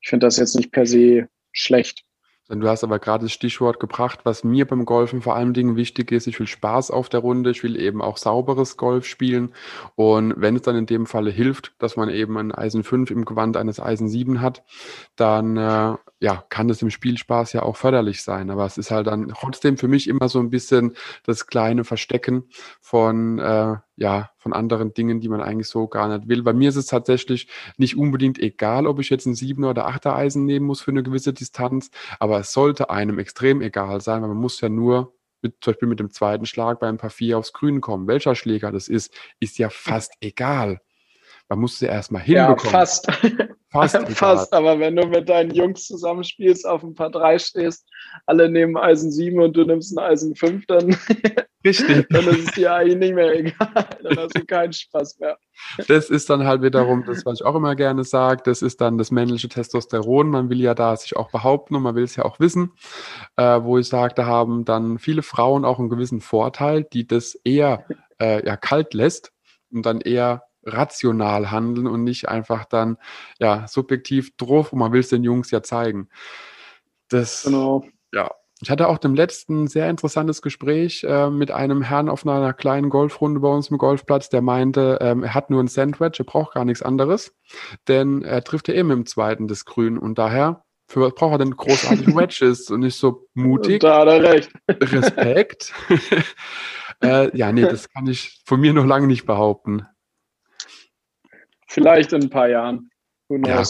ich 0.00 0.08
finde 0.08 0.28
das 0.28 0.36
jetzt 0.36 0.54
nicht 0.54 0.70
per 0.70 0.86
se 0.86 1.26
schlecht. 1.50 2.04
Du 2.48 2.68
hast 2.68 2.84
aber 2.84 2.98
gerade 2.98 3.24
das 3.24 3.32
Stichwort 3.32 3.80
gebracht, 3.80 4.20
was 4.24 4.44
mir 4.44 4.66
beim 4.66 4.84
Golfen 4.84 5.22
vor 5.22 5.34
allen 5.34 5.54
Dingen 5.54 5.76
wichtig 5.76 6.12
ist. 6.12 6.26
Ich 6.26 6.38
will 6.38 6.46
Spaß 6.46 6.90
auf 6.90 7.08
der 7.08 7.20
Runde, 7.20 7.50
ich 7.50 7.62
will 7.62 7.80
eben 7.80 8.02
auch 8.02 8.18
sauberes 8.18 8.76
Golf 8.76 9.06
spielen. 9.06 9.54
Und 9.94 10.34
wenn 10.36 10.56
es 10.56 10.62
dann 10.62 10.76
in 10.76 10.84
dem 10.84 11.06
Falle 11.06 11.30
hilft, 11.30 11.72
dass 11.78 11.96
man 11.96 12.10
eben 12.10 12.36
ein 12.36 12.52
Eisen 12.52 12.84
5 12.84 13.10
im 13.10 13.24
Gewand 13.24 13.56
eines 13.56 13.80
Eisen 13.80 14.08
7 14.08 14.42
hat, 14.42 14.62
dann 15.16 15.56
äh, 15.56 15.96
ja, 16.20 16.44
kann 16.50 16.68
es 16.68 16.82
im 16.82 16.90
Spielspaß 16.90 17.54
ja 17.54 17.62
auch 17.62 17.76
förderlich 17.76 18.22
sein. 18.22 18.50
Aber 18.50 18.66
es 18.66 18.76
ist 18.76 18.90
halt 18.90 19.06
dann 19.06 19.28
trotzdem 19.28 19.78
für 19.78 19.88
mich 19.88 20.06
immer 20.06 20.28
so 20.28 20.38
ein 20.38 20.50
bisschen 20.50 20.96
das 21.24 21.46
kleine 21.46 21.84
Verstecken 21.84 22.44
von 22.80 23.38
äh, 23.38 23.76
ja, 23.96 24.30
von 24.38 24.52
anderen 24.52 24.92
Dingen, 24.92 25.20
die 25.20 25.28
man 25.28 25.40
eigentlich 25.40 25.68
so 25.68 25.86
gar 25.86 26.08
nicht 26.08 26.28
will. 26.28 26.42
Bei 26.42 26.52
mir 26.52 26.68
ist 26.68 26.76
es 26.76 26.86
tatsächlich 26.86 27.48
nicht 27.76 27.96
unbedingt 27.96 28.38
egal, 28.38 28.86
ob 28.86 28.98
ich 29.00 29.10
jetzt 29.10 29.26
ein 29.26 29.34
7 29.34 29.64
oder 29.64 29.88
8er 29.88 30.14
Eisen 30.14 30.44
nehmen 30.44 30.66
muss 30.66 30.80
für 30.80 30.90
eine 30.90 31.02
gewisse 31.02 31.32
Distanz, 31.32 31.90
aber 32.18 32.40
es 32.40 32.52
sollte 32.52 32.90
einem 32.90 33.18
extrem 33.18 33.60
egal 33.62 34.00
sein, 34.00 34.22
weil 34.22 34.28
man 34.28 34.38
muss 34.38 34.60
ja 34.60 34.68
nur 34.68 35.14
mit, 35.42 35.56
zum 35.60 35.72
Beispiel 35.72 35.88
mit 35.88 36.00
dem 36.00 36.10
zweiten 36.10 36.46
Schlag 36.46 36.80
bei 36.80 36.88
ein 36.88 36.96
paar 36.96 37.10
vier 37.10 37.38
aufs 37.38 37.52
Grün 37.52 37.80
kommen. 37.80 38.08
Welcher 38.08 38.34
Schläger 38.34 38.72
das 38.72 38.88
ist, 38.88 39.14
ist 39.40 39.58
ja 39.58 39.68
fast 39.68 40.14
egal. 40.20 40.80
Man 41.48 41.58
muss 41.60 41.78
sie 41.78 41.86
erstmal 41.86 42.22
hinbekommen. 42.22 42.64
Ja, 42.64 42.70
fast. 42.70 43.06
Fast, 43.74 43.96
fast, 44.10 44.52
aber 44.52 44.78
wenn 44.78 44.94
du 44.94 45.04
mit 45.08 45.28
deinen 45.28 45.50
Jungs 45.52 45.88
zusammenspielst, 45.88 46.64
auf 46.64 46.84
ein 46.84 46.94
paar 46.94 47.10
drei 47.10 47.40
stehst, 47.40 47.84
alle 48.24 48.48
nehmen 48.48 48.76
Eisen 48.76 49.10
7 49.10 49.40
und 49.40 49.56
du 49.56 49.64
nimmst 49.64 49.98
ein 49.98 50.04
Eisen 50.04 50.36
5, 50.36 50.64
dann 50.66 50.96
Richtig. 51.64 52.06
Dann 52.10 52.28
ist 52.28 52.48
es 52.48 52.54
dir 52.54 52.74
eigentlich 52.74 52.98
nicht 52.98 53.14
mehr 53.14 53.32
egal. 53.34 53.68
Dann 54.02 54.16
hast 54.18 54.36
du 54.36 54.44
keinen 54.44 54.72
Spaß 54.72 55.18
mehr. 55.18 55.38
Das 55.88 56.10
ist 56.10 56.28
dann 56.28 56.44
halt 56.44 56.62
wiederum 56.62 57.04
das, 57.04 57.24
was 57.24 57.40
ich 57.40 57.46
auch 57.46 57.54
immer 57.54 57.74
gerne 57.74 58.04
sage. 58.04 58.42
Das 58.44 58.60
ist 58.60 58.80
dann 58.80 58.98
das 58.98 59.10
männliche 59.10 59.48
Testosteron. 59.48 60.28
Man 60.28 60.50
will 60.50 60.60
ja 60.60 60.74
da 60.74 60.96
sich 60.96 61.16
auch 61.16 61.30
behaupten 61.30 61.76
und 61.76 61.82
man 61.82 61.94
will 61.94 62.04
es 62.04 62.16
ja 62.16 62.24
auch 62.24 62.40
wissen. 62.40 62.72
Äh, 63.36 63.62
wo 63.62 63.78
ich 63.78 63.88
sage, 63.88 64.14
da 64.14 64.26
haben 64.26 64.64
dann 64.64 64.98
viele 64.98 65.22
Frauen 65.22 65.64
auch 65.64 65.78
einen 65.78 65.88
gewissen 65.88 66.20
Vorteil, 66.20 66.84
die 66.84 67.06
das 67.06 67.34
eher 67.44 67.86
äh, 68.20 68.44
ja, 68.44 68.56
kalt 68.56 68.94
lässt 68.94 69.32
und 69.72 69.86
dann 69.86 70.00
eher 70.00 70.44
rational 70.64 71.50
handeln 71.50 71.86
und 71.86 72.04
nicht 72.04 72.28
einfach 72.28 72.64
dann 72.64 72.96
ja 73.38 73.66
subjektiv 73.68 74.36
drauf 74.36 74.72
und 74.72 74.78
man 74.78 74.92
will 74.92 75.00
es 75.00 75.08
den 75.08 75.24
Jungs 75.24 75.50
ja 75.50 75.62
zeigen. 75.62 76.08
Das, 77.08 77.44
genau. 77.44 77.84
ja, 78.12 78.30
ich 78.60 78.70
hatte 78.70 78.88
auch 78.88 78.98
dem 78.98 79.14
letzten 79.14 79.66
sehr 79.66 79.90
interessantes 79.90 80.40
Gespräch 80.40 81.04
äh, 81.04 81.28
mit 81.28 81.50
einem 81.50 81.82
Herrn 81.82 82.08
auf 82.08 82.26
einer, 82.26 82.52
kleinen 82.52 82.88
Golfrunde 82.88 83.40
bei 83.40 83.48
uns 83.48 83.68
im 83.70 83.78
Golfplatz, 83.78 84.28
der 84.28 84.42
meinte, 84.42 84.98
ähm, 85.00 85.22
er 85.22 85.34
hat 85.34 85.50
nur 85.50 85.62
ein 85.62 85.68
Sandwich, 85.68 86.18
er 86.18 86.24
braucht 86.24 86.54
gar 86.54 86.64
nichts 86.64 86.82
anderes, 86.82 87.34
denn 87.88 88.22
er 88.22 88.42
trifft 88.44 88.68
ja 88.68 88.74
eben 88.74 88.90
im 88.90 89.06
zweiten 89.06 89.48
das 89.48 89.64
Grün 89.64 89.98
und 89.98 90.18
daher 90.18 90.64
für 90.86 91.00
was 91.00 91.14
braucht 91.14 91.32
er 91.34 91.38
denn 91.38 91.56
großartige 91.56 92.14
Wedges 92.16 92.70
und 92.70 92.80
nicht 92.80 92.96
so 92.96 93.26
mutig? 93.34 93.80
Da 93.80 94.00
hat 94.00 94.08
er 94.08 94.22
recht. 94.22 94.52
Respekt. 94.68 95.72
äh, 97.02 97.36
ja, 97.36 97.52
nee, 97.52 97.62
das 97.62 97.88
kann 97.88 98.06
ich 98.06 98.42
von 98.44 98.60
mir 98.60 98.72
noch 98.72 98.84
lange 98.84 99.06
nicht 99.06 99.24
behaupten. 99.24 99.86
Vielleicht 101.66 102.12
in 102.12 102.22
ein 102.22 102.30
paar 102.30 102.48
Jahren. 102.48 102.90
Ja, 103.28 103.64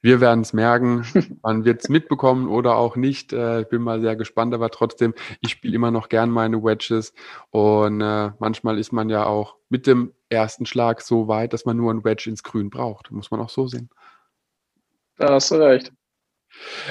wir 0.00 0.20
werden 0.20 0.40
es 0.40 0.52
merken. 0.52 1.04
Man 1.42 1.64
wird 1.64 1.82
es 1.82 1.88
mitbekommen 1.88 2.48
oder 2.48 2.76
auch 2.76 2.96
nicht. 2.96 3.32
Äh, 3.32 3.62
ich 3.62 3.68
bin 3.68 3.82
mal 3.82 4.00
sehr 4.00 4.16
gespannt, 4.16 4.54
aber 4.54 4.70
trotzdem, 4.70 5.14
ich 5.40 5.50
spiele 5.50 5.74
immer 5.74 5.90
noch 5.90 6.08
gern 6.08 6.30
meine 6.30 6.62
Wedges. 6.62 7.12
Und 7.50 8.00
äh, 8.00 8.30
manchmal 8.38 8.78
ist 8.78 8.92
man 8.92 9.08
ja 9.08 9.26
auch 9.26 9.56
mit 9.68 9.86
dem 9.86 10.12
ersten 10.28 10.66
Schlag 10.66 11.00
so 11.02 11.28
weit, 11.28 11.52
dass 11.52 11.64
man 11.64 11.76
nur 11.76 11.92
ein 11.92 12.04
Wedge 12.04 12.30
ins 12.30 12.42
Grün 12.42 12.70
braucht. 12.70 13.10
Muss 13.10 13.30
man 13.30 13.40
auch 13.40 13.50
so 13.50 13.66
sehen. 13.66 13.90
Da 15.16 15.34
hast 15.34 15.50
du 15.50 15.56
recht. 15.56 15.92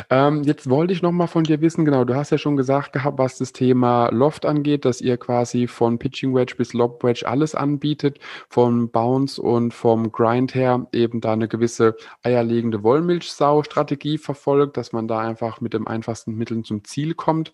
Ähm, 0.10 0.44
jetzt 0.44 0.70
wollte 0.70 0.94
ich 0.94 1.02
noch 1.02 1.12
mal 1.12 1.28
von 1.28 1.44
dir 1.44 1.62
wissen, 1.62 1.86
genau, 1.86 2.04
du 2.04 2.16
hast 2.16 2.32
ja 2.32 2.38
schon 2.38 2.58
gesagt 2.58 2.94
gehabt, 2.94 3.18
was 3.18 3.38
das 3.38 3.54
Thema 3.54 4.10
Loft 4.10 4.46
angeht, 4.46 4.86
dass 4.86 5.02
ihr 5.02 5.18
quasi 5.18 5.68
von 5.68 6.00
Pitching 6.00 6.34
Wedge 6.36 6.56
bis 6.58 6.74
Lob 6.74 7.04
Wedge 7.04 7.28
alles 7.28 7.56
anbietet, 7.56 8.20
vom 8.50 8.90
Bounce 8.90 9.42
und 9.42 9.74
vom 9.74 10.12
Grind 10.12 10.56
her 10.56 10.88
eben 10.94 11.22
da 11.22 11.34
eine 11.34 11.48
gewisse 11.48 11.96
eierlegende 12.24 12.84
Wollmilchsau-Strategie 12.84 14.18
verfolgt, 14.18 14.78
dass 14.78 14.94
man 14.94 15.08
da 15.08 15.20
einfach 15.20 15.62
mit 15.62 15.74
den 15.74 15.88
einfachsten 15.88 16.36
Mitteln 16.36 16.64
zum 16.64 16.84
Ziel 16.84 17.14
kommt. 17.14 17.54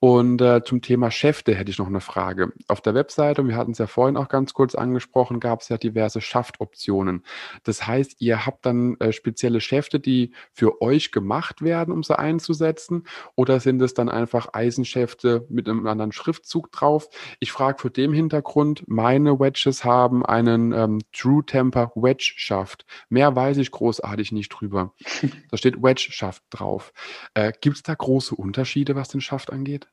Und 0.00 0.40
äh, 0.40 0.62
zum 0.64 0.82
Thema 0.82 1.10
Schäfte 1.10 1.54
hätte 1.54 1.70
ich 1.70 1.78
noch 1.78 1.86
eine 1.86 2.00
Frage. 2.00 2.52
Auf 2.68 2.80
der 2.80 2.94
Webseite, 2.94 3.42
und 3.42 3.48
wir 3.48 3.56
hatten 3.56 3.72
es 3.72 3.78
ja 3.78 3.86
vorhin 3.86 4.16
auch 4.16 4.28
ganz 4.28 4.52
kurz 4.52 4.74
angesprochen, 4.74 5.40
gab 5.40 5.60
es 5.60 5.68
ja 5.68 5.78
diverse 5.78 6.20
Schaftoptionen. 6.20 7.24
Das 7.62 7.86
heißt, 7.86 8.16
ihr 8.20 8.46
habt 8.46 8.66
dann 8.66 8.96
äh, 9.00 9.12
spezielle 9.12 9.60
Schäfte, 9.60 10.00
die 10.00 10.32
für 10.52 10.82
euch 10.82 11.12
gemacht 11.12 11.43
gemacht 11.44 11.62
werden, 11.62 11.92
um 11.92 12.02
sie 12.02 12.18
einzusetzen? 12.18 13.04
Oder 13.36 13.60
sind 13.60 13.80
es 13.82 13.94
dann 13.94 14.08
einfach 14.08 14.48
Eisenschäfte 14.52 15.46
mit 15.48 15.68
einem 15.68 15.86
anderen 15.86 16.12
Schriftzug 16.12 16.72
drauf? 16.72 17.08
Ich 17.40 17.52
frage 17.52 17.78
vor 17.80 17.90
dem 17.90 18.12
Hintergrund, 18.12 18.84
meine 18.86 19.38
Wedges 19.38 19.84
haben 19.84 20.24
einen 20.24 20.72
ähm, 20.72 21.00
True 21.12 21.44
Temper 21.44 21.92
Wedge 21.94 22.34
Schaft. 22.36 22.86
Mehr 23.08 23.34
weiß 23.34 23.58
ich 23.58 23.70
großartig 23.70 24.32
nicht 24.32 24.48
drüber. 24.48 24.94
Da 25.50 25.56
steht 25.56 25.82
Wedge 25.82 26.08
Schaft 26.10 26.42
drauf. 26.50 26.92
Äh, 27.34 27.52
Gibt 27.60 27.76
es 27.76 27.82
da 27.82 27.94
große 27.94 28.34
Unterschiede, 28.34 28.96
was 28.96 29.08
den 29.08 29.20
Schaft 29.20 29.52
angeht? 29.52 29.88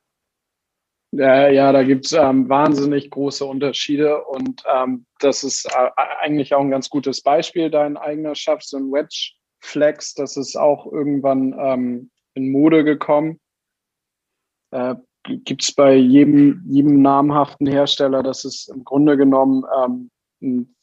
Ja, 1.11 1.49
ja 1.49 1.71
da 1.71 1.83
gibt 1.83 2.05
es 2.05 2.13
ähm, 2.13 2.49
wahnsinnig 2.49 3.09
große 3.09 3.45
Unterschiede 3.45 4.23
und 4.23 4.63
ähm, 4.73 5.05
das 5.19 5.43
ist 5.43 5.65
äh, 5.65 5.89
eigentlich 5.95 6.53
auch 6.53 6.61
ein 6.61 6.71
ganz 6.71 6.89
gutes 6.89 7.21
Beispiel. 7.21 7.69
Dein 7.69 7.97
eigener 7.97 8.33
Schaft, 8.33 8.67
so 8.67 8.77
ein 8.77 8.91
Wedge 8.91 9.33
Flex, 9.61 10.13
das 10.13 10.37
ist 10.37 10.55
auch 10.55 10.91
irgendwann 10.91 11.55
ähm, 11.57 12.11
in 12.33 12.51
Mode 12.51 12.83
gekommen. 12.83 13.39
Äh, 14.71 14.95
Gibt 15.23 15.63
es 15.63 15.71
bei 15.73 15.95
jedem, 15.95 16.63
jedem 16.67 17.01
namhaften 17.01 17.67
Hersteller, 17.67 18.23
das 18.23 18.43
ist 18.43 18.69
im 18.69 18.83
Grunde 18.83 19.17
genommen 19.17 19.63
ähm, 19.83 20.09
ein, 20.41 20.75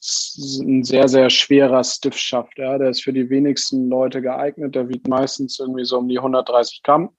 ein, 0.61 0.85
sehr, 0.85 1.09
sehr 1.09 1.29
schwerer 1.31 1.83
Stiffschaft. 1.83 2.57
Ja? 2.59 2.79
Der 2.79 2.91
ist 2.91 3.03
für 3.03 3.13
die 3.13 3.29
wenigsten 3.31 3.89
Leute 3.89 4.23
geeignet. 4.23 4.75
Der 4.75 4.89
wiegt 4.89 5.09
meistens 5.09 5.59
irgendwie 5.59 5.85
so 5.85 5.99
um 5.99 6.09
die 6.09 6.19
130 6.19 6.83
Gramm, 6.85 7.11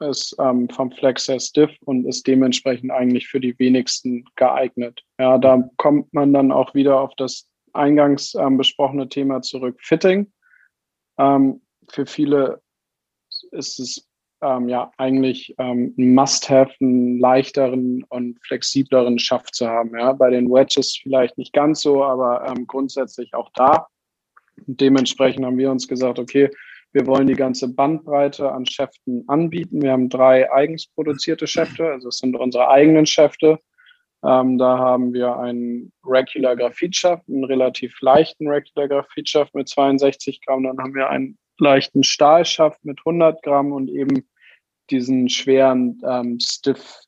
ist 0.00 0.34
ähm, 0.38 0.68
vom 0.70 0.90
Flex 0.92 1.26
sehr 1.26 1.40
stiff 1.40 1.70
und 1.84 2.06
ist 2.06 2.26
dementsprechend 2.26 2.90
eigentlich 2.90 3.28
für 3.28 3.40
die 3.40 3.58
wenigsten 3.58 4.24
geeignet. 4.36 5.02
Ja, 5.18 5.38
da 5.38 5.68
kommt 5.76 6.12
man 6.14 6.32
dann 6.32 6.52
auch 6.52 6.74
wieder 6.74 7.00
auf 7.00 7.14
das 7.16 7.48
eingangs 7.74 8.34
ähm, 8.34 8.56
besprochene 8.56 9.08
Thema 9.08 9.42
zurück, 9.42 9.78
Fitting. 9.80 10.32
Ähm, 11.18 11.60
für 11.90 12.06
viele 12.06 12.60
ist 13.50 13.78
es 13.78 14.08
ähm, 14.42 14.68
ja 14.68 14.90
eigentlich 14.98 15.54
ähm, 15.58 15.94
ein 15.96 16.14
Must-have, 16.14 16.72
einen 16.80 17.18
leichteren 17.18 18.04
und 18.08 18.38
flexibleren 18.44 19.18
Schaft 19.18 19.54
zu 19.54 19.68
haben. 19.68 19.96
Ja? 19.96 20.12
Bei 20.12 20.30
den 20.30 20.50
Wedges 20.50 20.98
vielleicht 21.02 21.38
nicht 21.38 21.52
ganz 21.52 21.80
so, 21.80 22.04
aber 22.04 22.46
ähm, 22.46 22.66
grundsätzlich 22.66 23.34
auch 23.34 23.50
da. 23.54 23.86
Und 24.66 24.80
dementsprechend 24.80 25.44
haben 25.44 25.58
wir 25.58 25.70
uns 25.70 25.88
gesagt, 25.88 26.18
okay, 26.18 26.50
wir 26.92 27.06
wollen 27.06 27.26
die 27.26 27.34
ganze 27.34 27.72
Bandbreite 27.72 28.52
an 28.52 28.66
Schäften 28.66 29.24
anbieten. 29.28 29.80
Wir 29.80 29.92
haben 29.92 30.10
drei 30.10 30.52
eigens 30.52 30.86
produzierte 30.88 31.46
Schäfte, 31.46 31.86
also 31.86 32.08
es 32.08 32.18
sind 32.18 32.36
unsere 32.36 32.68
eigenen 32.68 33.06
Schäfte. 33.06 33.58
Ähm, 34.24 34.58
da 34.58 34.78
haben 34.78 35.12
wir 35.12 35.36
einen 35.36 35.92
Regular 36.04 36.56
Graphitschaft, 36.56 37.28
einen 37.28 37.44
relativ 37.44 38.00
leichten 38.00 38.48
Regular 38.48 38.88
Graphitschaft 38.88 39.54
mit 39.54 39.68
62 39.68 40.40
Gramm. 40.44 40.62
Dann 40.62 40.78
haben 40.78 40.94
wir 40.94 41.10
einen 41.10 41.38
leichten 41.58 42.04
Stahlschaft 42.04 42.84
mit 42.84 42.98
100 43.00 43.42
Gramm 43.42 43.72
und 43.72 43.88
eben 43.88 44.28
diesen 44.90 45.28
schweren 45.28 46.00
ähm, 46.06 46.38
Stiff, 46.40 47.00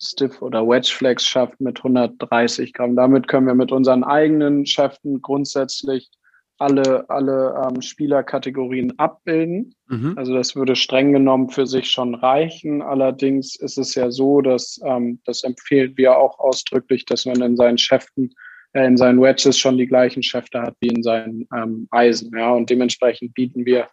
Stiff 0.00 0.40
oder 0.40 0.66
Wedge 0.66 0.92
Flex 0.94 1.26
Schaft 1.26 1.60
mit 1.60 1.78
130 1.78 2.72
Gramm. 2.72 2.96
Damit 2.96 3.28
können 3.28 3.46
wir 3.46 3.54
mit 3.54 3.72
unseren 3.72 4.04
eigenen 4.04 4.64
Schäften 4.64 5.20
grundsätzlich 5.20 6.10
alle, 6.58 7.08
alle 7.08 7.54
ähm, 7.66 7.80
Spielerkategorien 7.80 8.98
abbilden. 8.98 9.74
Mhm. 9.86 10.14
Also 10.16 10.34
das 10.34 10.56
würde 10.56 10.76
streng 10.76 11.12
genommen 11.12 11.50
für 11.50 11.66
sich 11.66 11.88
schon 11.88 12.14
reichen. 12.14 12.82
Allerdings 12.82 13.56
ist 13.56 13.78
es 13.78 13.94
ja 13.94 14.10
so, 14.10 14.40
dass 14.40 14.80
ähm, 14.84 15.20
das 15.24 15.44
empfehlen 15.44 15.96
wir 15.96 16.18
auch 16.18 16.38
ausdrücklich, 16.38 17.04
dass 17.04 17.26
man 17.26 17.40
in 17.42 17.56
seinen 17.56 17.78
Schäften, 17.78 18.34
äh, 18.72 18.86
in 18.86 18.96
seinen 18.96 19.22
Wedges 19.22 19.58
schon 19.58 19.78
die 19.78 19.86
gleichen 19.86 20.22
Schäfte 20.22 20.60
hat 20.60 20.74
wie 20.80 20.88
in 20.88 21.02
seinen 21.02 21.48
ähm, 21.54 21.86
Eisen. 21.90 22.30
Ja, 22.36 22.50
und 22.50 22.68
dementsprechend 22.68 23.34
bieten 23.34 23.64
wir 23.64 23.88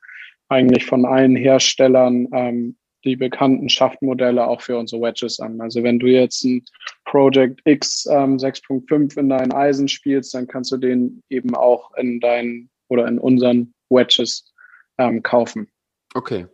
eigentlich 0.50 0.86
von 0.86 1.06
allen 1.06 1.36
Herstellern 1.36 2.28
ähm, 2.34 2.76
die 3.06 3.16
bekannten 3.16 3.70
Schaftmodelle 3.70 4.48
auch 4.48 4.62
für 4.62 4.78
unsere 4.78 5.02
Wedges 5.02 5.40
an. 5.40 5.62
Also 5.62 5.84
wenn 5.84 6.00
du 6.00 6.08
jetzt 6.08 6.44
ein 6.44 6.64
Project 7.06 7.62
X 7.66 8.06
ähm, 8.10 8.38
6.5 8.38 9.18
in 9.18 9.30
deinen 9.30 9.54
Eisen 9.54 9.88
spielst, 9.88 10.34
dann 10.34 10.48
kannst 10.48 10.72
du 10.72 10.78
den 10.78 11.24
eben 11.30 11.56
auch 11.56 11.94
in 11.96 12.20
deinen 12.20 12.70
oder 12.88 13.08
in 13.08 13.20
unseren 13.20 13.74
Wedges 13.90 14.52
ähm, 14.98 15.24
kaufen. 15.24 15.70
Okay. 16.14 16.48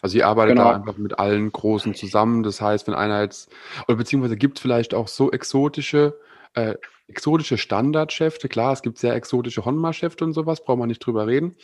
Also 0.00 0.18
ihr 0.18 0.26
arbeitet 0.26 0.56
genau. 0.56 0.70
da 0.70 0.76
einfach 0.76 0.98
mit 0.98 1.18
allen 1.18 1.50
Großen 1.50 1.94
zusammen. 1.94 2.42
Das 2.42 2.60
heißt, 2.60 2.86
wenn 2.86 2.94
einer 2.94 3.22
jetzt, 3.22 3.50
oder 3.88 3.96
beziehungsweise 3.96 4.36
gibt 4.36 4.58
es 4.58 4.62
vielleicht 4.62 4.94
auch 4.94 5.08
so 5.08 5.30
exotische 5.32 6.18
äh, 6.54 6.74
exotische 7.08 7.58
Standardschäfte, 7.58 8.48
klar, 8.48 8.72
es 8.72 8.82
gibt 8.82 8.98
sehr 8.98 9.14
exotische 9.14 9.64
Honma-Schäfte 9.64 10.24
und 10.24 10.32
sowas, 10.32 10.64
braucht 10.64 10.78
man 10.78 10.88
nicht 10.88 11.04
drüber 11.04 11.26
reden. 11.26 11.56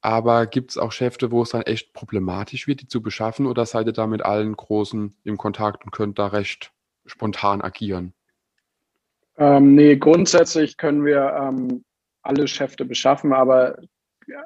Aber 0.00 0.46
gibt 0.46 0.70
es 0.70 0.78
auch 0.78 0.92
Schäfte, 0.92 1.30
wo 1.30 1.42
es 1.42 1.50
dann 1.50 1.62
echt 1.62 1.92
problematisch 1.92 2.66
wird, 2.66 2.80
die 2.80 2.88
zu 2.88 3.02
beschaffen, 3.02 3.46
oder 3.46 3.66
seid 3.66 3.86
ihr 3.86 3.92
da 3.92 4.06
mit 4.06 4.22
allen 4.22 4.56
Großen 4.56 5.14
im 5.24 5.36
Kontakt 5.36 5.84
und 5.84 5.90
könnt 5.90 6.18
da 6.18 6.28
recht 6.28 6.72
spontan 7.06 7.60
agieren? 7.60 8.14
Ähm, 9.36 9.74
nee, 9.74 9.96
grundsätzlich 9.96 10.76
können 10.76 11.04
wir 11.04 11.34
ähm, 11.38 11.84
alle 12.22 12.48
Schäfte 12.48 12.84
beschaffen, 12.84 13.32
aber 13.32 13.76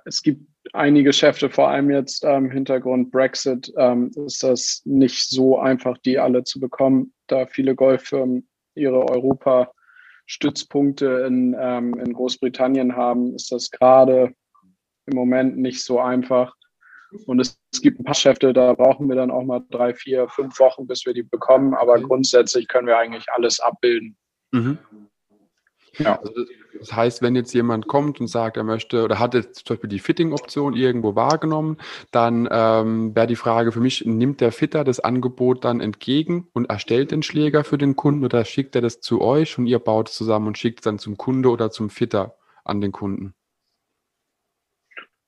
es 0.05 0.23
gibt 0.23 0.43
einige 0.73 1.13
Schäfte, 1.13 1.51
vor 1.51 1.69
allem 1.69 1.91
jetzt 1.91 2.25
ähm, 2.25 2.51
Hintergrund 2.51 3.13
Brexit, 3.13 3.73
ähm, 3.77 4.11
ist 4.27 4.43
das 4.43 4.83
nicht 4.85 5.29
so 5.29 5.59
einfach, 5.59 5.99
die 5.99 6.19
alle 6.19 6.43
zu 6.43 6.59
bekommen, 6.59 7.13
da 7.27 7.47
viele 7.47 7.75
Golffirmen 7.75 8.49
ihre 8.75 9.09
Europa 9.09 9.71
Stützpunkte 10.29 11.25
in, 11.27 11.57
ähm, 11.59 11.95
in 11.95 12.13
Großbritannien 12.13 12.95
haben, 12.95 13.35
ist 13.35 13.51
das 13.51 13.71
gerade 13.71 14.35
im 15.07 15.17
Moment 15.17 15.57
nicht 15.57 15.83
so 15.83 15.99
einfach. 15.99 16.55
Und 17.25 17.41
es, 17.41 17.59
es, 17.73 17.81
gibt 17.81 17.99
ein 17.99 18.05
paar 18.05 18.15
Schäfte, 18.15 18.53
da 18.53 18.75
brauchen 18.75 19.09
wir 19.09 19.17
dann 19.17 19.31
auch 19.31 19.43
mal 19.43 19.65
drei, 19.71 19.95
vier, 19.95 20.29
fünf 20.29 20.61
Wochen, 20.61 20.87
bis 20.87 21.07
wir 21.07 21.15
die 21.15 21.23
bekommen. 21.23 21.75
Aber 21.75 21.99
grundsätzlich 21.99 22.69
können 22.69 22.87
wir 22.87 22.99
eigentlich 22.99 23.25
alles 23.33 23.59
abbilden. 23.59 24.19
Mhm. 24.53 24.77
Ja. 25.99 26.21
Also 26.21 26.45
das 26.79 26.93
heißt, 26.93 27.23
wenn 27.23 27.35
jetzt 27.35 27.53
jemand 27.55 27.89
kommt 27.89 28.21
und 28.21 28.29
sagt, 28.29 28.57
er 28.57 28.65
möchte 28.65 29.05
oder 29.05 29.19
hat 29.19 29.35
jetzt 29.35 29.67
zum 29.67 29.75
Beispiel 29.75 29.91
die 29.91 29.99
Fitting-Option 29.99 30.75
irgendwo 30.75 31.15
wahrgenommen, 31.15 31.79
dann 32.11 32.49
ähm, 32.51 33.15
wäre 33.15 33.27
die 33.27 33.37
Frage 33.37 33.73
für 33.73 33.81
mich, 33.81 34.05
nimmt 34.07 34.41
der 34.41 34.53
Fitter 34.53 34.85
das 34.85 35.01
Angebot 35.01 35.65
dann 35.65 35.81
entgegen 35.81 36.49
und 36.53 36.71
erstellt 36.71 37.11
den 37.11 37.23
Schläger 37.23 37.65
für 37.65 37.79
den 37.79 37.97
Kunden 37.97 38.25
oder 38.25 38.45
schickt 38.45 38.77
er 38.77 38.83
das 38.83 39.01
zu 39.01 39.21
euch 39.21 39.59
und 39.59 39.67
ihr 39.67 39.79
baut 39.79 40.09
es 40.09 40.15
zusammen 40.15 40.49
und 40.49 40.59
schickt 40.59 40.81
es 40.81 40.85
dann 40.85 40.99
zum 40.99 41.17
Kunde 41.17 41.51
oder 41.51 41.71
zum 41.71 41.91
Fitter 41.91 42.37
an 42.65 42.81
den 42.81 42.93
Kunden? 42.93 43.35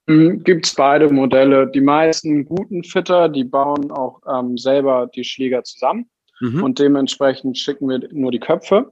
Hm, 0.08 0.42
Gibt 0.42 0.66
es 0.66 0.74
beide 0.74 1.08
Modelle. 1.12 1.70
Die 1.70 1.80
meisten 1.80 2.44
guten 2.44 2.84
Fitter, 2.84 3.28
die 3.28 3.44
bauen 3.44 3.90
auch 3.90 4.20
ähm, 4.28 4.56
selber 4.56 5.08
die 5.14 5.24
Schläger 5.24 5.62
zusammen 5.64 6.10
mhm. 6.40 6.62
und 6.62 6.78
dementsprechend 6.78 7.58
schicken 7.58 7.88
wir 7.88 8.08
nur 8.12 8.30
die 8.30 8.40
Köpfe. 8.40 8.90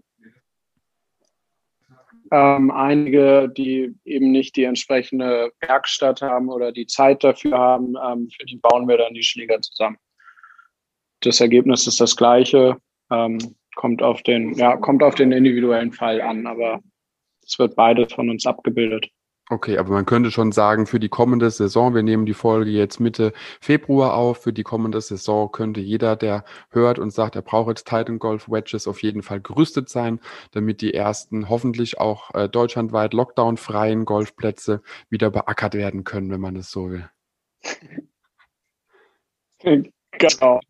Ähm, 2.31 2.71
einige, 2.71 3.49
die 3.49 3.95
eben 4.05 4.31
nicht 4.31 4.57
die 4.57 4.65
entsprechende 4.65 5.53
Werkstatt 5.61 6.21
haben 6.21 6.49
oder 6.49 6.73
die 6.73 6.87
Zeit 6.87 7.25
dafür 7.25 7.57
haben, 7.57 7.95
ähm, 7.97 8.29
für 8.29 8.45
die 8.45 8.57
bauen 8.57 8.87
wir 8.87 8.99
dann 8.99 9.15
die 9.15 9.23
Schläger 9.23 9.61
zusammen. 9.61 9.97
Das 11.21 11.41
Ergebnis 11.41 11.87
ist 11.87 12.01
das 12.01 12.17
gleiche, 12.17 12.77
ähm, 13.11 13.39
kommt, 13.77 14.03
auf 14.03 14.23
den, 14.23 14.55
ja, 14.55 14.77
kommt 14.77 15.03
auf 15.03 15.15
den 15.15 15.33
individuellen 15.33 15.93
Fall 15.93 16.21
an, 16.21 16.47
aber 16.47 16.81
es 17.45 17.59
wird 17.59 17.77
beides 17.77 18.13
von 18.13 18.29
uns 18.29 18.47
abgebildet. 18.47 19.09
Okay, 19.51 19.79
aber 19.79 19.93
man 19.95 20.05
könnte 20.05 20.31
schon 20.31 20.53
sagen, 20.53 20.87
für 20.87 21.01
die 21.01 21.09
kommende 21.09 21.51
Saison, 21.51 21.95
wir 21.95 22.03
nehmen 22.03 22.27
die 22.27 22.35
Folge 22.35 22.71
jetzt 22.71 23.01
Mitte 23.01 23.33
Februar 23.63 24.13
auf, 24.13 24.43
für 24.43 24.53
die 24.53 24.63
kommende 24.63 25.01
Saison 25.01 25.51
könnte 25.51 25.81
jeder, 25.81 26.17
der 26.17 26.45
hört 26.71 26.99
und 26.99 27.13
sagt, 27.15 27.35
er 27.35 27.41
braucht 27.41 27.69
jetzt 27.69 27.89
Titan 27.89 28.19
Golf 28.19 28.51
Wedges, 28.51 28.87
auf 28.87 29.03
jeden 29.03 29.23
Fall 29.23 29.41
gerüstet 29.41 29.89
sein, 29.89 30.21
damit 30.53 30.83
die 30.83 30.93
ersten 30.93 31.49
hoffentlich 31.49 31.99
auch 31.99 32.35
äh, 32.35 32.47
deutschlandweit 32.49 33.15
lockdown-freien 33.15 34.05
Golfplätze 34.05 34.83
wieder 35.09 35.31
beackert 35.31 35.75
werden 35.75 36.05
können, 36.05 36.31
wenn 36.31 36.41
man 36.41 36.57
es 36.57 36.71
so 36.71 36.91
will. 36.91 37.09
Genau. 39.61 40.61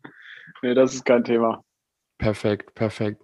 Nee, 0.63 0.73
das 0.73 0.95
ist 0.95 1.05
kein 1.05 1.23
Thema. 1.23 1.63
Perfekt, 2.19 2.75
perfekt. 2.75 3.23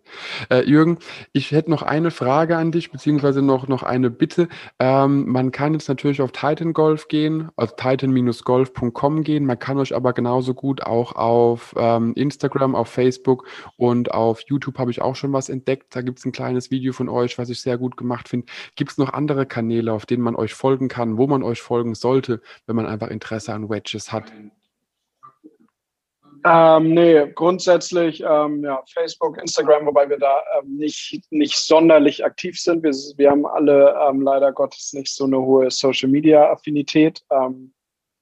Äh, 0.49 0.63
Jürgen, 0.63 0.99
ich 1.33 1.51
hätte 1.51 1.69
noch 1.69 1.81
eine 1.81 2.11
Frage 2.11 2.55
an 2.55 2.71
dich, 2.71 2.93
beziehungsweise 2.93 3.41
noch, 3.41 3.67
noch 3.67 3.83
eine 3.83 4.09
Bitte. 4.09 4.47
Ähm, 4.79 5.27
man 5.27 5.51
kann 5.51 5.73
jetzt 5.73 5.89
natürlich 5.89 6.21
auf 6.21 6.31
Titan 6.31 6.71
Golf 6.71 7.09
gehen, 7.09 7.49
also 7.57 7.75
titan-golf.com 7.75 9.23
gehen. 9.23 9.45
Man 9.45 9.59
kann 9.59 9.79
euch 9.79 9.93
aber 9.93 10.13
genauso 10.13 10.53
gut 10.53 10.81
auch 10.81 11.11
auf 11.11 11.75
ähm, 11.77 12.13
Instagram, 12.15 12.73
auf 12.73 12.87
Facebook 12.87 13.45
und 13.75 14.13
auf 14.13 14.39
YouTube 14.47 14.79
habe 14.79 14.91
ich 14.91 15.01
auch 15.01 15.17
schon 15.17 15.33
was 15.33 15.49
entdeckt. 15.49 15.93
Da 15.93 16.01
gibt 16.01 16.19
es 16.19 16.25
ein 16.25 16.31
kleines 16.31 16.71
Video 16.71 16.93
von 16.93 17.09
euch, 17.09 17.37
was 17.37 17.49
ich 17.49 17.59
sehr 17.59 17.77
gut 17.77 17.97
gemacht 17.97 18.29
finde. 18.29 18.47
Gibt 18.77 18.91
es 18.91 18.97
noch 18.97 19.11
andere 19.11 19.45
Kanäle, 19.45 19.91
auf 19.91 20.05
denen 20.05 20.23
man 20.23 20.37
euch 20.37 20.53
folgen 20.53 20.87
kann, 20.87 21.17
wo 21.17 21.27
man 21.27 21.43
euch 21.43 21.61
folgen 21.61 21.95
sollte, 21.95 22.41
wenn 22.65 22.77
man 22.77 22.85
einfach 22.85 23.09
Interesse 23.09 23.53
an 23.53 23.69
Wedges 23.69 24.13
hat? 24.13 24.31
Ähm, 26.47 26.93
nee, 26.93 27.25
grundsätzlich 27.33 28.21
ähm, 28.21 28.63
ja, 28.63 28.83
Facebook, 28.93 29.39
Instagram, 29.39 29.87
wobei 29.87 30.07
wir 30.07 30.19
da 30.19 30.43
ähm, 30.59 30.75
nicht, 30.75 31.19
nicht 31.31 31.57
sonderlich 31.57 32.23
aktiv 32.23 32.61
sind. 32.61 32.83
Wir, 32.83 32.91
wir 32.91 33.31
haben 33.31 33.47
alle 33.47 33.95
ähm, 34.07 34.21
leider 34.21 34.51
Gottes 34.51 34.93
nicht 34.93 35.11
so 35.11 35.23
eine 35.23 35.39
hohe 35.39 35.71
Social-Media-Affinität. 35.71 37.23
Ähm, 37.31 37.73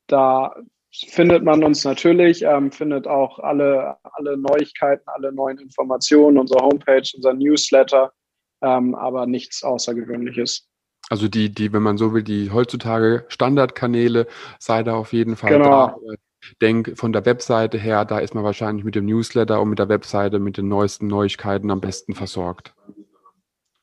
da 0.08 0.56
findet 0.94 1.44
man 1.44 1.66
uns 1.66 1.84
natürlich, 1.84 2.44
ähm, 2.44 2.72
findet 2.72 3.08
auch 3.08 3.40
alle, 3.40 3.98
alle 4.04 4.38
Neuigkeiten, 4.38 5.04
alle 5.08 5.34
neuen 5.34 5.58
Informationen, 5.58 6.38
unsere 6.38 6.64
Homepage, 6.64 7.04
unser 7.16 7.34
Newsletter, 7.34 8.14
aber 8.62 9.26
nichts 9.26 9.62
Außergewöhnliches. 9.62 10.70
Also 11.10 11.28
die, 11.28 11.54
die, 11.54 11.74
wenn 11.74 11.82
man 11.82 11.98
so 11.98 12.14
will, 12.14 12.24
die 12.24 12.52
heutzutage 12.52 13.26
Standardkanäle, 13.28 14.26
sei 14.58 14.84
da 14.84 14.96
auf 14.96 15.12
jeden 15.12 15.36
Fall 15.36 15.50
genau. 15.50 15.88
da 15.88 16.16
denke, 16.62 16.96
von 16.96 17.14
der 17.14 17.26
Webseite 17.26 17.78
her, 17.78 18.06
da 18.06 18.20
ist 18.20 18.36
man 18.36 18.44
wahrscheinlich 18.44 18.84
mit 18.84 18.96
dem 18.96 19.06
Newsletter 19.06 19.62
und 19.62 19.70
mit 19.70 19.80
der 19.80 19.90
Webseite 19.90 20.40
mit 20.40 20.58
den 20.58 20.68
neuesten 20.68 21.08
Neuigkeiten 21.08 21.72
am 21.72 21.82
besten 21.82 22.14
versorgt. 22.14 22.74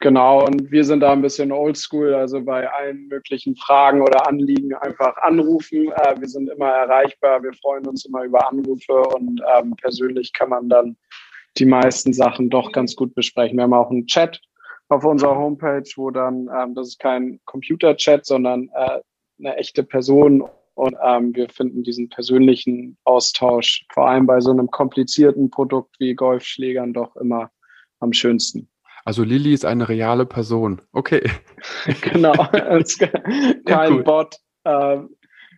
Genau, 0.02 0.46
und 0.46 0.70
wir 0.70 0.84
sind 0.84 1.00
da 1.00 1.12
ein 1.12 1.20
bisschen 1.20 1.52
oldschool, 1.52 2.14
also 2.14 2.42
bei 2.42 2.66
allen 2.70 3.06
möglichen 3.08 3.54
Fragen 3.54 4.00
oder 4.00 4.26
Anliegen 4.26 4.74
einfach 4.74 5.14
anrufen. 5.18 5.92
Äh, 5.92 6.18
wir 6.18 6.28
sind 6.28 6.48
immer 6.48 6.70
erreichbar, 6.70 7.42
wir 7.42 7.52
freuen 7.52 7.86
uns 7.86 8.06
immer 8.06 8.24
über 8.24 8.48
Anrufe 8.48 8.94
und 8.94 9.42
ähm, 9.54 9.74
persönlich 9.76 10.32
kann 10.32 10.48
man 10.48 10.70
dann 10.70 10.96
die 11.58 11.66
meisten 11.66 12.14
Sachen 12.14 12.48
doch 12.48 12.72
ganz 12.72 12.96
gut 12.96 13.14
besprechen. 13.14 13.58
Wir 13.58 13.64
haben 13.64 13.74
auch 13.74 13.90
einen 13.90 14.06
Chat 14.06 14.40
auf 14.88 15.04
unserer 15.04 15.36
Homepage, 15.36 15.88
wo 15.96 16.10
dann, 16.10 16.48
ähm, 16.58 16.74
das 16.74 16.88
ist 16.88 16.98
kein 16.98 17.38
Computer-Chat, 17.44 18.24
sondern 18.24 18.70
äh, 18.74 19.00
eine 19.38 19.56
echte 19.56 19.82
Person 19.82 20.48
und 20.80 20.96
ähm, 21.04 21.34
wir 21.34 21.48
finden 21.50 21.82
diesen 21.82 22.08
persönlichen 22.08 22.96
Austausch, 23.04 23.84
vor 23.92 24.08
allem 24.08 24.26
bei 24.26 24.40
so 24.40 24.50
einem 24.50 24.70
komplizierten 24.70 25.50
Produkt 25.50 25.94
wie 25.98 26.14
Golfschlägern, 26.14 26.94
doch 26.94 27.16
immer 27.16 27.50
am 27.98 28.14
schönsten. 28.14 28.70
Also 29.04 29.22
Lilly 29.22 29.52
ist 29.52 29.66
eine 29.66 29.88
reale 29.88 30.24
Person. 30.24 30.80
Okay. 30.92 31.22
genau, 32.00 32.32
kein 32.52 32.84
ja, 33.66 33.90
cool. 33.90 34.02
Bot. 34.04 34.36
Ähm, 34.64 35.10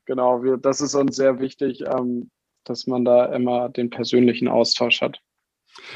genau, 0.06 0.42
wir, 0.42 0.56
das 0.56 0.80
ist 0.80 0.96
uns 0.96 1.14
sehr 1.14 1.38
wichtig, 1.38 1.82
ähm, 1.86 2.30
dass 2.64 2.88
man 2.88 3.04
da 3.04 3.26
immer 3.26 3.68
den 3.68 3.90
persönlichen 3.90 4.48
Austausch 4.48 5.02
hat. 5.02 5.20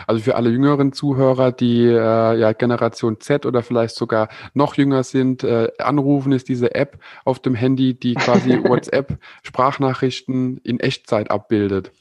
Also 0.07 0.22
für 0.22 0.36
alle 0.36 0.51
jüngeren 0.51 0.92
Zuhörer, 0.92 1.53
die 1.53 1.84
äh, 1.84 2.38
ja 2.38 2.53
Generation 2.53 3.20
Z 3.20 3.47
oder 3.47 3.62
vielleicht 3.62 3.94
sogar 3.94 4.28
noch 4.55 4.74
jünger 4.74 5.03
sind, 5.03 5.44
äh, 5.44 5.70
anrufen 5.78 6.32
ist 6.32 6.49
diese 6.49 6.74
App 6.74 6.99
auf 7.24 7.38
dem 7.40 7.55
Handy, 7.55 7.94
die 7.94 8.14
quasi 8.14 8.51
WhatsApp 8.64 9.18
Sprachnachrichten 9.42 10.59
in 10.59 10.80
Echtzeit 10.80 11.30
abbildet. 11.30 11.92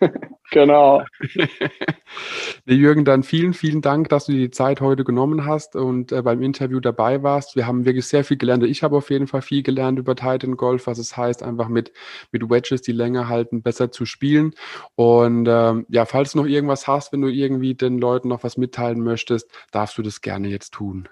Genau. 0.50 1.04
nee, 2.64 2.74
Jürgen, 2.74 3.04
dann 3.04 3.22
vielen, 3.22 3.54
vielen 3.54 3.80
Dank, 3.80 4.08
dass 4.08 4.26
du 4.26 4.32
dir 4.32 4.38
die 4.38 4.50
Zeit 4.50 4.80
heute 4.80 5.04
genommen 5.04 5.46
hast 5.46 5.74
und 5.74 6.12
äh, 6.12 6.22
beim 6.22 6.42
Interview 6.42 6.80
dabei 6.80 7.22
warst. 7.22 7.56
Wir 7.56 7.66
haben 7.66 7.84
wirklich 7.84 8.06
sehr 8.06 8.24
viel 8.24 8.36
gelernt. 8.36 8.62
Ich 8.64 8.82
habe 8.82 8.96
auf 8.96 9.10
jeden 9.10 9.26
Fall 9.26 9.42
viel 9.42 9.62
gelernt 9.62 9.98
über 9.98 10.14
Titan 10.14 10.56
Golf, 10.56 10.86
was 10.86 10.98
es 10.98 11.16
heißt, 11.16 11.42
einfach 11.42 11.68
mit, 11.68 11.92
mit 12.30 12.48
Wedges, 12.48 12.82
die 12.82 12.92
länger 12.92 13.28
halten, 13.28 13.62
besser 13.62 13.90
zu 13.90 14.06
spielen. 14.06 14.54
Und 14.94 15.46
ähm, 15.48 15.86
ja, 15.88 16.04
falls 16.04 16.32
du 16.32 16.38
noch 16.38 16.46
irgendwas 16.46 16.86
hast, 16.86 17.12
wenn 17.12 17.22
du 17.22 17.28
irgendwie 17.28 17.74
den 17.74 17.98
Leuten 17.98 18.28
noch 18.28 18.44
was 18.44 18.56
mitteilen 18.56 19.00
möchtest, 19.00 19.50
darfst 19.72 19.96
du 19.98 20.02
das 20.02 20.20
gerne 20.20 20.48
jetzt 20.48 20.74
tun. 20.74 21.08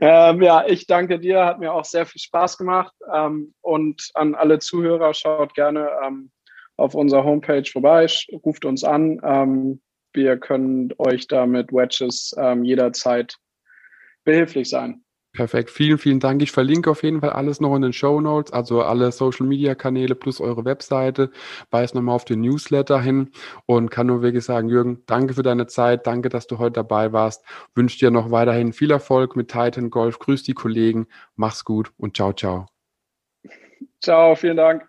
Ähm, 0.00 0.42
ja, 0.42 0.64
ich 0.66 0.86
danke 0.86 1.18
dir, 1.18 1.44
hat 1.44 1.60
mir 1.60 1.72
auch 1.72 1.84
sehr 1.84 2.06
viel 2.06 2.20
Spaß 2.20 2.56
gemacht. 2.56 2.94
Ähm, 3.12 3.54
und 3.60 4.10
an 4.14 4.34
alle 4.34 4.58
Zuhörer, 4.58 5.12
schaut 5.14 5.54
gerne 5.54 5.90
ähm, 6.04 6.30
auf 6.78 6.94
unserer 6.94 7.24
Homepage 7.24 7.64
vorbei, 7.70 8.06
ruft 8.44 8.64
uns 8.64 8.84
an. 8.84 9.20
Ähm, 9.22 9.80
wir 10.14 10.38
können 10.38 10.90
euch 10.98 11.26
da 11.26 11.46
mit 11.46 11.72
Wedges 11.72 12.34
ähm, 12.38 12.64
jederzeit 12.64 13.36
behilflich 14.24 14.70
sein. 14.70 15.02
Perfekt, 15.34 15.70
vielen, 15.70 15.98
vielen 15.98 16.20
Dank. 16.20 16.42
Ich 16.42 16.50
verlinke 16.50 16.90
auf 16.90 17.02
jeden 17.02 17.20
Fall 17.20 17.30
alles 17.30 17.60
noch 17.60 17.76
in 17.76 17.82
den 17.82 17.92
Show 17.92 18.20
Notes, 18.20 18.52
also 18.52 18.82
alle 18.82 19.12
Social 19.12 19.46
Media 19.46 19.74
Kanäle 19.74 20.14
plus 20.14 20.40
eure 20.40 20.64
Webseite. 20.64 21.30
Weise 21.70 21.96
nochmal 21.96 22.14
auf 22.14 22.24
den 22.24 22.40
Newsletter 22.40 23.00
hin 23.00 23.30
und 23.66 23.90
kann 23.90 24.06
nur 24.06 24.22
wirklich 24.22 24.44
sagen, 24.44 24.68
Jürgen, 24.68 25.02
danke 25.06 25.34
für 25.34 25.42
deine 25.42 25.66
Zeit, 25.66 26.06
danke, 26.06 26.28
dass 26.28 26.46
du 26.46 26.58
heute 26.58 26.72
dabei 26.72 27.12
warst. 27.12 27.44
Wünsche 27.74 27.98
dir 27.98 28.10
noch 28.10 28.30
weiterhin 28.30 28.72
viel 28.72 28.90
Erfolg 28.90 29.36
mit 29.36 29.48
Titan 29.48 29.90
Golf. 29.90 30.18
Grüß 30.18 30.42
die 30.44 30.54
Kollegen, 30.54 31.06
mach's 31.36 31.64
gut 31.64 31.92
und 31.98 32.16
ciao, 32.16 32.32
ciao. 32.32 32.66
Ciao, 34.00 34.34
vielen 34.34 34.56
Dank. 34.56 34.88